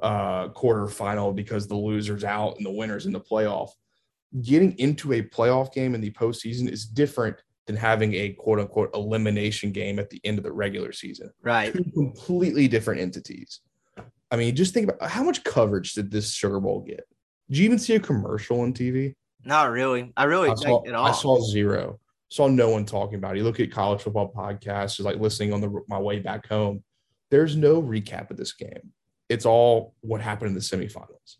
[0.00, 3.70] uh quarterfinal because the loser's out and the winner's in the playoff.
[4.40, 7.36] Getting into a playoff game in the postseason is different
[7.66, 11.72] than having a quote unquote elimination game at the end of the regular season right
[11.72, 13.60] two completely different entities.
[14.30, 17.06] I mean, just think about how much coverage did this Sugar Bowl get?
[17.50, 19.14] Did you even see a commercial on TV?
[19.44, 21.98] Not really i really I saw, at all I saw zero.
[22.28, 23.38] saw no one talking about it.
[23.38, 26.82] You look at college football podcasts, like listening on the my way back home.
[27.30, 28.92] There's no recap of this game.
[29.28, 31.36] It's all what happened in the semifinals.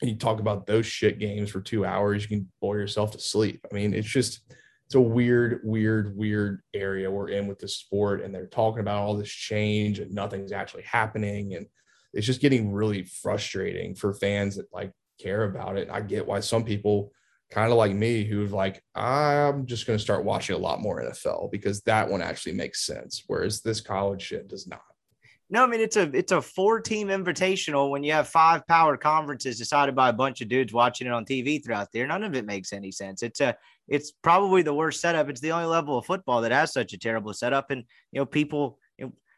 [0.00, 3.18] And you talk about those shit games for two hours, you can bore yourself to
[3.18, 3.64] sleep.
[3.70, 4.40] I mean, it's just
[4.86, 9.02] it's a weird, weird, weird area we're in with the sport, and they're talking about
[9.02, 11.66] all this change and nothing's actually happening, and
[12.12, 15.88] it's just getting really frustrating for fans that like care about it.
[15.90, 17.12] I get why some people
[17.50, 21.02] kind of like me who've like i'm just going to start watching a lot more
[21.02, 24.80] nfl because that one actually makes sense whereas this college shit does not.
[25.50, 28.96] No i mean it's a it's a four team invitational when you have five power
[28.96, 32.06] conferences decided by a bunch of dudes watching it on tv throughout there.
[32.06, 33.22] None of it makes any sense.
[33.22, 33.54] It's a
[33.86, 35.28] it's probably the worst setup.
[35.28, 37.70] It's the only level of football that has such a terrible setup.
[37.70, 38.78] And you know people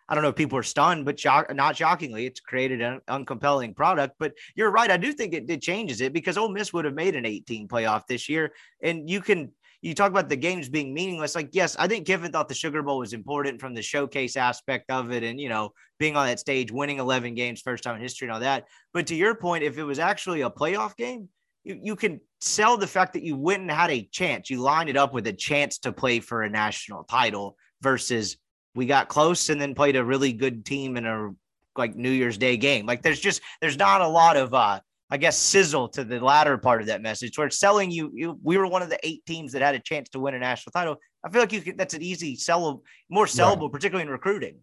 [0.09, 3.74] I don't know if people are stunned, but shock, not shockingly, it's created an uncompelling
[3.74, 4.15] product.
[4.19, 4.91] But you're right.
[4.91, 7.66] I do think it, it changes it because Ole Miss would have made an 18
[7.69, 8.53] playoff this year.
[8.83, 9.53] And you can,
[9.83, 11.35] you talk about the games being meaningless.
[11.35, 14.91] Like, yes, I think Kiffin thought the Sugar Bowl was important from the showcase aspect
[14.91, 18.03] of it and, you know, being on that stage, winning 11 games, first time in
[18.03, 18.65] history and all that.
[18.93, 21.28] But to your point, if it was actually a playoff game,
[21.65, 24.51] you, you can sell the fact that you went and had a chance.
[24.51, 28.37] You lined it up with a chance to play for a national title versus
[28.77, 31.31] we got close and then played a really good team in a
[31.77, 32.86] like New Year's Day game.
[32.86, 36.59] Like there's just there's not a lot of uh I guess sizzle to the latter
[36.59, 39.24] part of that message where it's selling you, you we were one of the eight
[39.24, 40.97] teams that had a chance to win a national title.
[41.24, 43.73] I feel like you could that's an easy sell more sellable, right.
[43.73, 44.59] particularly in recruiting.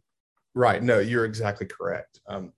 [0.54, 0.82] Right.
[0.84, 2.20] No, you're exactly correct.
[2.28, 2.54] Um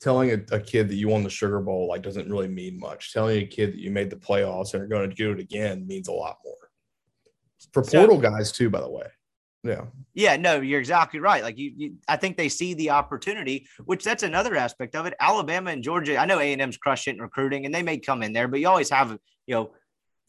[0.00, 3.12] telling a, a, kid that you won the Sugar Bowl like doesn't really mean much.
[3.12, 5.86] Telling a kid that you made the playoffs and are going to do it again
[5.86, 6.54] means a lot more.
[7.74, 9.06] For portal so, guys too, by the way.
[9.62, 9.84] Yeah.
[10.14, 11.42] Yeah, no, you're exactly right.
[11.42, 15.14] Like you, you, I think they see the opportunity, which that's another aspect of it.
[15.20, 18.32] Alabama and Georgia, I know A&M's crushed it in recruiting and they may come in
[18.32, 19.72] there, but you always have, you know,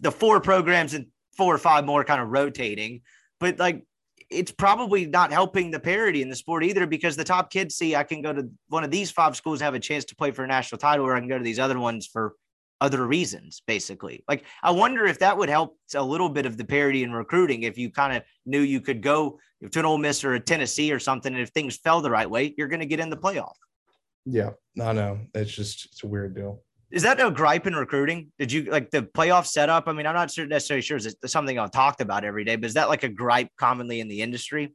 [0.02, 3.02] the four programs and four or five more kind of rotating.
[3.40, 3.86] But like
[4.30, 7.96] it's probably not helping the parity in the sport either because the top kids see
[7.96, 10.44] I can go to one of these five schools have a chance to play for
[10.44, 12.34] a national title, or I can go to these other ones for
[12.82, 14.24] other reasons, basically.
[14.28, 17.64] Like, I wonder if that would help a little bit of the parity in recruiting
[17.64, 19.40] if you kind of knew you could go
[19.72, 21.32] to an Ole Miss or a Tennessee or something.
[21.32, 23.54] And if things fell the right way, you're going to get in the playoff.
[24.26, 24.52] Yeah,
[24.82, 25.20] I know.
[25.34, 26.62] It's just, it's a weird deal.
[26.92, 28.32] Is that a gripe in recruiting?
[28.38, 29.88] Did you like the playoff setup?
[29.88, 32.74] I mean, I'm not necessarily sure it's something I've talked about every day, but is
[32.74, 34.74] that like a gripe commonly in the industry?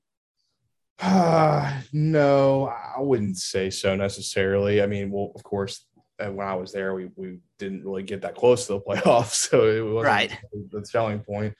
[0.99, 4.81] Uh, no, I wouldn't say so necessarily.
[4.81, 5.85] I mean, well, of course,
[6.19, 9.67] when I was there, we we didn't really get that close to the playoffs, so
[9.67, 10.39] it wasn't right.
[10.71, 11.55] the selling point.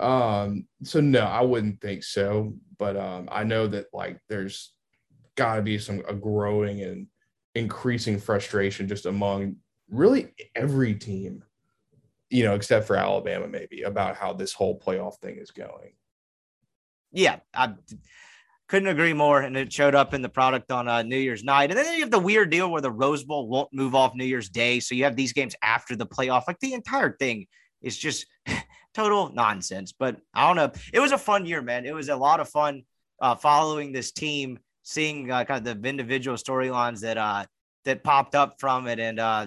[0.00, 2.54] Um, so no, I wouldn't think so.
[2.78, 4.72] But um, I know that like there's
[5.36, 7.06] got to be some a growing and
[7.54, 9.56] increasing frustration just among
[9.90, 11.44] really every team,
[12.30, 15.92] you know, except for Alabama, maybe about how this whole playoff thing is going.
[17.12, 17.74] Yeah, I
[18.68, 19.40] couldn't agree more.
[19.40, 21.70] And it showed up in the product on uh, New Year's night.
[21.70, 24.24] And then you have the weird deal where the Rose Bowl won't move off New
[24.24, 24.80] Year's Day.
[24.80, 26.44] So you have these games after the playoff.
[26.46, 27.46] Like the entire thing
[27.82, 28.26] is just
[28.94, 29.92] total nonsense.
[29.92, 30.72] But I don't know.
[30.92, 31.84] It was a fun year, man.
[31.84, 32.82] It was a lot of fun
[33.20, 37.44] uh, following this team, seeing uh, kind of the individual storylines that uh,
[37.84, 39.46] that popped up from it, and uh,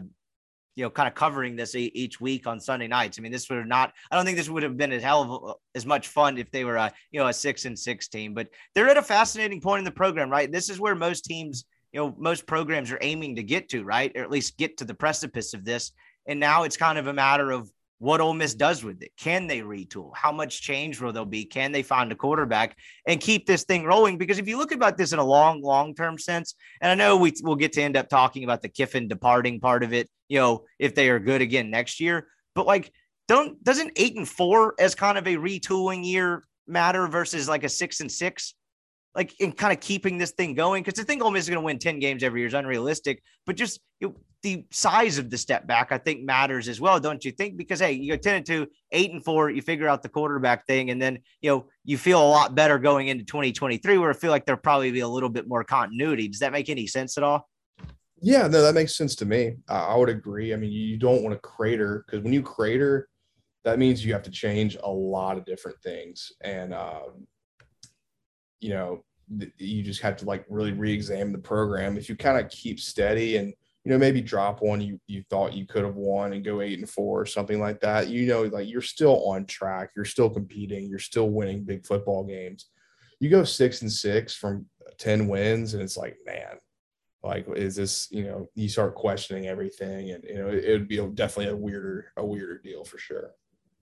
[0.76, 3.18] you know, kind of covering this each week on Sunday nights.
[3.18, 5.22] I mean, this would have not, I don't think this would have been as hell
[5.22, 8.34] of as much fun if they were a, you know, a six and six team,
[8.34, 10.52] but they're at a fascinating point in the program, right?
[10.52, 14.12] This is where most teams, you know, most programs are aiming to get to, right?
[14.16, 15.92] Or at least get to the precipice of this.
[16.28, 19.12] And now it's kind of a matter of what Ole Miss does with it.
[19.18, 20.12] Can they retool?
[20.16, 21.46] How much change will there be?
[21.46, 22.78] Can they find a quarterback
[23.08, 24.18] and keep this thing rolling?
[24.18, 27.16] Because if you look about this in a long, long term sense, and I know
[27.16, 30.40] we will get to end up talking about the Kiffin departing part of it, you
[30.40, 32.92] know, if they are good again next year, but like,
[33.28, 37.70] don't doesn't eight and four as kind of a retooling year matter versus like a
[37.70, 38.56] six and six?
[39.16, 41.62] Like in kind of keeping this thing going because the thing Ole Miss is going
[41.62, 43.80] to win 10 games every year is unrealistic, but just
[44.46, 47.58] the size of the step back, I think matters as well, don't you think?
[47.58, 50.68] Because hey, you go 10 and 2, 8 and 4, you figure out the quarterback
[50.68, 54.14] thing, and then you know you feel a lot better going into 2023, where I
[54.14, 56.28] feel like there'll probably be a little bit more continuity.
[56.28, 57.50] Does that make any sense at all?
[58.22, 59.56] Yeah, no, that makes sense to me.
[59.68, 60.54] I would agree.
[60.54, 63.10] I mean, you don't want to crater because when you crater,
[63.64, 66.32] that means you have to change a lot of different things.
[66.42, 67.28] And um,
[68.66, 69.04] you know,
[69.58, 71.98] you just have to like really re-examine the program.
[71.98, 75.54] If you kind of keep steady and you know maybe drop one you you thought
[75.54, 78.44] you could have won and go eight and four or something like that, you know,
[78.44, 82.70] like you're still on track, you're still competing, you're still winning big football games.
[83.20, 84.66] You go six and six from
[84.98, 86.58] ten wins, and it's like, man,
[87.22, 90.88] like is this you know you start questioning everything, and you know it, it would
[90.88, 93.30] be a, definitely a weirder a weirder deal for sure.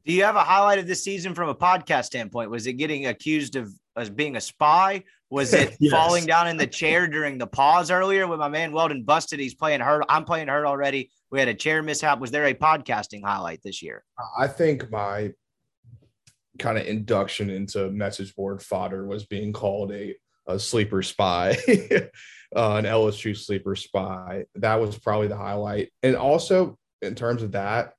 [0.05, 2.49] Do you have a highlight of this season from a podcast standpoint?
[2.49, 5.03] Was it getting accused of as being a spy?
[5.29, 5.93] Was it Yes.
[5.93, 9.39] falling down in the chair during the pause earlier when my man Weldon busted?
[9.39, 10.03] He's playing hurt.
[10.09, 11.09] I'm playing hurt already.
[11.31, 12.19] We had a chair mishap.
[12.19, 14.03] Was there a podcasting highlight this year?
[14.37, 15.31] I think my
[16.59, 20.15] kind of induction into message board fodder was being called a,
[20.47, 21.51] a sleeper spy,
[22.55, 24.43] uh, an LSU sleeper spy.
[24.55, 25.91] That was probably the highlight.
[26.03, 27.93] And also, in terms of that,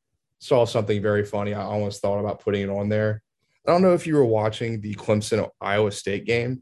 [0.44, 1.54] saw something very funny.
[1.54, 3.22] I almost thought about putting it on there.
[3.66, 6.60] I don't know if you were watching the Clemson Iowa State game,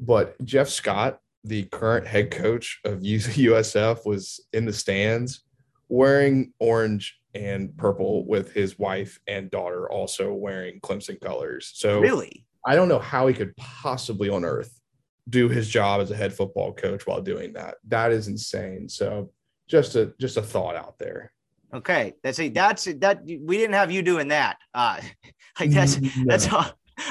[0.00, 5.44] but Jeff Scott, the current head coach of USF, was in the stands
[5.88, 11.70] wearing orange and purple with his wife and daughter also wearing Clemson colors.
[11.74, 12.44] So Really?
[12.66, 14.80] I don't know how he could possibly on earth
[15.28, 17.76] do his job as a head football coach while doing that.
[17.86, 18.88] That is insane.
[18.88, 19.30] So
[19.68, 21.32] just a just a thought out there.
[21.74, 22.14] Okay.
[22.22, 24.58] That's a that's that we didn't have you doing that.
[24.74, 25.00] Uh
[25.60, 26.10] like that's No.
[26.26, 26.66] that's all,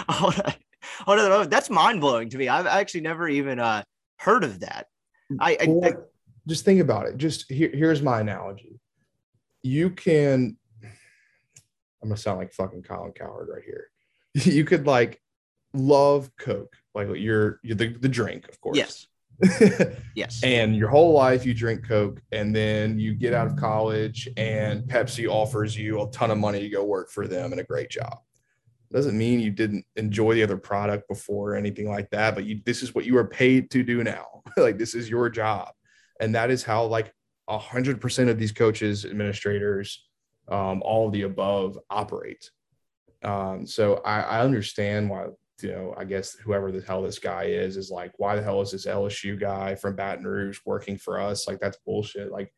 [0.10, 0.54] hold on.
[1.06, 2.48] Hold on, that's mind blowing to me.
[2.48, 3.84] I've actually never even uh
[4.20, 4.88] heard of that.
[5.40, 5.94] I, I, I
[6.48, 7.18] just think about it.
[7.18, 8.80] Just here, here's my analogy.
[9.64, 13.88] You can, I'm gonna sound like fucking Colin Cowherd right here.
[14.34, 15.22] You could like
[15.74, 18.78] love Coke, like you're, you're the, the drink, of course.
[18.78, 19.08] yes.
[20.14, 20.44] Yes.
[20.44, 24.84] and your whole life you drink Coke, and then you get out of college, and
[24.84, 27.90] Pepsi offers you a ton of money to go work for them and a great
[27.90, 28.18] job.
[28.92, 32.60] Doesn't mean you didn't enjoy the other product before or anything like that, but you
[32.66, 34.26] this is what you are paid to do now.
[34.58, 35.70] like this is your job,
[36.20, 37.14] and that is how like
[37.48, 40.06] a hundred percent of these coaches, administrators,
[40.50, 42.52] um, all of the above operate.
[43.24, 45.28] Um, so I, I understand why
[45.64, 48.62] you know, I guess whoever the hell this guy is is like, why the hell
[48.62, 51.48] is this LSU guy from Baton Rouge working for us?
[51.48, 52.32] Like, that's bullshit.
[52.32, 52.54] Like,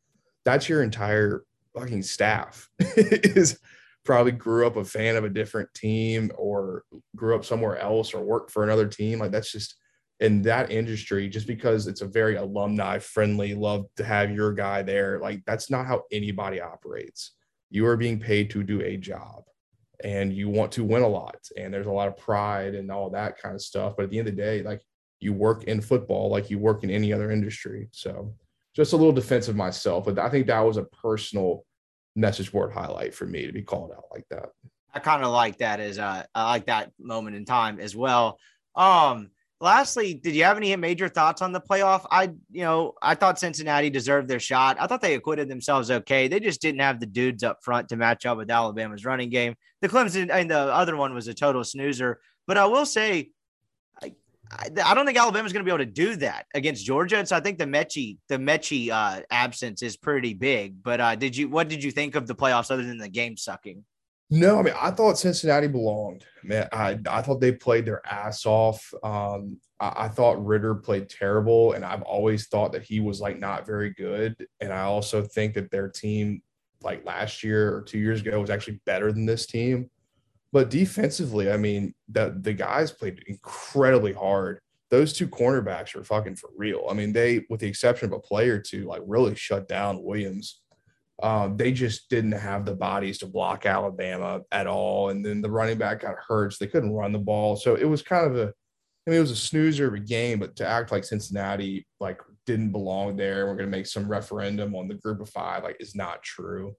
[0.46, 1.44] that's your entire
[1.76, 3.60] fucking staff is
[4.04, 6.84] probably grew up a fan of a different team or
[7.16, 9.20] grew up somewhere else or worked for another team.
[9.20, 9.76] Like, that's just
[10.20, 14.82] in that industry, just because it's a very alumni friendly, love to have your guy
[14.82, 15.20] there.
[15.20, 17.32] Like, that's not how anybody operates.
[17.70, 19.44] You are being paid to do a job
[20.04, 23.10] and you want to win a lot and there's a lot of pride and all
[23.10, 24.82] that kind of stuff but at the end of the day like
[25.20, 28.34] you work in football like you work in any other industry so
[28.76, 31.66] just a little defensive myself but i think that was a personal
[32.16, 34.50] message board highlight for me to be called out like that
[34.94, 38.38] I kind of like that as uh, I like that moment in time as well.
[38.76, 39.32] Um,
[39.64, 42.06] lastly, did you have any major thoughts on the playoff?
[42.12, 44.76] I, you know, I thought Cincinnati deserved their shot.
[44.80, 46.28] I thought they acquitted themselves okay.
[46.28, 49.56] They just didn't have the dudes up front to match up with Alabama's running game.
[49.82, 52.20] The Clemson and the other one was a total snoozer.
[52.46, 53.32] But I will say,
[54.02, 54.14] I,
[54.52, 57.18] I, don't think Alabama's going to be able to do that against Georgia.
[57.18, 60.84] And so I think the Metchie, the Metchie uh, absence is pretty big.
[60.84, 63.38] But uh, did you, what did you think of the playoffs other than the game
[63.38, 63.86] sucking?
[64.30, 66.26] No, I mean I thought Cincinnati belonged.
[66.44, 68.94] Man, I I thought they played their ass off.
[69.04, 73.38] Um, I, I thought Ridder played terrible, and I've always thought that he was like
[73.38, 74.48] not very good.
[74.60, 76.42] And I also think that their team,
[76.82, 79.90] like last year or two years ago, was actually better than this team.
[80.52, 84.60] But defensively, I mean, the the guys played incredibly hard.
[84.90, 86.86] Those two cornerbacks are fucking for real.
[86.90, 90.04] I mean, they, with the exception of a player or two, like really shut down
[90.04, 90.62] Williams
[91.24, 95.10] um, they just didn't have the bodies to block Alabama at all.
[95.10, 97.56] And then the running back got hurt, so they couldn't run the ball.
[97.56, 98.48] So it was kind of a,
[99.08, 102.20] I mean, it was a snoozer of a game, but to act like Cincinnati like
[102.46, 105.78] didn't belong there, we're going to make some referendum on the group of five, like
[105.80, 106.76] is not true.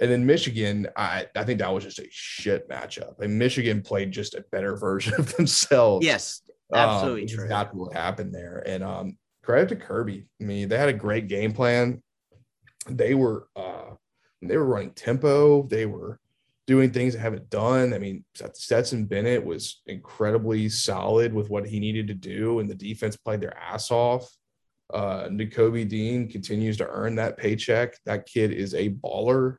[0.00, 3.20] And then Michigan, I, I think that was just a shit matchup.
[3.20, 6.04] And Michigan played just a better version of themselves.
[6.04, 6.42] Yes,
[6.72, 7.44] Um, absolutely is true.
[7.44, 8.62] Exactly what happened there.
[8.66, 10.26] And um, credit to Kirby.
[10.40, 12.02] I mean, they had a great game plan.
[12.88, 13.94] They were uh,
[14.42, 15.64] they were running tempo.
[15.64, 16.20] They were
[16.66, 17.94] doing things they haven't done.
[17.94, 22.74] I mean, Stetson Bennett was incredibly solid with what he needed to do, and the
[22.74, 24.28] defense played their ass off.
[24.92, 27.94] Uh, Nakobe Dean continues to earn that paycheck.
[28.04, 29.56] That kid is a baller.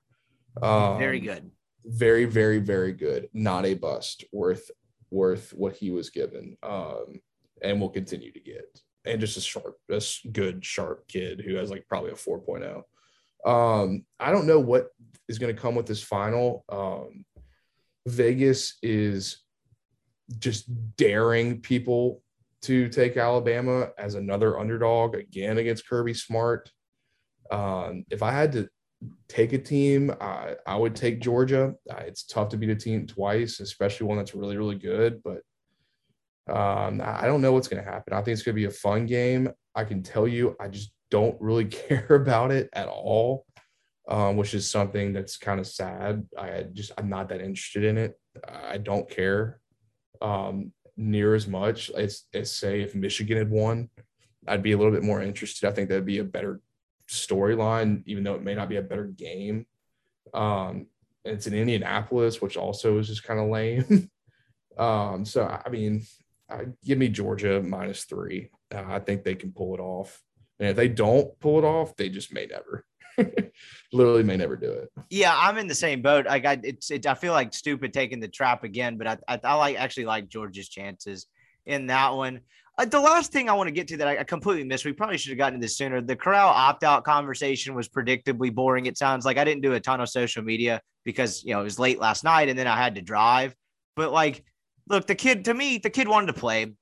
[0.61, 1.51] Um, Very good.
[1.85, 4.71] very very very good not a bust worth
[5.11, 7.21] worth what he was given um
[7.61, 8.65] and will continue to get
[9.05, 10.01] and just a sharp a
[10.31, 12.81] good sharp kid who has like probably a 4.0
[13.47, 14.89] um i don't know what
[15.27, 17.25] is going to come with this final um
[18.05, 19.43] vegas is
[20.39, 20.65] just
[20.95, 22.21] daring people
[22.61, 26.71] to take alabama as another underdog again against kirby smart
[27.51, 28.69] um if i had to
[29.27, 31.75] take a team, I, I would take Georgia.
[31.89, 35.21] Uh, it's tough to beat a team twice, especially one that's really, really good.
[35.23, 35.41] But
[36.49, 38.13] um, I I don't know what's going to happen.
[38.13, 39.49] I think it's going to be a fun game.
[39.75, 43.45] I can tell you, I just don't really care about it at all.
[44.09, 46.25] um, which is something that's kind of sad.
[46.37, 48.17] I just I'm not that interested in it.
[48.47, 49.59] I don't care
[50.21, 53.89] um, near as much as, as say if Michigan had won.
[54.47, 55.67] I'd be a little bit more interested.
[55.67, 56.61] I think that'd be a better
[57.09, 59.65] storyline, even though it may not be a better game.
[60.33, 60.87] Um,
[61.25, 64.09] it's in Indianapolis, which also is just kind of lame.
[64.77, 66.05] um, so I mean,
[66.49, 68.51] I, give me Georgia minus three.
[68.73, 70.21] Uh, I think they can pull it off.
[70.59, 72.85] And if they don't pull it off, they just may never.
[73.93, 74.91] Literally may never do it.
[75.09, 76.25] Yeah, I'm in the same boat.
[76.25, 79.39] Like I, it's, it, I feel like stupid taking the trap again, but I, I,
[79.43, 81.27] I like actually like George's chances
[81.65, 82.41] in that one.
[82.77, 84.93] Uh, the last thing I want to get to that I, I completely missed, we
[84.93, 85.99] probably should have gotten to this sooner.
[85.99, 88.85] The Corral opt out conversation was predictably boring.
[88.85, 91.63] It sounds like I didn't do a ton of social media because, you know, it
[91.63, 93.55] was late last night and then I had to drive.
[93.95, 94.43] But like,
[94.87, 96.73] look, the kid, to me, the kid wanted to play.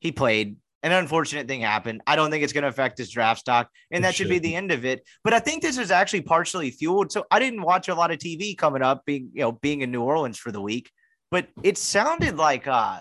[0.00, 0.56] He played.
[0.86, 2.00] An unfortunate thing happened.
[2.06, 4.54] I don't think it's going to affect his draft stock, and that should be the
[4.54, 5.02] end of it.
[5.24, 7.10] But I think this is actually partially fueled.
[7.10, 9.90] So I didn't watch a lot of TV coming up, being you know being in
[9.90, 10.92] New Orleans for the week,
[11.32, 13.00] but it sounded like uh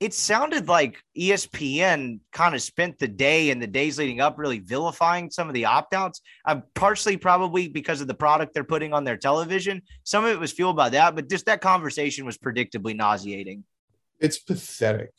[0.00, 4.58] it sounded like ESPN kind of spent the day and the days leading up really
[4.58, 6.20] vilifying some of the opt outs.
[6.44, 9.82] I'm partially probably because of the product they're putting on their television.
[10.02, 13.62] Some of it was fueled by that, but just that conversation was predictably nauseating.
[14.18, 15.12] It's pathetic.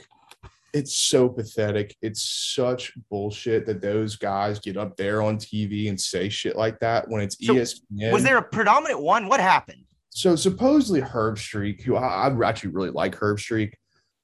[0.74, 1.95] It's so pathetic.
[2.02, 2.22] It's
[2.56, 7.08] such bullshit that those guys get up there on TV and say shit like that
[7.08, 8.12] when it's so ESPN.
[8.12, 9.28] Was there a predominant one?
[9.28, 9.84] What happened?
[10.10, 13.74] So supposedly Herbstreit, who I, I actually really like Herbstreit,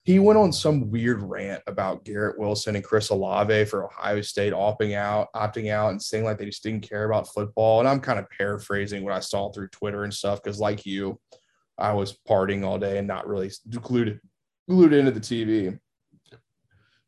[0.06, 4.54] he went on some weird rant about Garrett Wilson and Chris Olave for Ohio State
[4.54, 7.80] opting out, opting out, and saying like they just didn't care about football.
[7.80, 11.20] And I'm kind of paraphrasing what I saw through Twitter and stuff because, like you,
[11.78, 13.52] I was partying all day and not really
[13.82, 14.20] glued
[14.68, 15.78] glued into the TV.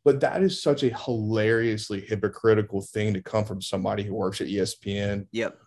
[0.03, 4.47] But that is such a hilariously hypocritical thing to come from somebody who works at
[4.47, 5.27] ESPN.
[5.31, 5.57] Yep.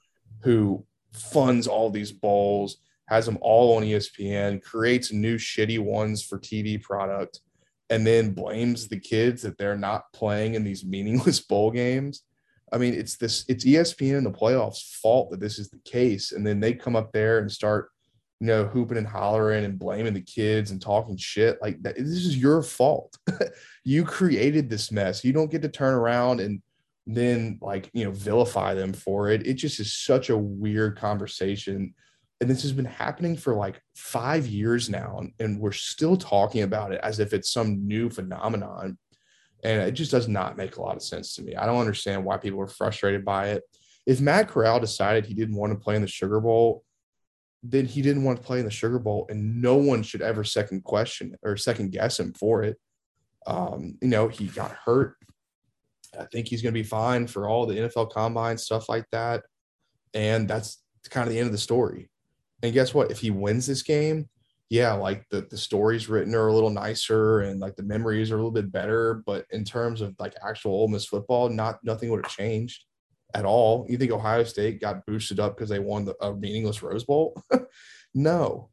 [0.42, 6.38] Who funds all these bowls has them all on ESPN, creates new shitty ones for
[6.38, 7.40] TV product,
[7.90, 12.22] and then blames the kids that they're not playing in these meaningless bowl games.
[12.72, 16.32] I mean, it's this it's ESPN and the playoffs fault that this is the case.
[16.32, 17.90] And then they come up there and start,
[18.40, 21.58] you know, hooping and hollering and blaming the kids and talking shit.
[21.62, 23.16] Like that, this is your fault.
[23.84, 25.24] you created this mess.
[25.24, 26.60] You don't get to turn around and
[27.06, 29.46] then like, you know, vilify them for it.
[29.46, 31.94] It just is such a weird conversation
[32.40, 36.62] and this has been happening for like five years now and, and we're still talking
[36.62, 38.98] about it as if it's some new phenomenon
[39.62, 42.24] and it just does not make a lot of sense to me i don't understand
[42.24, 43.62] why people are frustrated by it
[44.06, 46.83] if matt corral decided he didn't want to play in the sugar bowl
[47.66, 50.44] then he didn't want to play in the sugar bowl and no one should ever
[50.44, 52.76] second question or second guess him for it.
[53.46, 55.16] Um, you know he got hurt.
[56.18, 59.42] I think he's going to be fine for all the nfl combine stuff like that.
[60.12, 62.10] And that's kind of the end of the story.
[62.62, 63.10] And guess what?
[63.10, 64.28] If he wins this game,
[64.70, 68.34] yeah, like the the stories written are a little nicer and like the memories are
[68.34, 69.22] a little bit better.
[69.26, 72.84] But in terms of like actual Ole Miss football, not nothing would have changed
[73.34, 73.86] at all.
[73.88, 77.40] You think Ohio State got boosted up because they won the, a meaningless Rose Bowl?
[78.14, 78.70] no.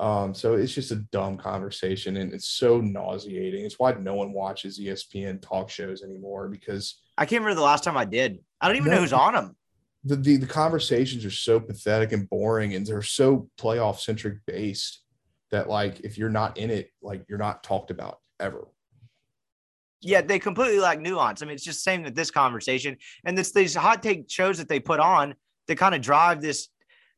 [0.00, 3.64] Um, so it's just a dumb conversation and it's so nauseating.
[3.64, 7.84] It's why no one watches ESPN talk shows anymore because I can't remember the last
[7.84, 8.38] time I did.
[8.60, 9.56] I don't even no, know who's on them
[10.04, 15.02] the, the, the conversations are so pathetic and boring and they're so playoff centric based
[15.50, 18.66] that like if you're not in it like you're not talked about ever
[20.02, 23.38] yeah they completely lack nuance i mean it's just the same with this conversation and
[23.38, 25.34] it's these hot take shows that they put on
[25.68, 26.68] that kind of drive this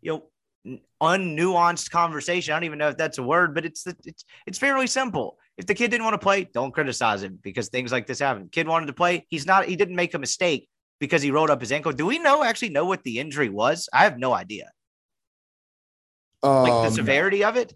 [0.01, 4.25] you know unnuanced conversation i don't even know if that's a word but it's it's
[4.47, 7.93] it's fairly simple if the kid didn't want to play don't criticize him because things
[7.93, 10.69] like this happen kid wanted to play he's not he didn't make a mistake
[11.01, 11.93] because he rolled up his ankle.
[11.93, 13.89] Do we know actually know what the injury was?
[13.93, 14.71] I have no idea.
[16.43, 17.75] Um, like the um, severity of it.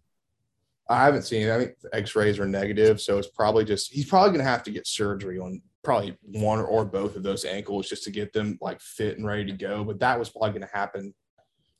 [0.88, 1.54] I haven't seen it.
[1.54, 4.70] I think X-rays are negative, so it's probably just he's probably going to have to
[4.70, 8.80] get surgery on probably one or both of those ankles just to get them like
[8.80, 9.84] fit and ready to go.
[9.84, 11.14] But that was probably going to happen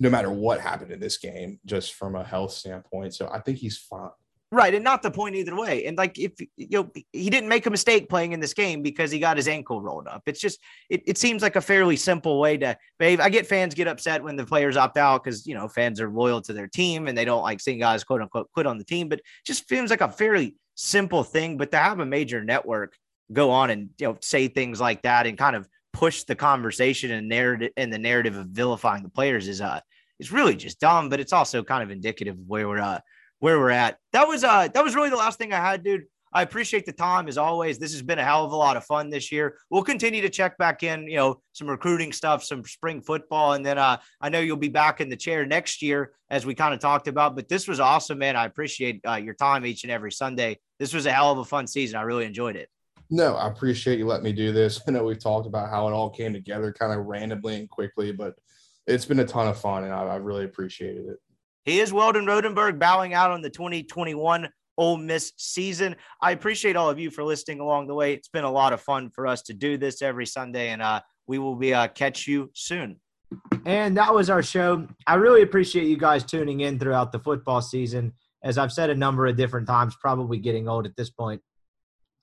[0.01, 3.15] no matter what happened in this game, just from a health standpoint.
[3.15, 4.11] So I think he's fine.
[4.51, 5.85] Right, and not the point either way.
[5.85, 9.11] And like if you know he didn't make a mistake playing in this game because
[9.11, 10.23] he got his ankle rolled up.
[10.25, 10.59] It's just
[10.89, 13.21] it, it seems like a fairly simple way to behave.
[13.21, 16.09] I get fans get upset when the players opt out because you know fans are
[16.09, 18.85] loyal to their team and they don't like seeing guys quote unquote quit on the
[18.85, 19.11] team.
[19.11, 21.59] But just seems like a fairly simple thing.
[21.59, 22.95] But to have a major network
[23.31, 27.11] go on and you know say things like that and kind of push the conversation
[27.11, 29.81] and narrative and the narrative of vilifying the players is uh
[30.19, 31.11] is really just dumb.
[31.11, 33.01] But it's also kind of indicative of where we're uh
[33.41, 33.99] where we're at.
[34.13, 36.05] That was uh that was really the last thing I had, dude.
[36.33, 37.79] I appreciate the time as always.
[37.79, 39.57] This has been a hell of a lot of fun this year.
[39.71, 43.65] We'll continue to check back in, you know, some recruiting stuff, some spring football, and
[43.65, 46.75] then uh, I know you'll be back in the chair next year as we kind
[46.75, 47.35] of talked about.
[47.35, 48.37] But this was awesome, man.
[48.37, 50.59] I appreciate uh, your time each and every Sunday.
[50.79, 51.97] This was a hell of a fun season.
[51.97, 52.69] I really enjoyed it.
[53.11, 54.81] No, I appreciate you letting me do this.
[54.89, 58.13] I know we've talked about how it all came together kind of randomly and quickly,
[58.13, 58.35] but
[58.87, 61.19] it's been a ton of fun and I, I really appreciated it.
[61.69, 65.97] He is Weldon Rodenberg bowing out on the 2021 Ole Miss season.
[66.23, 68.15] I appreciate all of you for listening along the way.
[68.15, 71.03] It's been a lot of fun for us to do this every Sunday, and uh,
[71.27, 72.99] we will be uh, catch you soon.
[73.67, 74.89] And that was our show.
[75.07, 78.15] I really appreciate you guys tuning in throughout the football season.
[78.43, 81.43] As I've said a number of different times, probably getting old at this point.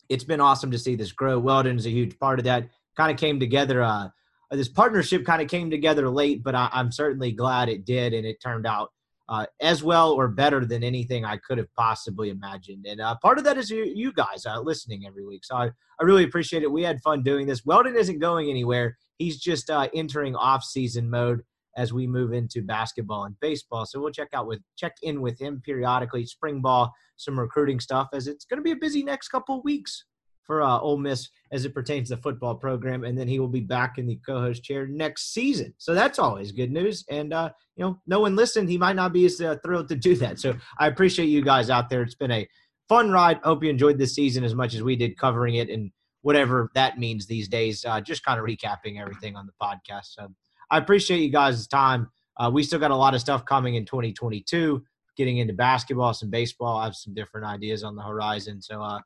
[0.10, 1.38] It's been awesome to see this grow.
[1.38, 2.68] Weldon is a huge part of that.
[2.98, 3.84] Kind of came together.
[3.84, 4.08] Uh,
[4.50, 8.26] this partnership kind of came together late, but I, I'm certainly glad it did, and
[8.26, 8.90] it turned out
[9.30, 12.86] uh, as well or better than anything I could have possibly imagined.
[12.86, 15.44] And uh, part of that is you, you guys uh, listening every week.
[15.46, 15.66] So I,
[16.00, 16.72] I really appreciate it.
[16.72, 17.66] We had fun doing this.
[17.66, 18.98] Weldon isn't going anywhere.
[19.18, 21.42] He's just uh, entering off-season mode
[21.78, 23.86] as we move into basketball and baseball.
[23.86, 28.10] So we'll check out with check in with him periodically, spring ball, some recruiting stuff,
[28.14, 30.06] as it's going to be a busy next couple of weeks
[30.46, 33.48] for uh, Ole Miss as it pertains to the football program, and then he will
[33.48, 35.74] be back in the co-host chair next season.
[35.78, 37.04] So that's always good news.
[37.10, 38.70] And uh, you know, no one listened.
[38.70, 40.40] He might not be as uh, thrilled to do that.
[40.40, 42.02] So I appreciate you guys out there.
[42.02, 42.48] It's been a
[42.88, 43.40] fun ride.
[43.44, 45.92] Hope you enjoyed this season as much as we did covering it and
[46.22, 47.86] whatever that means these days.
[47.86, 50.14] Uh, just kind of recapping everything on the podcast.
[50.14, 50.28] So
[50.72, 52.10] I appreciate you guys' time.
[52.38, 54.84] Uh, we still got a lot of stuff coming in 2022.
[55.18, 56.78] Getting into basketball, some baseball.
[56.78, 58.62] I have some different ideas on the horizon.
[58.62, 59.00] So uh,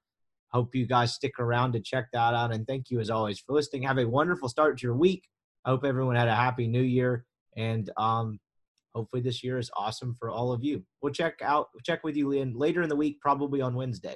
[0.52, 2.54] Hope you guys stick around to check that out.
[2.54, 3.84] And thank you as always for listening.
[3.84, 5.28] Have a wonderful start to your week.
[5.66, 7.26] I hope everyone had a happy new year.
[7.56, 8.40] And um,
[8.96, 10.84] hopefully this year is awesome for all of you.
[11.02, 14.16] We'll check out check with you in later in the week, probably on Wednesday.